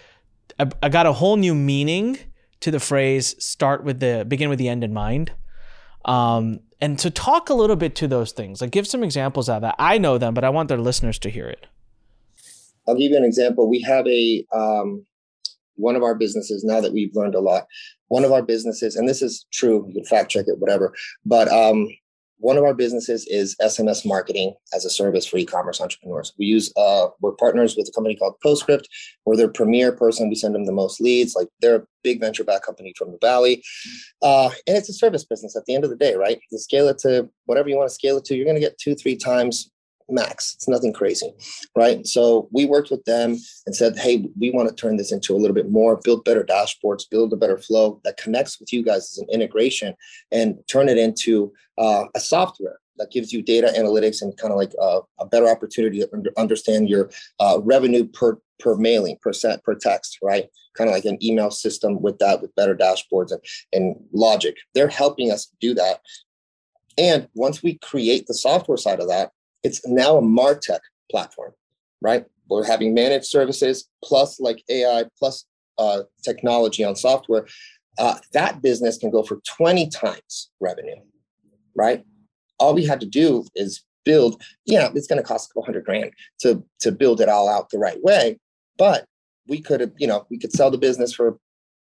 I, 0.61 0.69
I 0.83 0.91
got 0.91 1.07
a 1.07 1.15
whole 1.15 1.39
new 1.39 1.55
meaning 1.55 2.19
to 2.61 2.71
the 2.71 2.79
phrase 2.79 3.35
"start 3.43 3.83
with 3.83 4.01
the 4.01 4.27
begin 4.29 4.51
with 4.51 4.59
the 4.59 4.69
end 4.69 4.85
in 4.85 4.93
mind." 4.93 5.33
Um, 6.05 6.61
and 6.79 6.99
to 6.99 7.11
talk 7.11 7.49
a 7.49 7.55
little 7.55 7.75
bit 7.75 7.95
to 7.95 8.07
those 8.07 8.33
things, 8.33 8.61
like 8.61 8.71
give 8.71 8.87
some 8.87 9.03
examples 9.03 9.49
of 9.49 9.63
that. 9.63 9.77
I 9.79 9.97
know 9.97 10.19
them, 10.19 10.35
but 10.35 10.45
I 10.45 10.51
want 10.51 10.69
their 10.69 10.77
listeners 10.77 11.19
to 11.21 11.31
hear 11.31 11.47
it. 11.47 11.65
I'll 12.87 12.97
give 12.97 13.13
you 13.13 13.17
an 13.17 13.25
example. 13.25 13.71
We 13.71 13.81
have 13.81 14.07
a 14.07 14.45
um, 14.55 15.07
one 15.77 15.97
of 15.97 16.03
our 16.03 16.15
businesses 16.15 16.65
now 16.65 16.81
that 16.81 16.93
we've 16.93 17.15
learned 17.15 17.35
a 17.35 17.41
lot. 17.41 17.67
One 18.09 18.25
of 18.25 18.33
our 18.33 18.43
businesses, 18.43 18.97
and 18.97 19.09
this 19.09 19.23
is 19.23 19.47
true, 19.53 19.85
you 19.89 19.95
can 19.95 20.05
fact 20.05 20.31
check 20.31 20.47
it, 20.49 20.59
whatever. 20.59 20.95
But 21.25 21.49
um, 21.49 21.89
one 22.39 22.57
of 22.57 22.65
our 22.65 22.75
businesses 22.75 23.27
is 23.29 23.57
SMS 23.63 24.05
marketing 24.07 24.55
as 24.75 24.85
a 24.85 24.91
service 24.91 25.27
for 25.27 25.39
e-commerce 25.39 25.81
entrepreneurs. 25.81 26.33
We 26.39 26.47
use 26.47 26.73
uh, 26.77 27.09
we're 27.21 27.33
partners 27.33 27.77
with 27.77 27.89
a 27.89 27.93
company 27.93 28.17
called 28.17 28.35
Postscript. 28.43 28.89
We're 29.25 29.37
their 29.37 29.49
premier 29.49 29.93
person. 29.93 30.29
We 30.29 30.35
send 30.35 30.55
them 30.55 30.67
the 30.67 30.73
most 30.73 31.01
leads. 31.01 31.35
Like 31.35 31.49
they're 31.61 31.77
a 31.77 31.87
big 32.05 32.21
venture 32.21 32.45
back 32.45 32.63
company 32.63 32.93
from 32.97 33.13
the 33.13 33.19
valley, 33.21 33.63
uh, 34.23 34.51
and 34.67 34.77
it's 34.77 34.89
a 34.89 34.93
service 34.93 35.25
business. 35.25 35.57
At 35.57 35.65
the 35.65 35.75
end 35.75 35.85
of 35.85 35.91
the 35.91 35.97
day, 35.97 36.15
right? 36.15 36.39
You 36.51 36.59
scale 36.59 36.89
it 36.89 36.99
to 36.99 37.29
whatever 37.47 37.69
you 37.69 37.77
want 37.77 37.89
to 37.89 37.95
scale 37.95 38.19
it 38.19 38.25
to. 38.27 38.37
You're 38.37 38.45
going 38.45 38.57
to 38.57 38.61
get 38.61 38.79
two, 38.79 38.95
three 38.95 39.17
times 39.17 39.71
max. 40.09 40.55
It's 40.55 40.69
nothing 40.69 40.93
crazy, 40.93 41.33
right? 41.75 42.07
So 42.07 42.49
we 42.53 42.67
worked 42.67 42.91
with 42.91 43.05
them 43.05 43.37
and 43.67 43.75
said, 43.75 43.99
hey, 43.99 44.29
we 44.39 44.51
want 44.51 44.69
to 44.69 44.75
turn 44.75 44.97
this 44.97 45.13
into 45.13 45.35
a 45.35 45.39
little 45.39 45.55
bit 45.55 45.71
more, 45.71 46.01
build 46.03 46.25
better 46.25 46.45
dashboards, 46.45 47.09
build 47.11 47.33
a 47.33 47.37
better 47.37 47.59
flow 47.59 48.01
that 48.05 48.17
connects 48.17 48.61
with 48.61 48.73
you 48.73 48.83
guys 48.83 49.13
as 49.13 49.19
an 49.19 49.29
integration, 49.31 49.95
and 50.31 50.59
turn 50.69 50.89
it 50.89 50.99
into 50.99 51.53
uh, 51.79 52.05
a 52.15 52.21
software 52.21 52.79
that 52.99 53.11
gives 53.11 53.33
you 53.33 53.43
data 53.43 53.73
analytics 53.77 54.23
and 54.23 54.37
kind 54.39 54.53
of 54.53 54.57
like 54.57 54.73
a, 54.81 55.01
a 55.21 55.27
better 55.27 55.49
opportunity 55.49 56.01
to 56.01 56.09
under, 56.13 56.31
understand 56.37 56.89
your 56.89 57.11
uh, 57.41 57.59
revenue 57.63 58.07
per 58.07 58.39
per 58.59 58.75
mailing, 58.75 59.19
per 59.21 59.35
set, 59.35 59.63
per 59.65 59.75
text, 59.75 60.19
right? 60.23 60.47
Kind 60.79 60.89
of 60.89 60.95
like 60.95 61.05
an 61.05 61.23
email 61.23 61.51
system 61.51 62.01
with 62.01 62.19
that, 62.21 62.41
with 62.41 62.55
better 62.55 62.75
dashboards 62.75 63.31
and, 63.31 63.43
and 63.73 63.97
logic. 64.15 64.57
They're 64.75 64.89
helping 64.89 65.31
us 65.31 65.53
do 65.61 65.75
that. 65.75 66.01
And 66.97 67.29
once 67.35 67.63
we 67.63 67.77
create 67.77 68.27
the 68.27 68.33
software 68.33 68.79
side 68.79 69.01
of 69.01 69.09
that, 69.09 69.33
it's 69.67 69.87
now 69.87 70.17
a 70.17 70.23
martech 70.23 70.81
platform 71.11 71.53
right? 72.03 72.25
We're 72.49 72.67
having 72.67 72.95
managed 72.95 73.27
services 73.27 73.89
plus 74.05 74.39
like 74.41 74.63
ai 74.71 75.05
plus 75.19 75.45
uh, 75.79 76.03
technology 76.23 76.85
on 76.85 76.97
software. 76.97 77.47
Uh, 77.99 78.17
that 78.33 78.63
business 78.63 78.99
can 78.99 79.11
go 79.11 79.23
for 79.23 79.41
20 79.57 79.89
times 79.89 80.51
revenue 80.61 80.97
right? 81.75 82.05
All 82.59 82.75
we 82.75 82.87
had 82.87 83.01
to 83.01 83.07
do 83.07 83.45
is 83.55 83.85
build 84.05 84.41
yeah 84.67 84.89
it's 84.95 85.09
going 85.09 85.21
to 85.21 85.27
cost 85.27 85.47
a 85.47 85.49
couple 85.51 85.65
hundred 85.65 85.85
grand 85.85 86.13
to 86.39 86.65
to 86.79 86.93
build 86.93 87.21
it 87.21 87.29
all 87.29 87.49
out 87.49 87.69
the 87.71 87.79
right 87.79 88.01
way 88.05 88.39
but 88.79 89.05
we 89.49 89.61
could 89.61 89.81
have 89.81 89.91
you 89.99 90.07
know 90.07 90.25
we 90.31 90.39
could 90.39 90.53
sell 90.53 90.71
the 90.71 90.79
business 90.79 91.13
for 91.13 91.37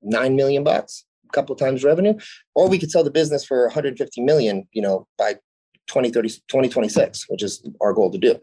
9 0.03 0.35
million 0.35 0.63
bucks 0.63 1.03
a 1.27 1.31
couple 1.33 1.55
times 1.55 1.83
revenue 1.83 2.13
or 2.53 2.69
we 2.69 2.77
could 2.77 2.91
sell 2.91 3.03
the 3.03 3.09
business 3.09 3.43
for 3.43 3.63
150 3.65 4.21
million 4.21 4.67
you 4.71 4.83
know 4.83 5.07
by 5.17 5.35
2030, 5.87 6.29
2026, 6.29 7.25
which 7.29 7.43
is 7.43 7.67
our 7.81 7.93
goal 7.93 8.11
to 8.11 8.17
do, 8.17 8.39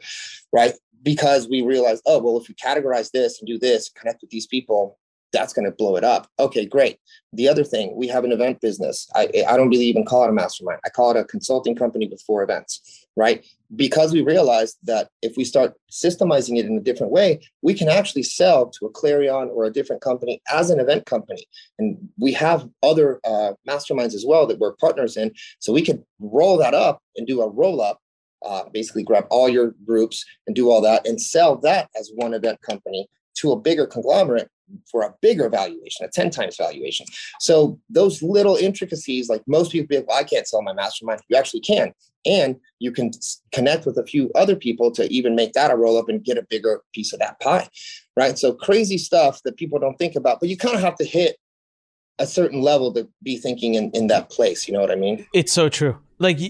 right? 0.52 0.74
Because 1.02 1.48
we 1.48 1.62
realized, 1.62 2.02
oh, 2.06 2.18
well, 2.18 2.38
if 2.38 2.48
we 2.48 2.54
categorize 2.54 3.10
this 3.10 3.40
and 3.40 3.46
do 3.46 3.58
this, 3.58 3.88
connect 3.90 4.20
with 4.20 4.30
these 4.30 4.46
people, 4.46 4.98
that's 5.32 5.52
going 5.52 5.64
to 5.64 5.76
blow 5.76 5.96
it 5.96 6.04
up. 6.04 6.28
Okay, 6.38 6.66
great. 6.66 6.98
The 7.32 7.48
other 7.48 7.64
thing, 7.64 7.94
we 7.94 8.08
have 8.08 8.24
an 8.24 8.32
event 8.32 8.60
business. 8.60 9.08
I, 9.14 9.28
I 9.46 9.56
don't 9.56 9.68
really 9.68 9.84
even 9.84 10.04
call 10.04 10.24
it 10.24 10.30
a 10.30 10.32
mastermind. 10.32 10.80
I 10.84 10.88
call 10.88 11.10
it 11.10 11.20
a 11.20 11.24
consulting 11.24 11.76
company 11.76 12.08
with 12.08 12.22
four 12.22 12.42
events, 12.42 13.06
right? 13.16 13.44
Because 13.76 14.12
we 14.12 14.22
realized 14.22 14.78
that 14.84 15.10
if 15.20 15.36
we 15.36 15.44
start 15.44 15.74
systemizing 15.90 16.58
it 16.58 16.66
in 16.66 16.78
a 16.78 16.80
different 16.80 17.12
way, 17.12 17.40
we 17.60 17.74
can 17.74 17.88
actually 17.88 18.22
sell 18.22 18.70
to 18.70 18.86
a 18.86 18.90
Clarion 18.90 19.50
or 19.52 19.64
a 19.64 19.72
different 19.72 20.00
company 20.00 20.40
as 20.50 20.70
an 20.70 20.80
event 20.80 21.04
company. 21.04 21.44
And 21.78 22.08
we 22.18 22.32
have 22.32 22.68
other 22.82 23.20
uh, 23.24 23.52
masterminds 23.68 24.14
as 24.14 24.24
well 24.26 24.46
that 24.46 24.58
we're 24.58 24.74
partners 24.76 25.16
in. 25.16 25.32
So 25.58 25.72
we 25.72 25.82
could 25.82 26.02
roll 26.18 26.56
that 26.58 26.74
up 26.74 27.02
and 27.16 27.26
do 27.26 27.42
a 27.42 27.48
roll 27.48 27.82
up 27.82 28.00
uh, 28.44 28.64
basically 28.72 29.02
grab 29.02 29.26
all 29.30 29.48
your 29.48 29.74
groups 29.84 30.24
and 30.46 30.54
do 30.54 30.70
all 30.70 30.80
that 30.80 31.06
and 31.06 31.20
sell 31.20 31.56
that 31.56 31.88
as 31.98 32.12
one 32.14 32.34
event 32.34 32.60
company 32.62 33.08
to 33.34 33.52
a 33.52 33.60
bigger 33.60 33.86
conglomerate 33.86 34.48
for 34.90 35.02
a 35.02 35.14
bigger 35.20 35.48
valuation, 35.48 36.04
a 36.04 36.08
10 36.08 36.30
times 36.30 36.56
valuation. 36.56 37.06
So 37.40 37.78
those 37.88 38.22
little 38.22 38.56
intricacies, 38.56 39.28
like 39.28 39.42
most 39.46 39.72
people 39.72 39.86
be 39.88 39.96
like, 39.96 40.08
well, 40.08 40.18
I 40.18 40.24
can't 40.24 40.46
sell 40.46 40.62
my 40.62 40.72
mastermind. 40.72 41.20
You 41.28 41.36
actually 41.36 41.60
can. 41.60 41.92
And 42.26 42.56
you 42.78 42.92
can 42.92 43.10
connect 43.52 43.86
with 43.86 43.96
a 43.96 44.04
few 44.04 44.30
other 44.34 44.56
people 44.56 44.90
to 44.92 45.10
even 45.12 45.34
make 45.34 45.52
that 45.52 45.70
a 45.70 45.76
roll 45.76 45.98
up 45.98 46.08
and 46.08 46.22
get 46.22 46.36
a 46.36 46.46
bigger 46.50 46.82
piece 46.92 47.12
of 47.12 47.20
that 47.20 47.40
pie. 47.40 47.68
Right. 48.16 48.38
So 48.38 48.52
crazy 48.52 48.98
stuff 48.98 49.40
that 49.44 49.56
people 49.56 49.78
don't 49.78 49.96
think 49.96 50.16
about, 50.16 50.40
but 50.40 50.48
you 50.48 50.56
kind 50.56 50.74
of 50.74 50.82
have 50.82 50.96
to 50.96 51.04
hit 51.04 51.36
a 52.18 52.26
certain 52.26 52.60
level 52.60 52.92
to 52.94 53.08
be 53.22 53.36
thinking 53.36 53.74
in, 53.74 53.90
in 53.92 54.08
that 54.08 54.30
place. 54.30 54.66
You 54.66 54.74
know 54.74 54.80
what 54.80 54.90
I 54.90 54.96
mean? 54.96 55.26
It's 55.32 55.52
so 55.52 55.68
true. 55.68 55.96
Like, 56.18 56.40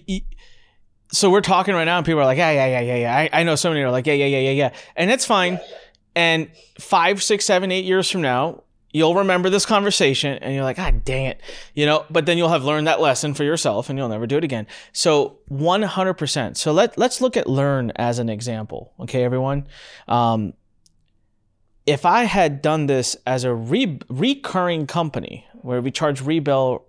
so 1.12 1.30
we're 1.30 1.40
talking 1.40 1.74
right 1.74 1.84
now 1.84 1.98
and 1.98 2.06
people 2.06 2.20
are 2.20 2.26
like, 2.26 2.38
yeah, 2.38 2.50
yeah, 2.50 2.66
yeah, 2.66 2.80
yeah, 2.80 2.96
yeah. 2.96 3.16
I, 3.16 3.40
I 3.40 3.42
know 3.42 3.54
so 3.54 3.68
many 3.68 3.82
are 3.82 3.90
like, 3.90 4.06
yeah, 4.06 4.14
yeah, 4.14 4.26
yeah, 4.26 4.38
yeah, 4.38 4.50
yeah. 4.50 4.72
And 4.96 5.10
it's 5.10 5.24
fine. 5.24 5.60
And 6.18 6.50
five, 6.80 7.22
six, 7.22 7.44
seven, 7.44 7.70
eight 7.70 7.84
years 7.84 8.10
from 8.10 8.22
now, 8.22 8.64
you'll 8.90 9.14
remember 9.14 9.50
this 9.50 9.64
conversation 9.64 10.36
and 10.38 10.52
you're 10.52 10.64
like, 10.64 10.76
God 10.76 11.04
dang 11.04 11.26
it. 11.26 11.40
You 11.74 11.86
know, 11.86 12.06
but 12.10 12.26
then 12.26 12.36
you'll 12.36 12.48
have 12.48 12.64
learned 12.64 12.88
that 12.88 13.00
lesson 13.00 13.34
for 13.34 13.44
yourself 13.44 13.88
and 13.88 13.96
you'll 13.96 14.08
never 14.08 14.26
do 14.26 14.36
it 14.36 14.42
again. 14.42 14.66
So 14.92 15.38
100%. 15.48 16.56
So 16.56 16.72
let, 16.72 16.98
let's 16.98 17.20
look 17.20 17.36
at 17.36 17.48
Lurn 17.48 17.92
as 17.94 18.18
an 18.18 18.28
example. 18.28 18.92
Okay, 18.98 19.22
everyone. 19.22 19.68
Um, 20.08 20.54
if 21.88 22.04
I 22.04 22.24
had 22.24 22.60
done 22.60 22.86
this 22.86 23.16
as 23.26 23.44
a 23.44 23.54
re- 23.54 23.98
recurring 24.10 24.86
company 24.86 25.46
where 25.62 25.80
we 25.80 25.90
charge 25.90 26.22
rebill, 26.22 26.82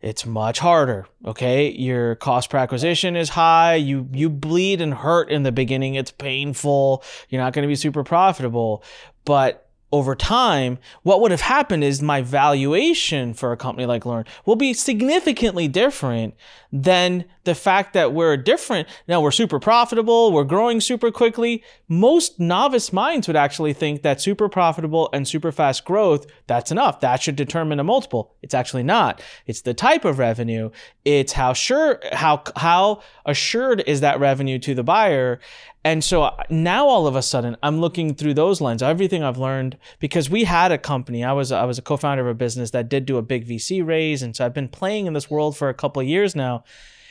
it's 0.00 0.26
much 0.26 0.58
harder. 0.58 1.06
Okay, 1.24 1.70
your 1.70 2.16
cost 2.16 2.50
per 2.50 2.58
acquisition 2.58 3.14
is 3.14 3.30
high. 3.30 3.76
You 3.76 4.08
you 4.12 4.28
bleed 4.28 4.80
and 4.80 4.92
hurt 4.92 5.30
in 5.30 5.44
the 5.44 5.52
beginning. 5.52 5.94
It's 5.94 6.10
painful. 6.10 7.04
You're 7.28 7.40
not 7.40 7.52
going 7.52 7.62
to 7.62 7.68
be 7.68 7.76
super 7.76 8.02
profitable, 8.02 8.82
but 9.24 9.63
over 9.94 10.16
time, 10.16 10.76
what 11.04 11.20
would 11.20 11.30
have 11.30 11.42
happened 11.42 11.84
is 11.84 12.02
my 12.02 12.20
valuation 12.20 13.32
for 13.32 13.52
a 13.52 13.56
company 13.56 13.86
like 13.86 14.04
Lurn 14.04 14.24
will 14.44 14.56
be 14.56 14.74
significantly 14.74 15.68
different 15.68 16.34
than 16.72 17.24
the 17.44 17.54
fact 17.54 17.92
that 17.92 18.12
we're 18.12 18.36
different. 18.36 18.88
Now 19.06 19.20
we're 19.20 19.30
super 19.30 19.60
profitable, 19.60 20.32
we're 20.32 20.42
growing 20.42 20.80
super 20.80 21.12
quickly. 21.12 21.62
Most 21.86 22.40
novice 22.40 22.92
minds 22.92 23.28
would 23.28 23.36
actually 23.36 23.72
think 23.72 24.02
that 24.02 24.20
super 24.20 24.48
profitable 24.48 25.10
and 25.12 25.28
super 25.28 25.52
fast 25.52 25.84
growth, 25.84 26.26
that's 26.48 26.72
enough. 26.72 26.98
That 26.98 27.22
should 27.22 27.36
determine 27.36 27.78
a 27.78 27.84
multiple. 27.84 28.34
It's 28.42 28.54
actually 28.54 28.82
not. 28.82 29.22
It's 29.46 29.60
the 29.60 29.74
type 29.74 30.04
of 30.04 30.18
revenue. 30.18 30.70
It's 31.04 31.34
how 31.34 31.52
sure, 31.52 32.00
how, 32.10 32.42
how 32.56 33.00
assured 33.24 33.84
is 33.86 34.00
that 34.00 34.18
revenue 34.18 34.58
to 34.58 34.74
the 34.74 34.82
buyer. 34.82 35.38
And 35.84 36.02
so 36.02 36.22
uh, 36.22 36.42
now 36.48 36.86
all 36.88 37.06
of 37.06 37.14
a 37.14 37.22
sudden 37.22 37.56
I'm 37.62 37.80
looking 37.80 38.14
through 38.14 38.34
those 38.34 38.60
lens, 38.60 38.82
everything 38.82 39.22
I've 39.22 39.38
learned, 39.38 39.76
because 40.00 40.30
we 40.30 40.44
had 40.44 40.72
a 40.72 40.78
company. 40.78 41.22
I 41.22 41.32
was 41.32 41.52
I 41.52 41.64
was 41.64 41.78
a 41.78 41.82
co-founder 41.82 42.22
of 42.22 42.28
a 42.28 42.34
business 42.34 42.70
that 42.70 42.88
did 42.88 43.04
do 43.04 43.18
a 43.18 43.22
big 43.22 43.46
VC 43.46 43.86
raise. 43.86 44.22
And 44.22 44.34
so 44.34 44.44
I've 44.44 44.54
been 44.54 44.68
playing 44.68 45.06
in 45.06 45.12
this 45.12 45.30
world 45.30 45.56
for 45.56 45.68
a 45.68 45.74
couple 45.74 46.00
of 46.00 46.08
years 46.08 46.34
now. 46.34 46.64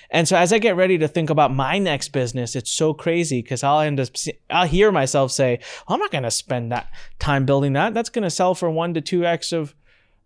And 0.10 0.28
so 0.28 0.38
as 0.38 0.54
I 0.54 0.60
get 0.60 0.76
ready 0.76 1.00
to 1.00 1.08
think 1.08 1.32
about 1.32 1.54
my 1.54 1.80
next 1.80 2.10
business, 2.10 2.56
it's 2.56 2.72
so 2.72 2.94
crazy 2.94 3.42
because 3.42 3.64
I'll 3.64 3.80
end 3.80 4.00
up, 4.00 4.10
I'll 4.50 4.68
hear 4.68 4.92
myself 4.92 5.32
say, 5.32 5.60
I'm 5.88 6.00
not 6.00 6.12
going 6.12 6.24
to 6.24 6.32
spend 6.32 6.72
that 6.72 6.88
time 7.18 7.46
building 7.46 7.74
that. 7.74 7.96
That's 7.96 8.10
going 8.10 8.24
to 8.24 8.30
sell 8.30 8.54
for 8.54 8.70
one 8.70 8.94
to 8.94 9.02
two 9.02 9.26
X 9.26 9.52
of, 9.52 9.74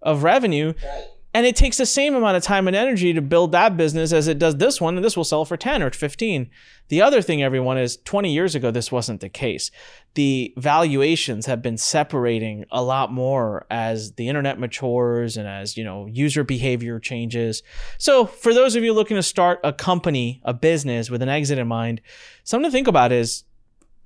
of 0.01 0.23
revenue. 0.23 0.73
Right. 0.83 1.07
And 1.37 1.45
it 1.45 1.55
takes 1.55 1.77
the 1.77 1.85
same 1.85 2.15
amount 2.15 2.35
of 2.35 2.41
time 2.41 2.65
and 2.65 2.75
energy 2.75 3.13
to 3.13 3.21
build 3.21 3.51
that 3.51 3.77
business 3.77 4.11
as 4.11 4.27
it 4.27 4.39
does 4.39 4.57
this 4.57 4.81
one, 4.81 4.95
and 4.95 5.05
this 5.05 5.15
will 5.15 5.23
sell 5.23 5.45
for 5.45 5.55
10 5.55 5.83
or 5.83 5.91
15. 5.91 6.49
The 6.87 7.01
other 7.03 7.21
thing, 7.21 7.43
everyone, 7.43 7.77
is 7.77 7.97
20 7.97 8.33
years 8.33 8.55
ago, 8.55 8.71
this 8.71 8.91
wasn't 8.91 9.21
the 9.21 9.29
case. 9.29 9.69
The 10.15 10.51
valuations 10.57 11.45
have 11.45 11.61
been 11.61 11.77
separating 11.77 12.65
a 12.71 12.81
lot 12.81 13.11
more 13.11 13.67
as 13.69 14.13
the 14.13 14.29
internet 14.29 14.57
matures 14.57 15.37
and 15.37 15.47
as, 15.47 15.77
you 15.77 15.83
know, 15.83 16.07
user 16.07 16.43
behavior 16.43 16.99
changes. 16.99 17.61
So 17.99 18.25
for 18.25 18.51
those 18.51 18.75
of 18.75 18.83
you 18.83 18.91
looking 18.91 19.17
to 19.17 19.21
start 19.21 19.59
a 19.63 19.71
company, 19.71 20.41
a 20.43 20.55
business 20.55 21.11
with 21.11 21.21
an 21.21 21.29
exit 21.29 21.59
in 21.59 21.67
mind, 21.67 22.01
something 22.45 22.71
to 22.71 22.73
think 22.73 22.87
about 22.87 23.11
is 23.11 23.43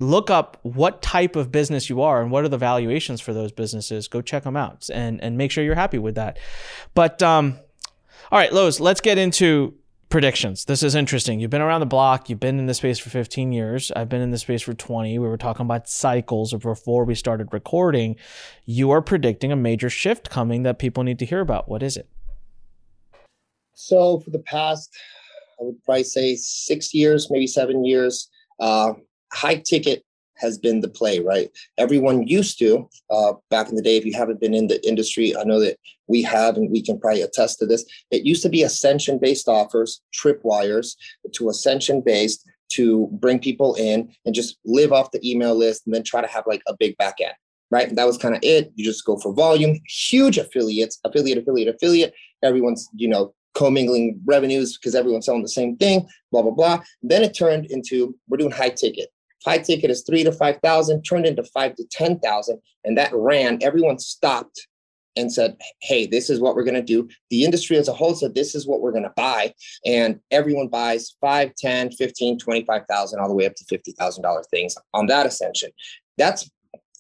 look 0.01 0.29
up 0.29 0.57
what 0.63 1.01
type 1.01 1.35
of 1.35 1.51
business 1.51 1.89
you 1.89 2.01
are 2.01 2.21
and 2.21 2.31
what 2.31 2.43
are 2.43 2.49
the 2.49 2.57
valuations 2.57 3.21
for 3.21 3.33
those 3.33 3.51
businesses. 3.51 4.07
Go 4.07 4.21
check 4.21 4.43
them 4.43 4.57
out 4.57 4.89
and 4.93 5.21
and 5.21 5.37
make 5.37 5.51
sure 5.51 5.63
you're 5.63 5.75
happy 5.75 5.99
with 5.99 6.15
that. 6.15 6.39
But 6.93 7.21
um, 7.23 7.57
all 8.31 8.39
right, 8.39 8.51
Los, 8.51 8.79
let's 8.79 9.01
get 9.01 9.17
into 9.17 9.75
predictions. 10.09 10.65
This 10.65 10.83
is 10.83 10.93
interesting. 10.93 11.39
You've 11.39 11.49
been 11.49 11.61
around 11.61 11.79
the 11.79 11.85
block. 11.85 12.29
You've 12.29 12.39
been 12.39 12.59
in 12.59 12.65
this 12.65 12.77
space 12.77 12.99
for 12.99 13.09
15 13.09 13.51
years. 13.51 13.91
I've 13.95 14.09
been 14.09 14.21
in 14.21 14.31
this 14.31 14.41
space 14.41 14.61
for 14.61 14.73
20. 14.73 15.17
We 15.17 15.27
were 15.27 15.37
talking 15.37 15.65
about 15.65 15.87
cycles 15.87 16.53
before 16.53 17.05
we 17.05 17.15
started 17.15 17.47
recording. 17.51 18.17
You 18.65 18.91
are 18.91 19.01
predicting 19.01 19.51
a 19.51 19.55
major 19.55 19.89
shift 19.89 20.29
coming 20.29 20.63
that 20.63 20.79
people 20.79 21.03
need 21.03 21.17
to 21.19 21.25
hear 21.25 21.39
about. 21.39 21.69
What 21.69 21.81
is 21.81 21.95
it? 21.95 22.09
So 23.73 24.19
for 24.19 24.29
the 24.29 24.39
past, 24.39 24.93
I 25.59 25.63
would 25.63 25.81
probably 25.83 26.03
say 26.03 26.35
six 26.35 26.93
years, 26.93 27.31
maybe 27.31 27.47
seven 27.47 27.85
years, 27.85 28.29
uh, 28.59 28.93
high 29.34 29.56
ticket 29.56 30.04
has 30.41 30.58
been 30.58 30.82
the 30.82 30.89
play, 30.89 31.20
right? 31.20 31.50
Everyone 31.78 32.28
used 32.28 32.58
to, 32.60 32.89
uh, 33.10 33.34
back 33.50 33.70
in 33.70 33.76
the 33.76 33.82
day, 33.82 33.96
if 33.96 34.06
you 34.06 34.13
haven't 34.13 34.41
been 34.41 34.54
in 34.54 34.67
the 34.67 34.86
industry, 34.88 35.36
I 35.38 35.44
know 35.44 35.60
that 35.60 35.78
we 36.08 36.22
have, 36.24 36.58
and 36.58 36.70
we 36.72 36.82
can 36.82 37.00
probably 37.00 37.22
attest 37.22 37.60
to 37.60 37.65
this. 37.65 37.86
It 38.10 38.26
used 38.26 38.41
to 38.44 38.50
be 38.50 38.63
ascension 38.63 39.20
based 39.20 39.48
offers, 39.48 40.02
tripwires 40.13 40.96
to 41.34 41.50
ascension 41.50 42.02
based 42.02 42.46
to 42.74 43.08
bring 43.12 43.39
people 43.39 43.76
in 43.76 44.12
and 44.26 44.34
just 44.34 44.58
live 44.65 44.91
off 44.91 45.12
the 45.12 45.30
email 45.30 45.56
list 45.56 45.86
and 45.86 45.94
then 45.94 46.04
try 46.04 46.22
to 46.22 46.28
have 46.28 46.46
like 46.48 46.62
a 46.67 46.76
big 46.78 46.98
back 46.98 47.15
end, 47.22 47.34
right? 47.70 47.96
That 47.96 48.08
was 48.08 48.17
kind 48.17 48.36
of 48.36 48.39
it. 48.44 48.72
You 48.76 48.84
just 48.84 49.06
go 49.06 49.17
for 49.17 49.34
volume, 49.34 49.80
huge 49.88 50.38
affiliates, 50.38 51.00
affiliate, 51.04 51.38
affiliate, 51.38 51.76
affiliate. 51.76 52.13
Everyone's, 52.44 52.89
you 52.96 53.10
know, 53.10 53.34
commingling 53.54 54.22
revenues 54.26 54.78
because 54.78 54.96
everyone's 54.96 55.26
selling 55.26 55.41
the 55.41 55.50
same 55.50 55.76
thing, 55.76 56.08
blah, 56.32 56.41
blah, 56.41 56.52
blah. 56.52 56.82
Then 57.04 57.24
it 57.24 57.34
turned 57.34 57.65
into 57.65 58.15
we're 58.30 58.38
doing 58.38 58.52
high 58.52 58.70
ticket 58.70 59.10
High 59.45 59.60
ticket 59.60 59.89
is 59.89 60.04
three 60.04 60.23
to 60.23 60.32
5,000, 60.32 61.04
turned 61.04 61.25
into 61.25 61.43
five 61.43 61.75
to 61.75 61.86
10,000. 61.89 62.60
And 62.84 62.97
that 62.97 63.12
ran, 63.13 63.60
everyone 63.62 63.99
stopped 63.99 64.67
and 65.15 65.32
said, 65.32 65.58
Hey, 65.82 66.06
this 66.06 66.29
is 66.29 66.39
what 66.39 66.56
we're 66.56 66.63
going 66.63 66.75
to 66.75 66.81
do. 66.81 67.10
The 67.29 67.44
industry 67.44 67.77
as 67.77 67.87
a 67.87 67.94
whole 67.94 68.15
said, 68.15 68.35
This 68.35 68.56
is 68.56 68.67
what 68.67 68.81
we're 68.81 68.92
going 68.92 69.04
to 69.04 69.13
buy. 69.15 69.54
And 69.85 70.19
everyone 70.31 70.67
buys 70.67 71.15
5, 71.21 71.56
10, 71.56 71.92
15, 71.92 72.39
25,000, 72.39 73.19
all 73.19 73.27
the 73.27 73.33
way 73.33 73.46
up 73.46 73.56
to 73.56 73.65
$50,000 73.65 74.44
things 74.50 74.75
on 74.94 75.08
that 75.08 75.25
ascension. 75.25 75.71
That's 76.17 76.50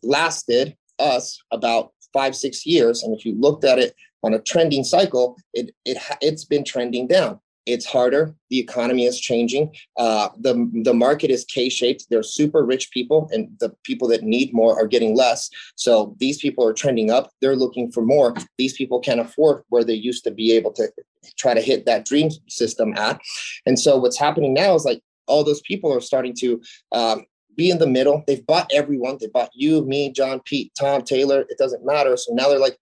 lasted 0.03 0.75
us 0.99 1.41
about 1.51 1.91
five, 2.13 2.35
six 2.35 2.65
years. 2.65 3.03
And 3.03 3.17
if 3.17 3.25
you 3.25 3.35
looked 3.39 3.63
at 3.63 3.79
it 3.79 3.95
on 4.23 4.33
a 4.33 4.39
trending 4.39 4.83
cycle, 4.83 5.37
it, 5.53 5.71
it 5.85 5.97
it's 6.21 6.45
been 6.45 6.63
trending 6.63 7.07
down. 7.07 7.39
It's 7.71 7.85
harder. 7.85 8.35
The 8.49 8.59
economy 8.59 9.05
is 9.05 9.19
changing. 9.19 9.73
Uh, 9.97 10.29
the 10.37 10.69
the 10.83 10.93
market 10.93 11.31
is 11.31 11.45
K-shaped. 11.45 12.07
There's 12.09 12.33
super 12.33 12.65
rich 12.65 12.91
people, 12.91 13.29
and 13.31 13.49
the 13.59 13.73
people 13.83 14.07
that 14.09 14.23
need 14.23 14.53
more 14.53 14.79
are 14.79 14.87
getting 14.87 15.15
less. 15.15 15.49
So 15.75 16.15
these 16.19 16.37
people 16.39 16.67
are 16.67 16.73
trending 16.73 17.11
up. 17.11 17.31
They're 17.41 17.55
looking 17.55 17.91
for 17.91 18.03
more. 18.03 18.35
These 18.57 18.73
people 18.73 18.99
can't 18.99 19.19
afford 19.19 19.63
where 19.69 19.83
they 19.83 19.93
used 19.93 20.23
to 20.25 20.31
be 20.31 20.51
able 20.53 20.73
to 20.73 20.91
try 21.37 21.53
to 21.53 21.61
hit 21.61 21.85
that 21.85 22.05
dream 22.05 22.29
system 22.47 22.93
at. 22.97 23.19
And 23.65 23.79
so 23.79 23.97
what's 23.97 24.17
happening 24.17 24.53
now 24.53 24.75
is 24.75 24.85
like 24.85 25.01
all 25.27 25.43
those 25.43 25.61
people 25.61 25.93
are 25.93 26.01
starting 26.01 26.33
to 26.39 26.61
um, 26.91 27.25
be 27.55 27.69
in 27.69 27.79
the 27.79 27.87
middle. 27.87 28.23
They've 28.27 28.45
bought 28.45 28.69
everyone. 28.73 29.17
They 29.19 29.27
bought 29.27 29.51
you, 29.53 29.85
me, 29.85 30.11
John, 30.11 30.41
Pete, 30.45 30.71
Tom, 30.79 31.03
Taylor. 31.03 31.41
It 31.49 31.57
doesn't 31.57 31.85
matter. 31.85 32.17
So 32.17 32.33
now 32.33 32.49
they're 32.49 32.59
like, 32.59 32.77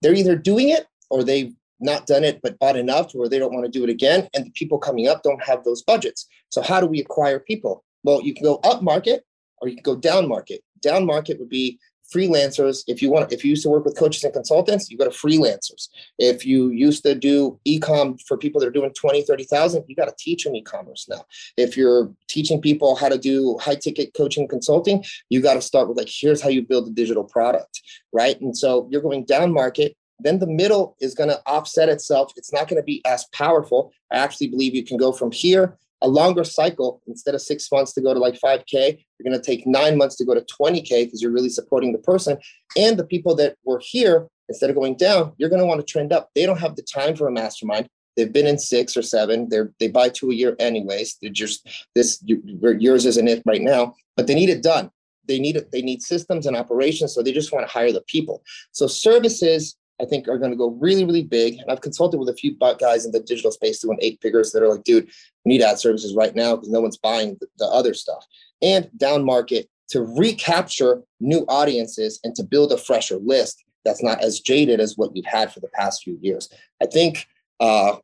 they're 0.00 0.14
either 0.14 0.36
doing 0.36 0.68
it 0.70 0.86
or 1.10 1.22
they've 1.22 1.52
not 1.82 2.06
done 2.06 2.24
it 2.24 2.40
but 2.42 2.58
bought 2.58 2.76
enough 2.76 3.08
to 3.08 3.18
where 3.18 3.28
they 3.28 3.38
don't 3.38 3.52
want 3.52 3.64
to 3.64 3.70
do 3.70 3.84
it 3.84 3.90
again 3.90 4.28
and 4.34 4.46
the 4.46 4.50
people 4.50 4.78
coming 4.78 5.08
up 5.08 5.22
don't 5.22 5.42
have 5.42 5.64
those 5.64 5.82
budgets. 5.82 6.26
So 6.50 6.62
how 6.62 6.80
do 6.80 6.86
we 6.86 7.00
acquire 7.00 7.40
people? 7.40 7.84
Well 8.04 8.22
you 8.22 8.34
can 8.34 8.44
go 8.44 8.56
up 8.64 8.82
market 8.82 9.24
or 9.60 9.68
you 9.68 9.76
can 9.76 9.82
go 9.82 9.96
down 9.96 10.28
market. 10.28 10.62
Down 10.80 11.06
market 11.06 11.38
would 11.38 11.48
be 11.48 11.78
freelancers. 12.12 12.82
If 12.86 13.00
you 13.00 13.10
want 13.10 13.32
if 13.32 13.44
you 13.44 13.50
used 13.50 13.62
to 13.62 13.70
work 13.70 13.84
with 13.84 13.96
coaches 13.96 14.22
and 14.24 14.32
consultants 14.32 14.90
you 14.90 14.98
go 14.98 15.04
to 15.04 15.10
freelancers. 15.10 15.88
If 16.18 16.44
you 16.44 16.70
used 16.70 17.02
to 17.04 17.14
do 17.14 17.58
e-com 17.64 18.18
for 18.26 18.36
people 18.36 18.60
that 18.60 18.66
are 18.66 18.72
doing 18.72 18.92
20 18.92 19.22
30,000 19.22 19.84
you 19.88 19.96
got 19.96 20.06
to 20.06 20.14
teach 20.18 20.44
them 20.44 20.54
e-commerce 20.54 21.06
now. 21.08 21.24
If 21.56 21.76
you're 21.76 22.12
teaching 22.28 22.60
people 22.60 22.96
how 22.96 23.08
to 23.08 23.18
do 23.18 23.58
high 23.60 23.76
ticket 23.76 24.12
coaching 24.14 24.46
consulting 24.46 25.04
you 25.30 25.40
got 25.40 25.54
to 25.54 25.62
start 25.62 25.88
with 25.88 25.96
like 25.96 26.10
here's 26.10 26.42
how 26.42 26.48
you 26.48 26.62
build 26.62 26.88
a 26.88 26.90
digital 26.90 27.24
product 27.24 27.80
right? 28.12 28.38
And 28.40 28.56
so 28.56 28.88
you're 28.90 29.02
going 29.02 29.24
down 29.24 29.52
market 29.52 29.96
then 30.22 30.38
the 30.38 30.46
middle 30.46 30.96
is 31.00 31.14
going 31.14 31.30
to 31.30 31.40
offset 31.46 31.88
itself. 31.88 32.32
It's 32.36 32.52
not 32.52 32.68
going 32.68 32.80
to 32.80 32.84
be 32.84 33.02
as 33.06 33.24
powerful. 33.32 33.92
I 34.10 34.16
actually 34.18 34.48
believe 34.48 34.74
you 34.74 34.84
can 34.84 34.96
go 34.96 35.12
from 35.12 35.32
here, 35.32 35.78
a 36.02 36.08
longer 36.08 36.44
cycle, 36.44 37.00
instead 37.06 37.34
of 37.34 37.42
six 37.42 37.70
months 37.70 37.92
to 37.94 38.00
go 38.00 38.12
to 38.12 38.20
like 38.20 38.34
5K, 38.34 38.72
you're 38.72 39.30
going 39.30 39.40
to 39.40 39.44
take 39.44 39.66
nine 39.66 39.96
months 39.96 40.16
to 40.16 40.24
go 40.24 40.34
to 40.34 40.40
20K 40.40 41.06
because 41.06 41.22
you're 41.22 41.32
really 41.32 41.48
supporting 41.48 41.92
the 41.92 41.98
person. 41.98 42.38
And 42.76 42.98
the 42.98 43.06
people 43.06 43.34
that 43.36 43.56
were 43.64 43.80
here, 43.82 44.26
instead 44.48 44.70
of 44.70 44.76
going 44.76 44.96
down, 44.96 45.32
you're 45.38 45.48
going 45.48 45.62
to 45.62 45.66
want 45.66 45.80
to 45.80 45.86
trend 45.86 46.12
up. 46.12 46.30
They 46.34 46.44
don't 46.44 46.60
have 46.60 46.76
the 46.76 46.82
time 46.82 47.16
for 47.16 47.28
a 47.28 47.32
mastermind. 47.32 47.88
They've 48.16 48.32
been 48.32 48.46
in 48.46 48.58
six 48.58 48.96
or 48.96 49.02
seven. 49.02 49.48
They're 49.48 49.72
they 49.80 49.88
buy 49.88 50.10
two 50.10 50.30
a 50.30 50.34
year 50.34 50.54
anyways. 50.58 51.16
They're 51.22 51.30
just 51.30 51.66
this 51.94 52.22
yours 52.26 53.06
isn't 53.06 53.28
it 53.28 53.42
right 53.46 53.62
now, 53.62 53.94
but 54.16 54.26
they 54.26 54.34
need 54.34 54.50
it 54.50 54.62
done. 54.62 54.90
They 55.26 55.38
need 55.38 55.56
it. 55.56 55.70
They 55.70 55.82
need 55.82 56.02
systems 56.02 56.46
and 56.46 56.56
operations, 56.56 57.14
so 57.14 57.22
they 57.22 57.32
just 57.32 57.52
want 57.52 57.66
to 57.66 57.72
hire 57.72 57.92
the 57.92 58.02
people. 58.02 58.42
So 58.72 58.86
services 58.86 59.76
I 60.00 60.04
think 60.04 60.26
are 60.26 60.38
going 60.38 60.50
to 60.50 60.56
go 60.56 60.70
really, 60.80 61.04
really 61.04 61.22
big. 61.22 61.58
And 61.58 61.70
I've 61.70 61.80
consulted 61.80 62.18
with 62.18 62.28
a 62.28 62.34
few 62.34 62.56
guys 62.56 63.04
in 63.04 63.12
the 63.12 63.20
digital 63.20 63.52
space 63.52 63.80
doing 63.80 63.98
eight 64.00 64.18
figures 64.20 64.52
that 64.52 64.62
are 64.62 64.68
like, 64.68 64.84
dude, 64.84 65.08
we 65.44 65.52
need 65.52 65.62
ad 65.62 65.78
services 65.78 66.14
right 66.14 66.34
now 66.34 66.56
because 66.56 66.70
no 66.70 66.80
one's 66.80 66.96
buying 66.96 67.36
the, 67.40 67.46
the 67.58 67.66
other 67.66 67.94
stuff. 67.94 68.24
And 68.60 68.90
down 68.96 69.24
market 69.24 69.68
to 69.90 70.02
recapture 70.02 71.02
new 71.20 71.44
audiences 71.48 72.18
and 72.24 72.34
to 72.34 72.42
build 72.42 72.72
a 72.72 72.78
fresher 72.78 73.18
list 73.18 73.62
that's 73.84 74.02
not 74.02 74.22
as 74.22 74.40
jaded 74.40 74.80
as 74.80 74.96
what 74.96 75.12
we've 75.12 75.26
had 75.26 75.52
for 75.52 75.60
the 75.60 75.68
past 75.68 76.02
few 76.02 76.18
years. 76.20 76.48
I 76.80 76.86
think 76.86 77.26
uh, 77.60 77.96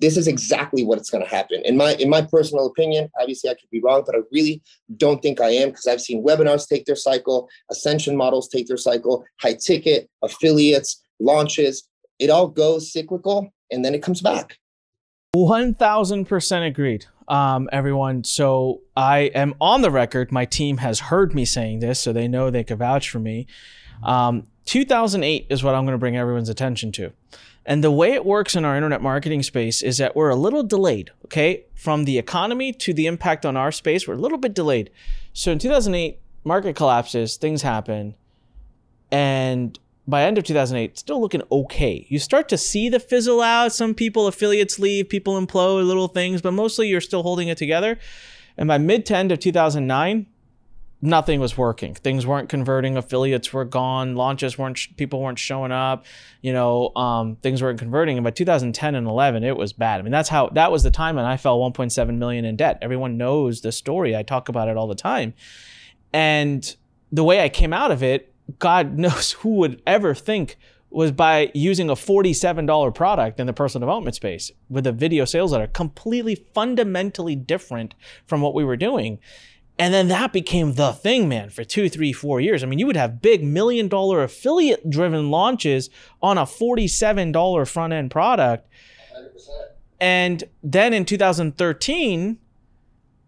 this 0.00 0.16
is 0.16 0.26
exactly 0.26 0.84
what 0.84 0.98
it's 0.98 1.10
going 1.10 1.24
to 1.24 1.30
happen. 1.30 1.62
In 1.64 1.76
my 1.76 1.94
in 1.94 2.10
my 2.10 2.22
personal 2.22 2.66
opinion, 2.66 3.10
obviously 3.20 3.50
I 3.50 3.54
could 3.54 3.70
be 3.70 3.80
wrong, 3.80 4.02
but 4.04 4.14
I 4.14 4.20
really 4.32 4.62
don't 4.96 5.22
think 5.22 5.40
I 5.40 5.50
am 5.50 5.70
because 5.70 5.86
I've 5.86 6.00
seen 6.00 6.24
webinars 6.24 6.68
take 6.68 6.84
their 6.84 6.96
cycle, 6.96 7.48
ascension 7.70 8.16
models 8.16 8.48
take 8.48 8.66
their 8.66 8.76
cycle, 8.76 9.24
high 9.40 9.54
ticket, 9.54 10.08
affiliates, 10.22 11.03
launches, 11.20 11.88
it 12.18 12.30
all 12.30 12.48
goes 12.48 12.92
cyclical 12.92 13.52
and 13.70 13.84
then 13.84 13.94
it 13.94 14.02
comes 14.02 14.20
back. 14.20 14.58
1000% 15.34 16.66
agreed, 16.66 17.06
um, 17.26 17.68
everyone. 17.72 18.22
So 18.22 18.82
I 18.96 19.30
am 19.34 19.54
on 19.60 19.82
the 19.82 19.90
record. 19.90 20.30
My 20.30 20.44
team 20.44 20.78
has 20.78 21.00
heard 21.00 21.34
me 21.34 21.44
saying 21.44 21.80
this, 21.80 22.00
so 22.00 22.12
they 22.12 22.28
know 22.28 22.50
they 22.50 22.62
can 22.62 22.78
vouch 22.78 23.10
for 23.10 23.18
me. 23.18 23.46
Um, 24.04 24.46
2008 24.66 25.46
is 25.50 25.64
what 25.64 25.74
I'm 25.74 25.84
going 25.84 25.94
to 25.94 25.98
bring 25.98 26.16
everyone's 26.16 26.48
attention 26.48 26.92
to. 26.92 27.12
And 27.66 27.82
the 27.82 27.90
way 27.90 28.12
it 28.12 28.24
works 28.24 28.54
in 28.54 28.64
our 28.64 28.76
internet 28.76 29.00
marketing 29.00 29.42
space 29.42 29.82
is 29.82 29.98
that 29.98 30.14
we're 30.14 30.28
a 30.28 30.36
little 30.36 30.62
delayed, 30.62 31.10
okay? 31.24 31.64
From 31.74 32.04
the 32.04 32.18
economy 32.18 32.72
to 32.72 32.92
the 32.92 33.06
impact 33.06 33.46
on 33.46 33.56
our 33.56 33.72
space, 33.72 34.06
we're 34.06 34.14
a 34.14 34.18
little 34.18 34.38
bit 34.38 34.54
delayed. 34.54 34.90
So 35.32 35.50
in 35.50 35.58
2008, 35.58 36.20
market 36.44 36.76
collapses, 36.76 37.36
things 37.36 37.62
happen, 37.62 38.14
and 39.10 39.78
by 40.06 40.24
end 40.24 40.36
of 40.36 40.44
2008, 40.44 40.98
still 40.98 41.20
looking 41.20 41.42
okay. 41.50 42.06
You 42.08 42.18
start 42.18 42.48
to 42.50 42.58
see 42.58 42.88
the 42.88 43.00
fizzle 43.00 43.40
out. 43.40 43.72
Some 43.72 43.94
people, 43.94 44.26
affiliates 44.26 44.78
leave, 44.78 45.08
people 45.08 45.40
implode, 45.40 45.86
little 45.86 46.08
things, 46.08 46.42
but 46.42 46.52
mostly 46.52 46.88
you're 46.88 47.00
still 47.00 47.22
holding 47.22 47.48
it 47.48 47.56
together. 47.56 47.98
And 48.56 48.68
by 48.68 48.78
mid 48.78 49.06
to 49.06 49.16
end 49.16 49.32
of 49.32 49.38
2009, 49.38 50.26
nothing 51.00 51.40
was 51.40 51.56
working. 51.56 51.94
Things 51.94 52.26
weren't 52.26 52.48
converting. 52.48 52.96
Affiliates 52.96 53.52
were 53.52 53.64
gone. 53.64 54.14
Launches 54.14 54.58
weren't. 54.58 54.78
People 54.96 55.20
weren't 55.20 55.38
showing 55.38 55.72
up. 55.72 56.04
You 56.42 56.52
know, 56.52 56.92
um, 56.96 57.36
things 57.36 57.62
weren't 57.62 57.78
converting. 57.78 58.18
And 58.18 58.24
by 58.24 58.30
2010 58.30 58.94
and 58.94 59.06
11, 59.06 59.42
it 59.42 59.56
was 59.56 59.72
bad. 59.72 60.00
I 60.00 60.02
mean, 60.02 60.12
that's 60.12 60.28
how 60.28 60.48
that 60.50 60.70
was 60.70 60.82
the 60.82 60.90
time 60.90 61.16
when 61.16 61.24
I 61.24 61.36
fell 61.36 61.58
1.7 61.58 62.16
million 62.16 62.44
in 62.44 62.56
debt. 62.56 62.78
Everyone 62.82 63.16
knows 63.16 63.62
the 63.62 63.72
story. 63.72 64.14
I 64.14 64.22
talk 64.22 64.48
about 64.48 64.68
it 64.68 64.76
all 64.76 64.86
the 64.86 64.94
time. 64.94 65.32
And 66.12 66.74
the 67.10 67.24
way 67.24 67.42
I 67.42 67.48
came 67.48 67.72
out 67.72 67.90
of 67.90 68.02
it 68.02 68.33
God 68.58 68.98
knows 68.98 69.32
who 69.32 69.50
would 69.56 69.82
ever 69.86 70.14
think 70.14 70.56
was 70.90 71.10
by 71.10 71.50
using 71.54 71.90
a 71.90 71.94
$47 71.94 72.94
product 72.94 73.40
in 73.40 73.48
the 73.48 73.52
personal 73.52 73.80
development 73.80 74.14
space 74.14 74.52
with 74.68 74.86
a 74.86 74.92
video 74.92 75.24
sales 75.24 75.50
letter, 75.52 75.66
completely 75.66 76.36
fundamentally 76.36 77.34
different 77.34 77.94
from 78.26 78.40
what 78.40 78.54
we 78.54 78.64
were 78.64 78.76
doing. 78.76 79.18
And 79.76 79.92
then 79.92 80.06
that 80.08 80.32
became 80.32 80.74
the 80.74 80.92
thing, 80.92 81.28
man, 81.28 81.50
for 81.50 81.64
two, 81.64 81.88
three, 81.88 82.12
four 82.12 82.40
years. 82.40 82.62
I 82.62 82.66
mean, 82.66 82.78
you 82.78 82.86
would 82.86 82.96
have 82.96 83.20
big 83.20 83.42
million 83.42 83.88
dollar 83.88 84.22
affiliate 84.22 84.88
driven 84.88 85.30
launches 85.30 85.90
on 86.22 86.38
a 86.38 86.44
$47 86.44 87.68
front 87.68 87.92
end 87.92 88.12
product. 88.12 88.68
100%. 89.16 89.48
And 90.00 90.44
then 90.62 90.92
in 90.92 91.04
2013, 91.04 92.38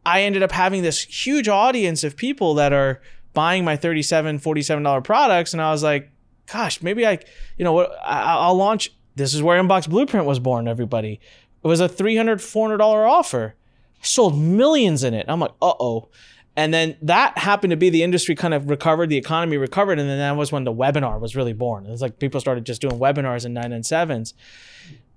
I 0.04 0.22
ended 0.22 0.44
up 0.44 0.52
having 0.52 0.82
this 0.82 1.00
huge 1.02 1.48
audience 1.48 2.04
of 2.04 2.16
people 2.16 2.54
that 2.54 2.72
are 2.72 3.00
buying 3.36 3.66
my 3.66 3.76
37 3.76 4.40
$47 4.40 5.04
products 5.04 5.52
and 5.52 5.60
I 5.60 5.70
was 5.70 5.82
like, 5.82 6.10
gosh, 6.50 6.82
maybe 6.82 7.06
I, 7.06 7.18
you 7.58 7.64
know 7.64 7.74
what, 7.74 7.92
I'll 8.02 8.54
launch. 8.56 8.90
This 9.14 9.34
is 9.34 9.42
where 9.42 9.62
Inbox 9.62 9.88
Blueprint 9.88 10.26
was 10.26 10.38
born, 10.38 10.66
everybody. 10.66 11.20
It 11.62 11.68
was 11.68 11.80
a 11.80 11.88
$300, 11.88 12.36
$400 12.36 12.80
offer. 12.80 13.54
I 14.00 14.04
sold 14.04 14.38
millions 14.38 15.04
in 15.04 15.12
it. 15.12 15.26
I'm 15.28 15.38
like, 15.38 15.52
uh 15.60 15.74
oh. 15.78 16.08
And 16.56 16.72
then 16.72 16.96
that 17.02 17.36
happened 17.36 17.72
to 17.72 17.76
be 17.76 17.90
the 17.90 18.02
industry 18.02 18.34
kind 18.34 18.54
of 18.54 18.70
recovered, 18.70 19.10
the 19.10 19.18
economy 19.18 19.58
recovered. 19.58 19.98
And 19.98 20.08
then 20.08 20.18
that 20.18 20.36
was 20.36 20.50
when 20.50 20.64
the 20.64 20.72
webinar 20.72 21.20
was 21.20 21.36
really 21.36 21.52
born. 21.52 21.84
It 21.84 21.90
was 21.90 22.00
like 22.00 22.18
people 22.18 22.40
started 22.40 22.64
just 22.64 22.80
doing 22.80 22.98
webinars 22.98 23.44
in 23.44 23.52
nine 23.52 23.72
and 23.72 23.84
sevens. 23.84 24.32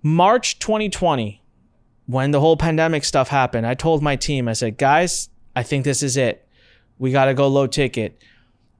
March 0.03 0.59
2020, 0.59 1.41
when 2.07 2.31
the 2.31 2.41
whole 2.41 2.57
pandemic 2.57 3.05
stuff 3.05 3.29
happened, 3.29 3.65
I 3.65 3.75
told 3.75 4.03
my 4.03 4.17
team, 4.17 4.49
I 4.49 4.53
said, 4.53 4.77
guys, 4.77 5.29
I 5.55 5.63
think 5.63 5.85
this 5.85 6.03
is 6.03 6.17
it. 6.17 6.45
We 6.99 7.11
got 7.11 7.25
to 7.25 7.33
go 7.33 7.47
low 7.47 7.65
ticket. 7.65 8.21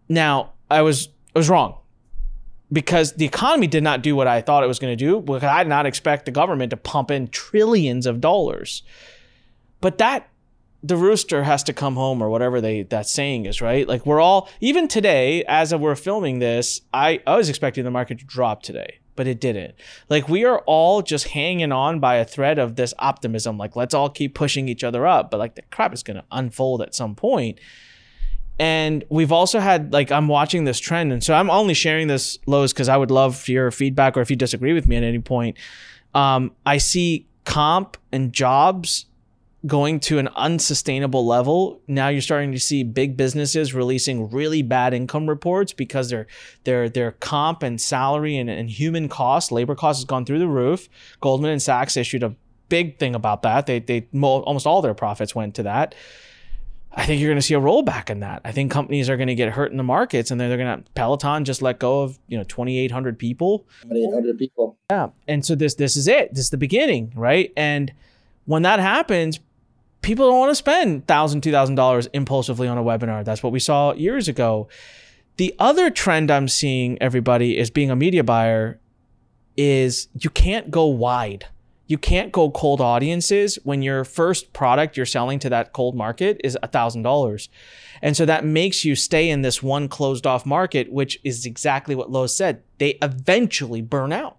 Now, 0.07 0.53
I 0.70 0.84
was 0.84 1.09
I 1.36 1.39
was 1.39 1.49
wrong 1.49 1.80
because 2.72 3.13
the 3.13 3.26
economy 3.26 3.67
did 3.67 3.84
not 3.84 4.03
do 4.03 4.15
what 4.15 4.28
I 4.28 4.41
thought 4.41 4.63
it 4.63 4.67
was 4.67 4.80
going 4.80 4.95
to 4.95 5.03
do. 5.03 5.22
Because 5.22 5.43
I 5.43 5.63
did 5.63 5.70
not 5.70 5.86
expect 5.86 6.26
the 6.26 6.32
government 6.32 6.70
to 6.70 6.78
pump 6.78 7.09
in 7.09 7.28
trillions 7.30 8.05
of 8.05 8.22
dollars. 8.22 8.84
But 9.82 9.97
that 9.97 10.30
the 10.82 10.95
rooster 10.95 11.43
has 11.43 11.63
to 11.63 11.74
come 11.74 11.95
home 11.95 12.22
or 12.22 12.30
whatever 12.30 12.61
they 12.61 12.84
that 12.84 13.07
saying 13.07 13.45
is, 13.45 13.61
right? 13.61 13.88
Like 13.88 14.05
we're 14.05 14.22
all 14.22 14.49
even 14.61 14.88
today 14.88 15.43
as 15.47 15.74
we're 15.74 15.95
filming 15.95 16.39
this, 16.39 16.82
I, 16.93 17.22
I 17.28 17.36
was 17.36 17.49
expecting 17.49 17.84
the 17.84 17.91
market 17.91 18.20
to 18.20 18.26
drop 18.26 18.63
today, 18.63 18.99
but 19.15 19.28
it 19.28 19.41
didn't. 19.41 19.76
Like 20.09 20.30
we 20.30 20.45
are 20.45 20.59
all 20.59 21.01
just 21.01 21.30
hanging 21.30 21.74
on 21.74 21.99
by 21.99 22.15
a 22.15 22.26
thread 22.26 22.59
of 22.59 22.76
this 22.76 22.93
optimism. 22.99 23.57
Like 23.57 23.76
let's 23.76 23.93
all 23.93 24.09
keep 24.09 24.34
pushing 24.36 24.70
each 24.70 24.84
other 24.84 25.05
up, 25.05 25.30
but 25.30 25.38
like 25.38 25.55
the 25.55 25.63
crap 25.63 25.93
is 25.93 26.03
going 26.03 26.17
to 26.17 26.26
unfold 26.32 26.82
at 26.82 26.95
some 26.95 27.13
point. 27.13 27.59
And 28.60 29.05
we've 29.10 29.32
also 29.32 29.60
had 29.60 29.93
like 29.93 30.12
I'm 30.12 30.28
watching 30.28 30.66
this 30.66 30.80
trend, 30.80 31.14
and 31.14 31.24
so 31.24 31.34
I'm 31.34 31.49
only 31.49 31.74
sharing 31.74 32.07
this 32.07 32.38
Los 32.45 32.74
because 32.74 32.89
I 32.89 32.97
would 32.97 33.10
love 33.10 33.47
your 33.47 33.72
feedback 33.72 34.18
or 34.18 34.22
if 34.22 34.30
you 34.30 34.36
disagree 34.36 34.74
with 34.74 34.88
me 34.88 34.97
at 34.97 35.03
any 35.03 35.20
point. 35.20 35.57
Um, 36.14 36.51
I 36.66 36.78
see 36.78 37.26
comp 37.45 37.97
and 38.12 38.34
jobs 38.34 39.05
going 39.66 39.99
to 39.99 40.20
an 40.20 40.30
unsustainable 40.30 41.26
level. 41.26 41.82
Now 41.88 42.07
you're 42.07 42.22
starting 42.22 42.51
to 42.53 42.60
see 42.60 42.84
big 42.84 43.18
businesses 43.18 43.74
releasing 43.74 44.30
really 44.30 44.62
bad 44.62 44.93
income 44.93 45.28
reports 45.28 45.74
because 45.74 46.10
their 46.10 46.28
their 46.64 46.89
their 46.89 47.14
comp 47.14 47.64
and 47.64 47.80
salary 47.80 48.38
and, 48.38 48.49
and 48.49 48.70
human 48.70 49.10
cost, 49.10 49.51
labor 49.51 49.76
cost 49.76 49.99
has 49.99 50.05
gone 50.05 50.26
through 50.26 50.39
the 50.39 50.47
roof. 50.47 50.89
Goldman 51.22 51.51
and 51.51 51.62
Sachs 51.62 51.97
issued 51.97 52.24
a 52.24 52.36
big 52.70 52.99
thing 52.99 53.16
about 53.16 53.41
that. 53.41 53.66
They 53.66 53.80
they 53.80 54.07
almost 54.22 54.66
all 54.66 54.82
their 54.82 54.93
profits 54.93 55.36
went 55.36 55.55
to 55.55 55.64
that. 55.64 55.95
I 56.91 57.05
think 57.05 57.21
you're 57.21 57.29
going 57.29 57.37
to 57.37 57.45
see 57.45 57.53
a 57.53 57.59
rollback 57.59 58.09
in 58.09 58.21
that. 58.21 58.41
I 58.43 58.51
think 58.51 58.71
companies 58.71 59.09
are 59.09 59.17
going 59.17 59.27
to 59.27 59.35
get 59.35 59.49
hurt 59.51 59.71
in 59.71 59.77
the 59.77 59.83
markets, 59.83 60.31
and 60.31 60.41
they're, 60.41 60.49
they're 60.49 60.57
going 60.57 60.83
to 60.83 60.91
Peloton 60.93 61.45
just 61.45 61.61
let 61.61 61.79
go 61.79 62.01
of 62.01 62.19
you 62.27 62.37
know 62.37 62.43
2,800 62.45 63.17
people. 63.19 63.67
2,800 63.83 64.37
people. 64.37 64.77
Yeah, 64.89 65.09
and 65.27 65.45
so 65.45 65.55
this 65.55 65.75
this 65.75 65.95
is 65.95 66.07
it. 66.07 66.33
This 66.33 66.45
is 66.45 66.49
the 66.49 66.57
beginning, 66.57 67.13
right? 67.15 67.53
And 67.55 67.93
when 68.45 68.63
that 68.63 68.79
happens, 68.79 69.39
people 70.01 70.29
don't 70.29 70.39
want 70.39 70.51
to 70.51 70.55
spend 70.55 71.07
thousand, 71.07 71.41
two 71.41 71.51
thousand 71.51 71.75
dollars 71.75 72.07
impulsively 72.07 72.67
on 72.67 72.77
a 72.77 72.83
webinar. 72.83 73.23
That's 73.23 73.43
what 73.43 73.53
we 73.53 73.59
saw 73.59 73.93
years 73.93 74.27
ago. 74.27 74.67
The 75.37 75.55
other 75.59 75.89
trend 75.89 76.31
I'm 76.31 76.47
seeing, 76.47 77.01
everybody, 77.01 77.57
is 77.57 77.69
being 77.69 77.91
a 77.91 77.95
media 77.95 78.23
buyer, 78.23 78.79
is 79.55 80.09
you 80.19 80.29
can't 80.29 80.71
go 80.71 80.85
wide. 80.85 81.45
You 81.89 81.97
can't 81.97 82.31
go 82.31 82.51
cold 82.51 82.81
audiences 82.81 83.57
when 83.63 83.81
your 83.81 84.03
first 84.03 84.53
product 84.53 84.95
you're 84.95 85.07
selling 85.07 85.39
to 85.39 85.49
that 85.49 85.73
cold 85.73 85.95
market 85.95 86.39
is 86.43 86.55
thousand 86.71 87.01
dollars. 87.01 87.49
And 88.03 88.15
so 88.15 88.27
that 88.27 88.45
makes 88.45 88.85
you 88.85 88.95
stay 88.95 89.27
in 89.27 89.41
this 89.41 89.63
one 89.63 89.87
closed 89.87 90.27
off 90.27 90.45
market, 90.45 90.91
which 90.93 91.19
is 91.23 91.47
exactly 91.47 91.95
what 91.95 92.11
Los 92.11 92.35
said. 92.35 92.61
They 92.77 92.99
eventually 93.01 93.81
burn 93.81 94.13
out 94.13 94.37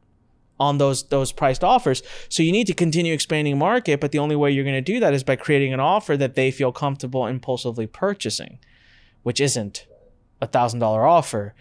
on 0.61 0.79
those 0.79 1.09
those 1.09 1.33
priced 1.33 1.65
offers. 1.65 2.05
So 2.29 2.45
you 2.45 2.53
need 2.53 2.69
to 2.69 2.73
continue 2.73 3.13
expanding 3.13 3.59
market, 3.59 3.99
but 4.01 4.13
the 4.13 4.21
only 4.21 4.37
way 4.37 4.53
you're 4.53 4.63
going 4.63 4.75
to 4.77 4.81
do 4.81 5.01
that 5.01 5.13
is 5.13 5.25
by 5.25 5.35
creating 5.35 5.75
an 5.75 5.81
offer 5.81 6.17
that 6.17 6.37
they 6.37 6.53
feel 6.53 6.71
comfortable 6.71 7.27
impulsively 7.27 7.89
purchasing, 7.89 8.61
which 9.25 9.41
isn't 9.41 9.89
a 10.41 10.47
thousand 10.47 10.79
dollar 10.79 11.05
offer. 11.05 11.55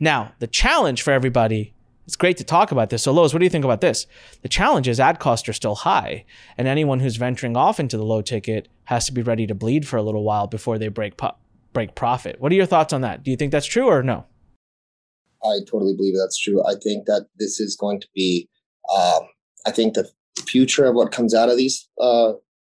Now, 0.00 0.32
the 0.40 0.48
challenge 0.48 1.02
for 1.02 1.12
everybody, 1.12 1.72
it's 2.06 2.16
great 2.16 2.36
to 2.36 2.44
talk 2.44 2.70
about 2.70 2.90
this. 2.90 3.02
So 3.02 3.12
Los, 3.12 3.32
what 3.32 3.40
do 3.40 3.44
you 3.44 3.50
think 3.50 3.64
about 3.64 3.80
this? 3.80 4.06
The 4.42 4.48
challenge 4.48 4.86
is 4.86 5.00
ad 5.00 5.18
costs 5.18 5.48
are 5.48 5.52
still 5.52 5.74
high, 5.74 6.24
and 6.56 6.68
anyone 6.68 7.00
who's 7.00 7.16
venturing 7.16 7.56
off 7.56 7.80
into 7.80 7.96
the 7.96 8.04
low 8.04 8.22
ticket 8.22 8.68
has 8.84 9.06
to 9.06 9.12
be 9.12 9.22
ready 9.22 9.46
to 9.46 9.54
bleed 9.54 9.86
for 9.86 9.96
a 9.96 10.02
little 10.02 10.22
while 10.22 10.46
before 10.46 10.78
they 10.78 10.88
break 10.88 11.16
po- 11.16 11.36
break 11.72 11.94
profit. 11.94 12.40
What 12.40 12.52
are 12.52 12.54
your 12.54 12.66
thoughts 12.66 12.92
on 12.92 13.00
that? 13.00 13.22
Do 13.22 13.30
you 13.30 13.36
think 13.36 13.52
that's 13.52 13.66
true 13.66 13.86
or 13.86 14.02
no? 14.02 14.24
I 15.44 15.58
totally 15.70 15.94
believe 15.94 16.14
that's 16.16 16.38
true. 16.38 16.64
I 16.64 16.74
think 16.82 17.06
that 17.06 17.26
this 17.38 17.60
is 17.60 17.76
going 17.76 18.00
to 18.00 18.08
be, 18.14 18.48
um, 18.96 19.22
I 19.66 19.70
think 19.70 19.94
the 19.94 20.08
future 20.46 20.86
of 20.86 20.94
what 20.94 21.12
comes 21.12 21.34
out 21.34 21.48
of 21.48 21.56
these 21.56 21.88
uh, 22.00 22.32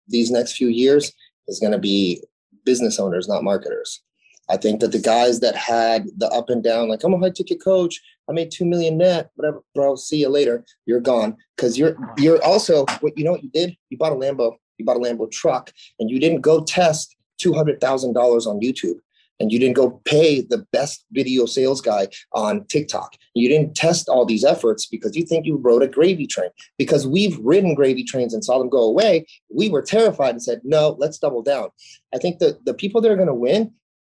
these 0.08 0.30
next 0.30 0.52
few 0.52 0.68
years 0.68 1.12
is 1.48 1.60
going 1.60 1.72
to 1.72 1.78
be 1.78 2.22
business 2.64 2.98
owners, 2.98 3.28
not 3.28 3.44
marketers. 3.44 4.02
I 4.50 4.56
think 4.56 4.80
that 4.80 4.92
the 4.92 4.98
guys 4.98 5.40
that 5.40 5.54
had 5.54 6.06
the 6.16 6.28
up 6.28 6.48
and 6.48 6.64
down, 6.64 6.88
like 6.88 7.04
I'm 7.04 7.12
a 7.12 7.18
high 7.18 7.30
ticket 7.30 7.62
coach, 7.62 8.00
I 8.28 8.32
made 8.32 8.50
two 8.50 8.64
million 8.64 8.98
net, 8.98 9.30
whatever, 9.34 9.62
bro. 9.74 9.96
See 9.96 10.18
you 10.18 10.28
later. 10.28 10.64
You're 10.86 11.00
gone 11.00 11.36
because 11.56 11.78
you're 11.78 11.96
you're 12.16 12.42
also 12.44 12.84
what 13.00 13.16
you 13.16 13.24
know 13.24 13.32
what 13.32 13.42
you 13.42 13.50
did. 13.50 13.76
You 13.90 13.98
bought 13.98 14.12
a 14.12 14.16
Lambo. 14.16 14.56
You 14.76 14.84
bought 14.84 14.96
a 14.96 15.00
Lambo 15.00 15.30
truck, 15.30 15.72
and 15.98 16.10
you 16.10 16.20
didn't 16.20 16.42
go 16.42 16.62
test 16.62 17.16
two 17.38 17.52
hundred 17.54 17.80
thousand 17.80 18.12
dollars 18.12 18.46
on 18.46 18.60
YouTube 18.60 18.98
and 19.40 19.52
you 19.52 19.58
didn't 19.58 19.76
go 19.76 20.00
pay 20.04 20.40
the 20.40 20.66
best 20.72 21.04
video 21.12 21.46
sales 21.46 21.80
guy 21.80 22.08
on 22.32 22.64
TikTok. 22.66 23.16
You 23.34 23.48
didn't 23.48 23.76
test 23.76 24.08
all 24.08 24.24
these 24.24 24.44
efforts 24.44 24.86
because 24.86 25.16
you 25.16 25.24
think 25.24 25.46
you 25.46 25.56
rode 25.56 25.82
a 25.82 25.88
gravy 25.88 26.26
train. 26.26 26.50
Because 26.76 27.06
we've 27.06 27.38
ridden 27.40 27.74
gravy 27.74 28.04
trains 28.04 28.34
and 28.34 28.44
saw 28.44 28.58
them 28.58 28.68
go 28.68 28.82
away, 28.82 29.26
we 29.54 29.68
were 29.68 29.82
terrified 29.82 30.30
and 30.30 30.42
said, 30.42 30.60
no, 30.64 30.96
let's 30.98 31.18
double 31.18 31.42
down. 31.42 31.68
I 32.12 32.18
think 32.18 32.38
that 32.40 32.64
the 32.64 32.74
people 32.74 33.00
that 33.00 33.10
are 33.10 33.16
going 33.16 33.28
to 33.28 33.34
win, 33.34 33.72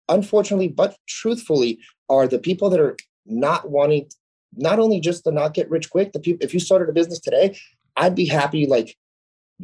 unfortunately, 0.08 0.70
but 0.70 0.96
truthfully, 1.08 1.80
are 2.10 2.28
the 2.28 2.40
people 2.40 2.70
that 2.72 2.80
are 2.80 2.98
not 3.30 3.70
wanting, 3.70 4.10
not 4.56 4.80
only 4.80 5.00
just 5.00 5.24
to 5.24 5.32
not 5.32 5.54
get 5.54 5.70
rich 5.70 5.90
quick, 5.90 6.12
the 6.12 6.20
people, 6.20 6.44
if 6.44 6.54
you 6.54 6.60
started 6.60 6.90
a 6.90 6.94
business 6.94 7.20
today, 7.20 7.58
I'd 7.96 8.16
be 8.16 8.26
happy. 8.26 8.66
Like, 8.66 8.96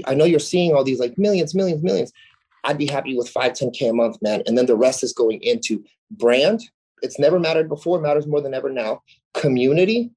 I 0.05 0.13
know 0.13 0.25
you're 0.25 0.39
seeing 0.39 0.73
all 0.73 0.83
these 0.83 0.99
like 0.99 1.17
millions, 1.17 1.55
millions, 1.55 1.83
millions. 1.83 2.11
I'd 2.63 2.77
be 2.77 2.87
happy 2.87 3.15
with 3.15 3.29
five, 3.29 3.53
10K 3.53 3.89
a 3.89 3.93
month, 3.93 4.17
man. 4.21 4.43
And 4.45 4.57
then 4.57 4.65
the 4.65 4.75
rest 4.75 5.03
is 5.03 5.13
going 5.13 5.41
into 5.41 5.83
brand. 6.11 6.61
It's 7.01 7.19
never 7.19 7.39
mattered 7.39 7.69
before, 7.69 8.01
matters 8.01 8.27
more 8.27 8.41
than 8.41 8.53
ever 8.53 8.69
now. 8.69 9.01
Community, 9.33 10.11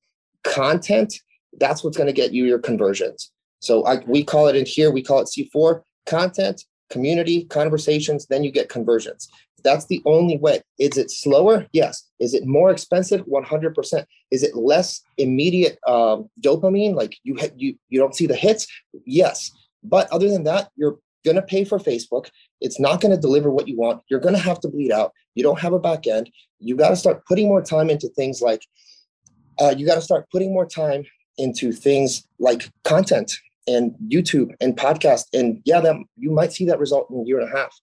content, 0.45 1.21
that's 1.59 1.83
what's 1.85 1.97
going 1.97 2.07
to 2.07 2.13
get 2.13 2.33
you 2.33 2.45
your 2.45 2.59
conversions. 2.59 3.31
So 3.61 3.85
I, 3.85 4.03
we 4.07 4.25
call 4.25 4.49
it 4.49 4.57
in 4.57 4.65
here, 4.65 4.91
we 4.91 5.03
call 5.03 5.21
it 5.21 5.29
C4 5.29 5.83
content, 6.07 6.65
community, 6.91 7.45
conversations, 7.45 8.27
then 8.27 8.45
you 8.45 8.51
get 8.51 8.69
conversions. 8.69 9.29
That's 9.65 9.87
the 9.87 10.01
only 10.05 10.39
way. 10.39 10.63
Is 10.79 10.97
it 10.97 11.11
slower? 11.11 11.67
Yes. 11.73 12.09
Is 12.21 12.35
it 12.35 12.47
more 12.47 12.71
expensive? 12.71 13.25
100%. 13.27 14.05
Is 14.31 14.43
it 14.43 14.57
less 14.57 15.03
immediate 15.17 15.79
um, 15.87 16.31
dopamine? 16.41 16.95
Like 16.95 17.17
you, 17.25 17.37
you, 17.57 17.75
you 17.89 17.99
don't 17.99 18.15
see 18.15 18.27
the 18.27 18.37
hits? 18.37 18.67
Yes. 19.05 19.51
But 19.83 20.09
other 20.11 20.29
than 20.29 20.45
that, 20.45 20.71
you're 20.77 20.99
going 21.25 21.37
to 21.37 21.43
pay 21.43 21.65
for 21.65 21.79
Facebook. 21.79 22.29
It's 22.61 22.81
not 22.81 23.01
going 23.01 23.15
to 23.15 23.21
deliver 23.21 23.51
what 23.51 23.69
you 23.69 23.77
want. 23.77 24.03
You're 24.09 24.21
going 24.21 24.35
to 24.35 24.41
have 24.41 24.61
to 24.61 24.69
bleed 24.69 24.93
out. 24.93 25.13
You 25.35 25.43
don't 25.43 25.61
have 25.61 25.73
a 25.73 25.79
back 25.79 26.07
end. 26.07 26.31
You 26.59 26.77
got 26.77 26.91
to 26.91 26.97
start 26.97 27.25
putting 27.27 27.49
more 27.49 27.63
time 27.63 27.91
into 27.91 28.09
things 28.09 28.41
like, 28.41 28.63
uh, 29.61 29.75
you 29.77 29.87
got 29.87 29.97
to 29.97 30.01
start 30.01 30.29
putting 30.31 30.53
more 30.53 30.67
time 30.67 31.05
into 31.37 31.73
things 31.73 32.27
like 32.39 32.71
content 32.85 33.33
and 33.69 33.95
YouTube 34.09 34.55
and 34.61 34.77
podcast. 34.77 35.27
And 35.33 35.61
yeah, 35.65 35.81
that 35.81 35.97
you 36.17 36.31
might 36.31 36.53
see 36.53 36.65
that 36.67 36.79
result 36.79 37.09
in 37.11 37.21
a 37.21 37.25
year 37.25 37.39
and 37.39 37.53
a 37.53 37.57
half. 37.57 37.79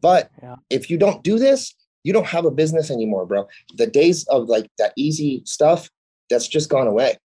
But 0.00 0.30
yeah. 0.42 0.56
if 0.70 0.90
you 0.90 0.98
don't 0.98 1.22
do 1.24 1.38
this, 1.38 1.74
you 2.04 2.12
don't 2.12 2.26
have 2.26 2.44
a 2.44 2.50
business 2.50 2.90
anymore, 2.90 3.26
bro. 3.26 3.48
The 3.76 3.86
days 3.86 4.24
of 4.28 4.48
like 4.48 4.70
that 4.78 4.92
easy 4.96 5.42
stuff, 5.46 5.90
that's 6.30 6.46
just 6.46 6.70
gone 6.70 6.86
away. 6.86 7.16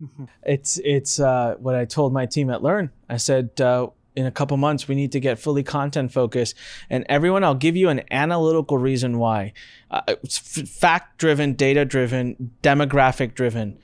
It's 0.44 0.80
it's 0.82 1.20
uh, 1.20 1.56
what 1.58 1.74
I 1.74 1.84
told 1.84 2.14
my 2.14 2.24
team 2.24 2.48
at 2.48 2.62
Lurn. 2.62 2.90
I 3.10 3.18
said 3.18 3.60
uh, 3.60 3.88
in 4.16 4.26
a 4.26 4.30
couple 4.30 4.56
months 4.56 4.88
we 4.88 4.94
need 4.94 5.12
to 5.12 5.20
get 5.20 5.38
fully 5.38 5.62
content 5.62 6.12
focused 6.12 6.54
and 6.88 7.04
everyone 7.08 7.44
i'll 7.44 7.54
give 7.54 7.76
you 7.76 7.88
an 7.88 8.02
analytical 8.10 8.76
reason 8.76 9.18
why 9.18 9.52
uh, 9.90 10.00
fact 10.26 11.18
driven 11.18 11.54
data 11.54 11.84
driven 11.84 12.52
demographic 12.62 13.34
driven 13.34 13.78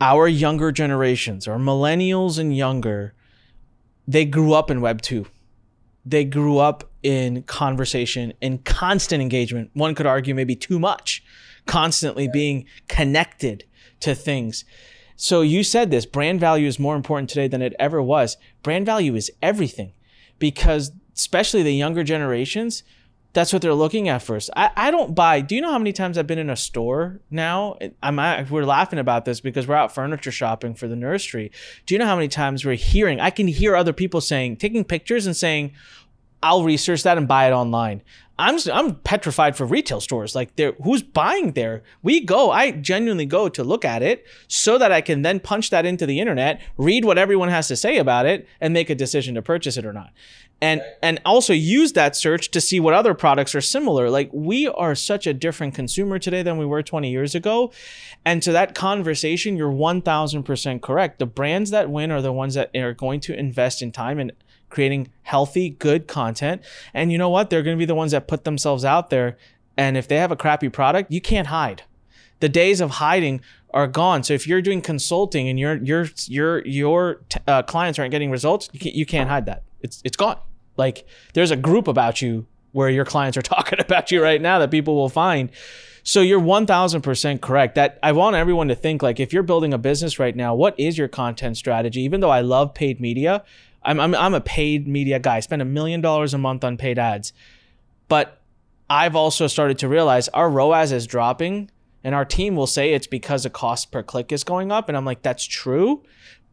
our 0.00 0.28
younger 0.28 0.72
generations 0.72 1.48
our 1.48 1.58
millennials 1.58 2.38
and 2.38 2.56
younger 2.56 3.14
they 4.06 4.24
grew 4.24 4.52
up 4.52 4.70
in 4.70 4.80
web 4.80 5.02
2 5.02 5.26
they 6.06 6.24
grew 6.24 6.58
up 6.58 6.88
in 7.02 7.42
conversation 7.42 8.32
in 8.40 8.58
constant 8.58 9.20
engagement. 9.20 9.70
One 9.74 9.94
could 9.94 10.06
argue 10.06 10.34
maybe 10.34 10.54
too 10.54 10.78
much 10.78 11.22
constantly 11.66 12.28
being 12.28 12.64
connected 12.86 13.64
to 13.98 14.14
things. 14.14 14.64
So 15.16 15.40
you 15.40 15.64
said 15.64 15.90
this 15.90 16.06
brand 16.06 16.38
value 16.38 16.68
is 16.68 16.78
more 16.78 16.94
important 16.94 17.28
today 17.28 17.48
than 17.48 17.60
it 17.60 17.74
ever 17.78 18.00
was. 18.00 18.36
Brand 18.62 18.86
value 18.86 19.16
is 19.16 19.32
everything 19.42 19.92
because, 20.38 20.92
especially 21.16 21.64
the 21.64 21.74
younger 21.74 22.04
generations, 22.04 22.84
that's 23.36 23.52
what 23.52 23.60
they're 23.60 23.74
looking 23.74 24.08
at 24.08 24.22
first. 24.22 24.48
I, 24.56 24.70
I 24.74 24.90
don't 24.90 25.14
buy. 25.14 25.42
Do 25.42 25.54
you 25.54 25.60
know 25.60 25.70
how 25.70 25.76
many 25.76 25.92
times 25.92 26.16
I've 26.16 26.26
been 26.26 26.38
in 26.38 26.48
a 26.48 26.56
store 26.56 27.20
now? 27.30 27.76
I'm 28.02 28.16
we're 28.48 28.64
laughing 28.64 28.98
about 28.98 29.26
this 29.26 29.42
because 29.42 29.68
we're 29.68 29.74
out 29.74 29.94
furniture 29.94 30.32
shopping 30.32 30.74
for 30.74 30.88
the 30.88 30.96
nursery. 30.96 31.52
Do 31.84 31.94
you 31.94 31.98
know 31.98 32.06
how 32.06 32.16
many 32.16 32.28
times 32.28 32.64
we're 32.64 32.76
hearing? 32.76 33.20
I 33.20 33.28
can 33.28 33.46
hear 33.46 33.76
other 33.76 33.92
people 33.92 34.22
saying, 34.22 34.56
taking 34.56 34.84
pictures 34.84 35.26
and 35.26 35.36
saying, 35.36 35.74
"I'll 36.42 36.64
research 36.64 37.02
that 37.02 37.18
and 37.18 37.28
buy 37.28 37.46
it 37.46 37.52
online." 37.52 38.00
I'm 38.38 38.58
I'm 38.72 38.96
petrified 38.96 39.56
for 39.56 39.66
retail 39.66 40.00
stores. 40.00 40.34
Like, 40.34 40.56
there, 40.56 40.72
who's 40.82 41.02
buying 41.02 41.52
there? 41.52 41.82
We 42.02 42.20
go. 42.20 42.50
I 42.50 42.70
genuinely 42.70 43.26
go 43.26 43.48
to 43.48 43.64
look 43.64 43.84
at 43.84 44.02
it 44.02 44.26
so 44.48 44.76
that 44.78 44.92
I 44.92 45.00
can 45.00 45.22
then 45.22 45.40
punch 45.40 45.70
that 45.70 45.86
into 45.86 46.06
the 46.06 46.20
internet, 46.20 46.60
read 46.76 47.04
what 47.04 47.16
everyone 47.16 47.48
has 47.48 47.68
to 47.68 47.76
say 47.76 47.96
about 47.96 48.26
it, 48.26 48.46
and 48.60 48.74
make 48.74 48.90
a 48.90 48.94
decision 48.94 49.34
to 49.36 49.42
purchase 49.42 49.76
it 49.76 49.86
or 49.86 49.92
not. 49.92 50.12
And 50.60 50.80
and 51.02 51.20
also 51.26 51.52
use 51.52 51.92
that 51.92 52.16
search 52.16 52.50
to 52.52 52.62
see 52.62 52.80
what 52.80 52.94
other 52.94 53.12
products 53.12 53.54
are 53.54 53.60
similar. 53.60 54.08
Like, 54.08 54.30
we 54.32 54.66
are 54.66 54.94
such 54.94 55.26
a 55.26 55.34
different 55.34 55.74
consumer 55.74 56.18
today 56.18 56.42
than 56.42 56.56
we 56.56 56.64
were 56.64 56.82
20 56.82 57.10
years 57.10 57.34
ago. 57.34 57.72
And 58.24 58.42
to 58.42 58.52
that 58.52 58.74
conversation, 58.74 59.56
you're 59.56 59.70
1000% 59.70 60.80
correct. 60.80 61.18
The 61.18 61.26
brands 61.26 61.70
that 61.70 61.90
win 61.90 62.10
are 62.10 62.22
the 62.22 62.32
ones 62.32 62.54
that 62.54 62.74
are 62.74 62.94
going 62.94 63.20
to 63.20 63.38
invest 63.38 63.82
in 63.82 63.92
time 63.92 64.18
and 64.18 64.32
creating 64.70 65.08
healthy, 65.22 65.70
good 65.70 66.08
content. 66.08 66.62
And 66.94 67.12
you 67.12 67.18
know 67.18 67.30
what? 67.30 67.50
They're 67.50 67.62
going 67.62 67.76
to 67.76 67.78
be 67.78 67.84
the 67.84 67.94
ones 67.94 68.12
that 68.12 68.26
put 68.26 68.44
themselves 68.44 68.84
out 68.84 69.10
there. 69.10 69.36
And 69.76 69.96
if 69.96 70.08
they 70.08 70.16
have 70.16 70.32
a 70.32 70.36
crappy 70.36 70.68
product, 70.68 71.12
you 71.12 71.20
can't 71.20 71.48
hide. 71.48 71.82
The 72.40 72.48
days 72.48 72.80
of 72.80 72.92
hiding 72.92 73.42
are 73.72 73.86
gone. 73.86 74.22
So 74.22 74.34
if 74.34 74.46
you're 74.46 74.62
doing 74.62 74.80
consulting 74.80 75.48
and 75.48 75.58
your 75.58 75.76
your 75.76 76.08
your 76.26 76.66
your 76.66 77.20
uh, 77.46 77.62
clients 77.62 77.98
aren't 77.98 78.10
getting 78.10 78.30
results, 78.30 78.68
you 78.72 78.80
can't, 78.80 78.94
you 78.94 79.06
can't 79.06 79.28
hide 79.28 79.46
that. 79.46 79.62
It's 79.80 80.02
it's 80.04 80.16
gone. 80.16 80.38
Like 80.76 81.06
there's 81.34 81.50
a 81.50 81.56
group 81.56 81.88
about 81.88 82.20
you 82.22 82.46
where 82.72 82.90
your 82.90 83.04
clients 83.04 83.36
are 83.36 83.42
talking 83.56 83.80
about 83.80 84.10
you 84.10 84.22
right 84.22 84.40
now 84.40 84.58
that 84.58 84.70
people 84.70 84.94
will 84.94 85.08
find. 85.08 85.50
So 86.02 86.20
you're 86.20 86.40
1000% 86.40 87.40
correct. 87.40 87.74
That 87.74 87.98
I 88.00 88.12
want 88.12 88.36
everyone 88.36 88.68
to 88.68 88.76
think 88.76 89.02
like 89.02 89.18
if 89.18 89.32
you're 89.32 89.42
building 89.42 89.74
a 89.74 89.78
business 89.78 90.20
right 90.20 90.36
now, 90.36 90.54
what 90.54 90.78
is 90.78 90.96
your 90.96 91.08
content 91.08 91.56
strategy? 91.56 92.02
Even 92.02 92.20
though 92.20 92.30
I 92.30 92.42
love 92.42 92.74
paid 92.74 93.00
media, 93.00 93.42
I'm, 93.82 93.98
I'm, 93.98 94.14
I'm 94.14 94.34
a 94.34 94.40
paid 94.40 94.86
media 94.86 95.18
guy. 95.18 95.36
I 95.36 95.40
spend 95.40 95.62
a 95.62 95.64
million 95.64 96.00
dollars 96.00 96.32
a 96.32 96.38
month 96.38 96.62
on 96.62 96.76
paid 96.76 96.98
ads. 96.98 97.32
But 98.08 98.40
I've 98.88 99.16
also 99.16 99.48
started 99.48 99.78
to 99.78 99.88
realize 99.88 100.28
our 100.28 100.48
ROAS 100.48 100.92
is 100.92 101.08
dropping, 101.08 101.70
and 102.04 102.14
our 102.14 102.24
team 102.24 102.54
will 102.54 102.68
say 102.68 102.92
it's 102.92 103.08
because 103.08 103.42
the 103.42 103.50
cost 103.50 103.90
per 103.90 104.02
click 104.02 104.30
is 104.30 104.44
going 104.44 104.70
up. 104.70 104.88
And 104.88 104.96
I'm 104.96 105.04
like, 105.04 105.22
that's 105.22 105.44
true. 105.44 106.04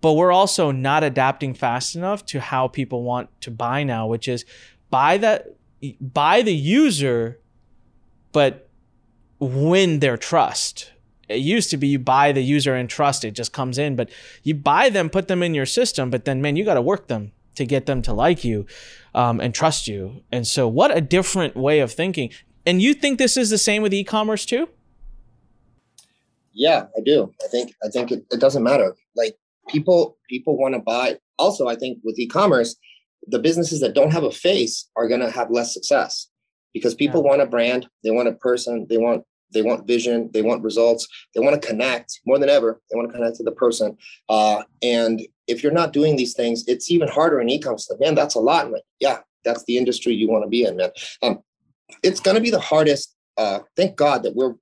But 0.03 0.15
we're 0.15 0.33
also 0.33 0.71
not 0.71 1.01
adapting 1.01 1.53
fast 1.53 1.95
enough 1.95 2.25
to 2.25 2.41
how 2.41 2.67
people 2.67 3.03
want 3.03 3.29
to 3.39 3.49
buy 3.49 3.83
now, 3.83 4.05
which 4.05 4.27
is 4.27 4.43
buy 4.89 5.17
that 5.19 5.47
buy 6.01 6.41
the 6.41 6.53
user, 6.53 7.39
but 8.33 8.67
win 9.39 9.99
their 9.99 10.17
trust. 10.17 10.91
It 11.29 11.37
used 11.37 11.69
to 11.69 11.77
be 11.77 11.87
you 11.87 11.99
buy 11.99 12.33
the 12.33 12.43
user 12.43 12.75
and 12.75 12.89
trust, 12.89 13.23
it 13.23 13.31
just 13.31 13.53
comes 13.53 13.77
in, 13.77 13.95
but 13.95 14.09
you 14.43 14.55
buy 14.55 14.89
them, 14.89 15.09
put 15.09 15.29
them 15.29 15.41
in 15.41 15.53
your 15.53 15.65
system, 15.65 16.09
but 16.09 16.25
then 16.25 16.41
man, 16.41 16.57
you 16.57 16.65
got 16.65 16.73
to 16.73 16.81
work 16.81 17.07
them 17.07 17.31
to 17.55 17.65
get 17.65 17.85
them 17.85 18.01
to 18.01 18.11
like 18.11 18.43
you 18.43 18.65
um, 19.15 19.39
and 19.39 19.55
trust 19.55 19.87
you. 19.87 20.21
And 20.33 20.45
so, 20.45 20.67
what 20.67 20.95
a 20.95 20.99
different 20.99 21.55
way 21.55 21.79
of 21.79 21.93
thinking. 21.93 22.29
And 22.65 22.81
you 22.81 22.93
think 22.93 23.19
this 23.19 23.37
is 23.37 23.49
the 23.49 23.57
same 23.57 23.81
with 23.81 23.93
e-commerce 23.93 24.45
too? 24.45 24.67
Yeah, 26.51 26.87
I 26.97 26.99
do. 27.05 27.33
I 27.41 27.47
think 27.47 27.73
I 27.81 27.87
think 27.87 28.11
it, 28.11 28.25
it 28.31 28.41
doesn't 28.41 28.63
matter. 28.63 28.97
Like 29.15 29.37
people 29.69 30.17
people 30.29 30.57
want 30.57 30.75
to 30.75 30.79
buy. 30.79 31.17
Also, 31.37 31.67
I 31.67 31.75
think 31.75 31.99
with 32.03 32.19
e-commerce, 32.19 32.75
the 33.27 33.39
businesses 33.39 33.79
that 33.81 33.95
don't 33.95 34.11
have 34.11 34.23
a 34.23 34.31
face 34.31 34.89
are 34.95 35.07
going 35.07 35.21
to 35.21 35.31
have 35.31 35.51
less 35.51 35.73
success 35.73 36.29
because 36.73 36.95
people 36.95 37.21
yeah. 37.23 37.29
want 37.29 37.41
a 37.41 37.45
brand, 37.45 37.87
they 38.03 38.11
want 38.11 38.27
a 38.27 38.33
person, 38.33 38.85
they 38.89 38.97
want 38.97 39.23
they 39.53 39.61
want 39.61 39.87
vision, 39.87 40.29
they 40.33 40.41
want 40.41 40.63
results, 40.63 41.07
they 41.33 41.41
want 41.41 41.59
to 41.59 41.67
connect 41.67 42.19
more 42.25 42.39
than 42.39 42.49
ever. 42.49 42.81
They 42.89 42.97
want 42.97 43.09
to 43.09 43.13
connect 43.13 43.37
to 43.37 43.43
the 43.43 43.51
person. 43.51 43.97
Uh, 44.27 44.63
and 44.81 45.21
if 45.47 45.61
you're 45.61 45.71
not 45.71 45.93
doing 45.93 46.15
these 46.15 46.33
things, 46.33 46.63
it's 46.67 46.89
even 46.89 47.07
harder 47.07 47.39
in 47.39 47.49
e-commerce. 47.49 47.87
Like, 47.89 47.99
man, 47.99 48.15
that's 48.15 48.35
a 48.35 48.39
lot. 48.39 48.71
like, 48.71 48.81
yeah, 48.99 49.19
that's 49.45 49.63
the 49.65 49.77
industry 49.77 50.13
you 50.13 50.27
want 50.27 50.43
to 50.43 50.49
be 50.49 50.63
in, 50.63 50.77
man. 50.77 50.89
Um, 51.21 51.39
it's 52.01 52.19
going 52.19 52.35
to 52.35 52.41
be 52.41 52.49
the 52.49 52.59
hardest. 52.59 53.15
Uh, 53.37 53.59
thank 53.77 53.95
God 53.95 54.23
that 54.23 54.35
we're 54.35 54.55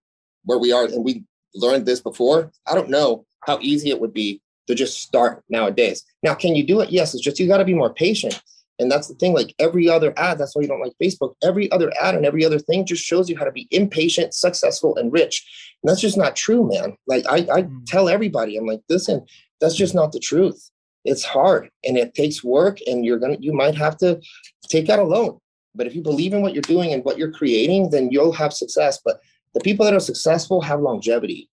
where 0.44 0.60
we 0.60 0.72
are, 0.72 0.86
and 0.86 1.06
we 1.06 1.24
learned 1.56 1.86
this 1.86 2.02
before. 2.02 2.52
I 2.68 2.76
don't 2.76 2.90
know 2.90 3.26
how 3.46 3.60
easy 3.62 3.90
it 3.90 4.00
would 4.00 4.14
be 4.14 4.42
to 4.72 4.76
just 4.76 5.02
start 5.02 5.44
nowadays. 5.50 6.04
Now, 6.24 6.34
can 6.34 6.56
you 6.56 6.66
do 6.66 6.82
it? 6.82 6.90
Yes. 6.90 7.14
It's 7.14 7.24
just 7.24 7.40
you 7.40 7.48
got 7.48 7.58
to 7.58 7.66
be 7.66 7.74
more 7.74 7.94
patient. 7.94 8.42
And 8.80 8.92
that's 8.92 9.08
the 9.08 9.14
thing, 9.14 9.34
like 9.34 9.54
every 9.60 9.88
other 9.88 10.12
ad, 10.18 10.40
that's 10.40 10.56
why 10.56 10.64
you 10.64 10.68
don't 10.68 10.82
like 10.82 10.94
Facebook. 11.02 11.36
Every 11.44 11.72
other 11.72 11.94
ad 12.02 12.16
and 12.16 12.26
every 12.26 12.44
other 12.44 12.58
thing 12.58 12.84
just 12.84 13.04
shows 13.04 13.30
you 13.30 13.38
how 13.38 13.46
to 13.46 13.52
be 13.52 13.68
impatient, 13.70 14.34
successful, 14.34 14.96
and 14.96 15.14
rich. 15.14 15.46
And 15.84 15.90
that's 15.90 16.02
just 16.02 16.18
not 16.18 16.36
true, 16.36 16.68
man. 16.68 16.96
Like 17.06 17.24
I, 17.30 17.38
I 17.38 17.62
mm. 17.64 17.86
tell 17.86 18.10
everybody, 18.10 18.58
I'm 18.58 18.66
like, 18.66 18.82
listen, 18.90 19.24
that's 19.60 19.76
just 19.76 19.94
not 19.94 20.14
the 20.14 20.20
truth. 20.20 20.72
It's 21.06 21.24
hard 21.24 21.70
and 21.84 21.96
it 21.96 22.16
takes 22.16 22.44
work, 22.44 22.80
and 22.88 23.06
you're 23.06 23.20
gonna 23.20 23.38
you 23.40 23.54
might 23.54 23.76
have 23.76 23.98
to 23.98 24.20
take 24.68 24.90
out 24.90 25.00
a 25.00 25.04
loan. 25.04 25.38
But 25.76 25.86
if 25.86 25.96
you 25.96 26.02
believe 26.02 26.34
in 26.34 26.42
what 26.42 26.54
you're 26.54 26.62
doing 26.64 26.92
and 26.92 27.06
what 27.06 27.20
you're 27.20 27.32
creating, 27.32 27.92
then 27.92 28.10
you'll 28.12 28.34
have 28.34 28.52
success. 28.52 29.00
But 29.06 29.20
the 29.54 29.62
people 29.62 29.86
that 29.86 29.94
are 29.94 30.00
successful 30.00 30.62
have 30.62 30.82
longevity. 30.82 31.51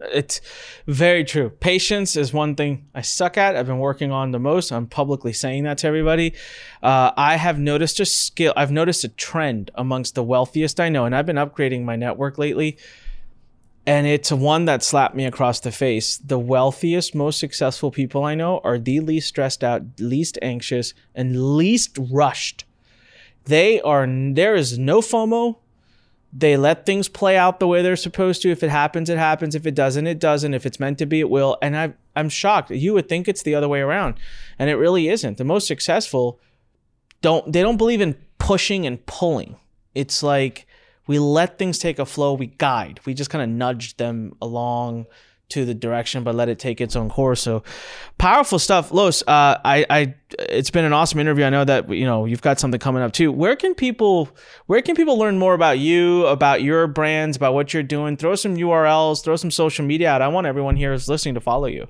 It's 0.00 0.40
very 0.86 1.24
true. 1.24 1.50
Patience 1.50 2.16
is 2.16 2.32
one 2.32 2.54
thing 2.54 2.86
I 2.94 3.02
suck 3.02 3.36
at. 3.36 3.56
I've 3.56 3.66
been 3.66 3.78
working 3.78 4.12
on 4.12 4.30
the 4.30 4.38
most. 4.38 4.70
I'm 4.70 4.86
publicly 4.86 5.32
saying 5.32 5.64
that 5.64 5.78
to 5.78 5.86
everybody. 5.86 6.34
Uh, 6.82 7.10
I 7.16 7.36
have 7.36 7.58
noticed 7.58 8.00
a 8.00 8.04
skill. 8.04 8.52
I've 8.56 8.70
noticed 8.70 9.04
a 9.04 9.08
trend 9.08 9.70
amongst 9.74 10.14
the 10.14 10.22
wealthiest 10.22 10.80
I 10.80 10.88
know, 10.88 11.04
and 11.04 11.14
I've 11.14 11.26
been 11.26 11.36
upgrading 11.36 11.84
my 11.84 11.96
network 11.96 12.38
lately. 12.38 12.78
And 13.86 14.06
it's 14.06 14.30
one 14.30 14.66
that 14.66 14.82
slapped 14.82 15.14
me 15.14 15.24
across 15.24 15.60
the 15.60 15.72
face. 15.72 16.18
The 16.18 16.38
wealthiest, 16.38 17.14
most 17.14 17.40
successful 17.40 17.90
people 17.90 18.22
I 18.22 18.34
know 18.34 18.60
are 18.62 18.78
the 18.78 19.00
least 19.00 19.28
stressed 19.28 19.64
out, 19.64 19.82
least 19.98 20.38
anxious, 20.42 20.92
and 21.14 21.56
least 21.56 21.98
rushed. 21.98 22.66
They 23.44 23.80
are. 23.80 24.06
There 24.06 24.54
is 24.54 24.78
no 24.78 25.00
FOMO 25.00 25.56
they 26.32 26.56
let 26.56 26.84
things 26.84 27.08
play 27.08 27.36
out 27.36 27.58
the 27.58 27.66
way 27.66 27.82
they're 27.82 27.96
supposed 27.96 28.42
to. 28.42 28.50
If 28.50 28.62
it 28.62 28.70
happens, 28.70 29.08
it 29.08 29.18
happens. 29.18 29.54
If 29.54 29.66
it 29.66 29.74
doesn't, 29.74 30.06
it 30.06 30.18
doesn't. 30.18 30.54
If 30.54 30.66
it's 30.66 30.78
meant 30.78 30.98
to 30.98 31.06
be, 31.06 31.20
it 31.20 31.30
will. 31.30 31.56
And 31.62 31.76
I, 31.76 31.94
I'm 32.14 32.28
shocked. 32.28 32.70
You 32.70 32.92
would 32.94 33.08
think 33.08 33.28
it's 33.28 33.42
the 33.42 33.54
other 33.54 33.68
way 33.68 33.80
around, 33.80 34.16
and 34.58 34.68
it 34.68 34.74
really 34.74 35.08
isn't. 35.08 35.38
The 35.38 35.44
most 35.44 35.66
successful 35.66 36.40
don't 37.20 37.52
they 37.52 37.62
don't 37.62 37.78
believe 37.78 38.00
in 38.00 38.16
pushing 38.38 38.86
and 38.86 39.04
pulling. 39.06 39.56
It's 39.94 40.22
like 40.22 40.66
we 41.06 41.18
let 41.18 41.58
things 41.58 41.78
take 41.78 41.98
a 41.98 42.06
flow. 42.06 42.34
We 42.34 42.46
guide. 42.46 43.00
We 43.04 43.14
just 43.14 43.30
kind 43.30 43.42
of 43.42 43.48
nudge 43.48 43.96
them 43.96 44.36
along 44.42 45.06
to 45.50 45.64
the 45.64 45.74
direction, 45.74 46.24
but 46.24 46.34
let 46.34 46.48
it 46.48 46.58
take 46.58 46.80
its 46.80 46.94
own 46.96 47.08
course. 47.08 47.40
So 47.40 47.62
powerful 48.18 48.58
stuff, 48.58 48.92
Los. 48.92 49.22
Uh, 49.22 49.58
I, 49.64 49.86
I, 49.88 50.14
it's 50.38 50.70
been 50.70 50.84
an 50.84 50.92
awesome 50.92 51.20
interview. 51.20 51.44
I 51.44 51.50
know 51.50 51.64
that 51.64 51.88
you 51.90 52.04
know 52.04 52.24
you've 52.24 52.42
got 52.42 52.60
something 52.60 52.80
coming 52.80 53.02
up 53.02 53.12
too. 53.12 53.32
Where 53.32 53.56
can 53.56 53.74
people, 53.74 54.28
where 54.66 54.82
can 54.82 54.94
people 54.94 55.18
learn 55.18 55.38
more 55.38 55.54
about 55.54 55.78
you, 55.78 56.26
about 56.26 56.62
your 56.62 56.86
brands, 56.86 57.36
about 57.36 57.54
what 57.54 57.72
you're 57.72 57.82
doing? 57.82 58.16
Throw 58.16 58.34
some 58.34 58.56
URLs, 58.56 59.24
throw 59.24 59.36
some 59.36 59.50
social 59.50 59.84
media 59.84 60.10
out. 60.10 60.22
I 60.22 60.28
want 60.28 60.46
everyone 60.46 60.76
here 60.76 60.92
who's 60.92 61.08
listening 61.08 61.34
to 61.34 61.40
follow 61.40 61.66
you. 61.66 61.88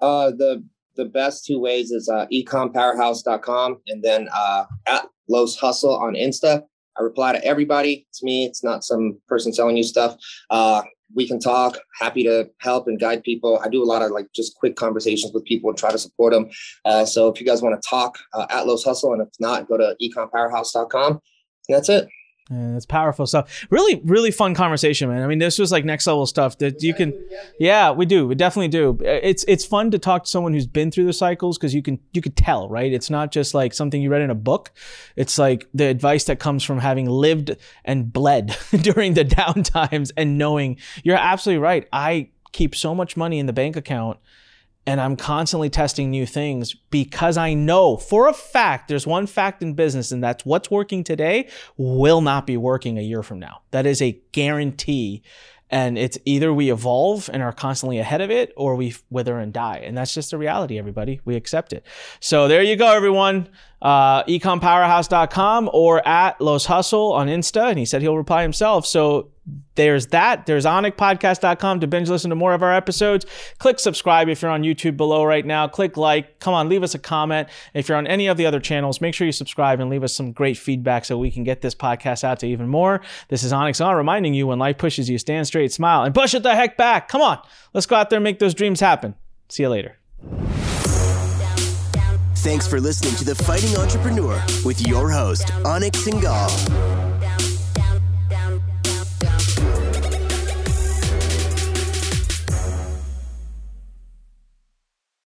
Uh, 0.00 0.30
the 0.30 0.64
the 0.96 1.04
best 1.06 1.46
two 1.46 1.58
ways 1.58 1.90
is 1.90 2.08
uh, 2.08 2.26
ecompowerhouse.com 2.32 3.80
and 3.86 4.02
then 4.02 4.28
uh, 4.34 4.64
at 4.86 5.06
Los 5.28 5.56
Hustle 5.56 5.96
on 5.96 6.14
Insta. 6.14 6.64
I 6.98 7.02
reply 7.02 7.32
to 7.32 7.44
everybody. 7.44 8.06
It's 8.10 8.22
me. 8.22 8.44
It's 8.44 8.62
not 8.62 8.84
some 8.84 9.18
person 9.26 9.52
selling 9.52 9.76
you 9.76 9.82
stuff. 9.82 10.16
Uh, 10.50 10.82
we 11.14 11.26
can 11.26 11.38
talk. 11.38 11.78
Happy 12.00 12.22
to 12.24 12.48
help 12.60 12.88
and 12.88 12.98
guide 12.98 13.22
people. 13.22 13.60
I 13.64 13.68
do 13.68 13.82
a 13.82 13.84
lot 13.84 14.02
of 14.02 14.10
like 14.10 14.26
just 14.34 14.56
quick 14.56 14.76
conversations 14.76 15.32
with 15.32 15.44
people 15.44 15.70
and 15.70 15.78
try 15.78 15.90
to 15.90 15.98
support 15.98 16.32
them. 16.32 16.50
Uh, 16.84 17.04
so 17.04 17.28
if 17.28 17.40
you 17.40 17.46
guys 17.46 17.62
want 17.62 17.80
to 17.80 17.88
talk, 17.88 18.18
uh, 18.34 18.46
at 18.50 18.66
Los 18.66 18.84
Hustle, 18.84 19.12
and 19.12 19.22
if 19.22 19.28
not, 19.40 19.68
go 19.68 19.76
to 19.76 19.96
ecompowerhouse.com. 20.02 21.12
And 21.12 21.76
that's 21.76 21.88
it. 21.88 22.08
Yeah, 22.52 22.72
that's 22.72 22.84
powerful 22.86 23.26
stuff. 23.26 23.66
Really, 23.70 24.02
really 24.04 24.30
fun 24.30 24.54
conversation, 24.54 25.08
man. 25.08 25.22
I 25.22 25.26
mean, 25.26 25.38
this 25.38 25.58
was 25.58 25.72
like 25.72 25.86
next 25.86 26.06
level 26.06 26.26
stuff 26.26 26.58
that 26.58 26.82
you 26.82 26.92
can. 26.92 27.14
Yeah, 27.58 27.92
we 27.92 28.04
do. 28.04 28.26
We 28.26 28.34
definitely 28.34 28.68
do. 28.68 28.90
Uh, 29.00 29.20
it's 29.22 29.42
it's 29.48 29.64
fun 29.64 29.90
to 29.92 29.98
talk 29.98 30.24
to 30.24 30.30
someone 30.30 30.52
who's 30.52 30.66
been 30.66 30.90
through 30.90 31.06
the 31.06 31.14
cycles 31.14 31.56
because 31.56 31.72
you 31.72 31.80
can 31.80 31.98
you 32.12 32.20
could 32.20 32.36
tell, 32.36 32.68
right? 32.68 32.92
It's 32.92 33.08
not 33.08 33.32
just 33.32 33.54
like 33.54 33.72
something 33.72 34.02
you 34.02 34.10
read 34.10 34.20
in 34.20 34.28
a 34.28 34.34
book. 34.34 34.72
It's 35.16 35.38
like 35.38 35.66
the 35.72 35.86
advice 35.86 36.24
that 36.24 36.40
comes 36.40 36.62
from 36.62 36.78
having 36.78 37.06
lived 37.06 37.56
and 37.86 38.12
bled 38.12 38.54
during 38.82 39.14
the 39.14 39.24
down 39.40 39.62
times 39.62 40.12
and 40.16 40.36
knowing. 40.36 40.76
You're 41.04 41.16
absolutely 41.16 41.62
right. 41.62 41.88
I 41.90 42.30
keep 42.52 42.74
so 42.74 42.94
much 42.94 43.16
money 43.16 43.38
in 43.38 43.46
the 43.46 43.52
bank 43.54 43.76
account 43.76 44.18
and 44.86 45.00
I'm 45.00 45.16
constantly 45.16 45.70
testing 45.70 46.10
new 46.10 46.26
things 46.26 46.74
because 46.74 47.36
I 47.36 47.54
know 47.54 47.96
for 47.96 48.28
a 48.28 48.32
fact 48.32 48.88
there's 48.88 49.06
one 49.06 49.26
fact 49.26 49.62
in 49.62 49.74
business, 49.74 50.10
and 50.10 50.22
that's 50.22 50.44
what's 50.44 50.70
working 50.70 51.04
today 51.04 51.48
will 51.76 52.20
not 52.20 52.46
be 52.46 52.56
working 52.56 52.98
a 52.98 53.02
year 53.02 53.22
from 53.22 53.38
now. 53.38 53.62
That 53.70 53.86
is 53.86 54.02
a 54.02 54.20
guarantee. 54.32 55.22
And 55.70 55.96
it's 55.96 56.18
either 56.26 56.52
we 56.52 56.70
evolve 56.70 57.30
and 57.32 57.42
are 57.42 57.52
constantly 57.52 57.98
ahead 57.98 58.20
of 58.20 58.30
it 58.30 58.52
or 58.58 58.76
we 58.76 58.94
wither 59.08 59.38
and 59.38 59.54
die. 59.54 59.78
And 59.78 59.96
that's 59.96 60.12
just 60.12 60.30
the 60.30 60.36
reality, 60.36 60.78
everybody. 60.78 61.22
We 61.24 61.34
accept 61.34 61.72
it. 61.72 61.86
So 62.20 62.46
there 62.46 62.62
you 62.62 62.76
go, 62.76 62.94
everyone. 62.94 63.48
Uh, 63.82 64.22
ecompowerhouse.com 64.24 65.68
or 65.72 66.06
at 66.06 66.40
Los 66.40 66.66
Hustle 66.66 67.12
on 67.12 67.26
Insta. 67.26 67.68
And 67.68 67.78
he 67.78 67.84
said 67.84 68.00
he'll 68.00 68.16
reply 68.16 68.42
himself. 68.42 68.86
So 68.86 69.32
there's 69.74 70.08
that. 70.08 70.46
There's 70.46 70.64
anikpodcast.com 70.64 71.80
to 71.80 71.86
binge 71.86 72.08
listen 72.08 72.30
to 72.30 72.36
more 72.36 72.54
of 72.54 72.62
our 72.62 72.72
episodes. 72.72 73.26
Click 73.58 73.80
subscribe 73.80 74.28
if 74.28 74.42
you're 74.42 74.50
on 74.50 74.62
YouTube 74.62 74.96
below 74.96 75.24
right 75.24 75.44
now. 75.44 75.66
Click 75.66 75.96
like. 75.96 76.38
Come 76.38 76.54
on, 76.54 76.68
leave 76.68 76.82
us 76.82 76.94
a 76.94 76.98
comment. 76.98 77.48
If 77.74 77.88
you're 77.88 77.98
on 77.98 78.06
any 78.06 78.28
of 78.28 78.36
the 78.36 78.46
other 78.46 78.60
channels, 78.60 79.00
make 79.00 79.14
sure 79.14 79.26
you 79.26 79.32
subscribe 79.32 79.80
and 79.80 79.90
leave 79.90 80.04
us 80.04 80.14
some 80.14 80.32
great 80.32 80.56
feedback 80.58 81.04
so 81.04 81.18
we 81.18 81.30
can 81.30 81.42
get 81.42 81.60
this 81.62 81.74
podcast 81.74 82.22
out 82.22 82.38
to 82.40 82.46
even 82.46 82.68
more. 82.68 83.00
This 83.28 83.42
is 83.42 83.52
Anik 83.52 83.70
Singal 83.70 83.96
reminding 83.96 84.34
you 84.34 84.46
when 84.46 84.58
life 84.58 84.78
pushes 84.78 85.10
you, 85.10 85.18
stand 85.18 85.46
straight, 85.46 85.72
smile, 85.72 86.04
and 86.04 86.14
push 86.14 86.34
it 86.34 86.42
the 86.42 86.54
heck 86.54 86.76
back. 86.76 87.08
Come 87.08 87.22
on, 87.22 87.40
let's 87.72 87.86
go 87.86 87.96
out 87.96 88.10
there 88.10 88.18
and 88.18 88.24
make 88.24 88.38
those 88.38 88.54
dreams 88.54 88.80
happen. 88.80 89.14
See 89.48 89.62
you 89.62 89.68
later. 89.70 89.96
Thanks 92.42 92.66
for 92.66 92.80
listening 92.80 93.14
to 93.14 93.24
The 93.24 93.36
Fighting 93.36 93.76
Entrepreneur 93.76 94.44
with 94.64 94.84
your 94.84 95.08
host, 95.12 95.52
Anik 95.62 95.92
Singal. 95.92 97.01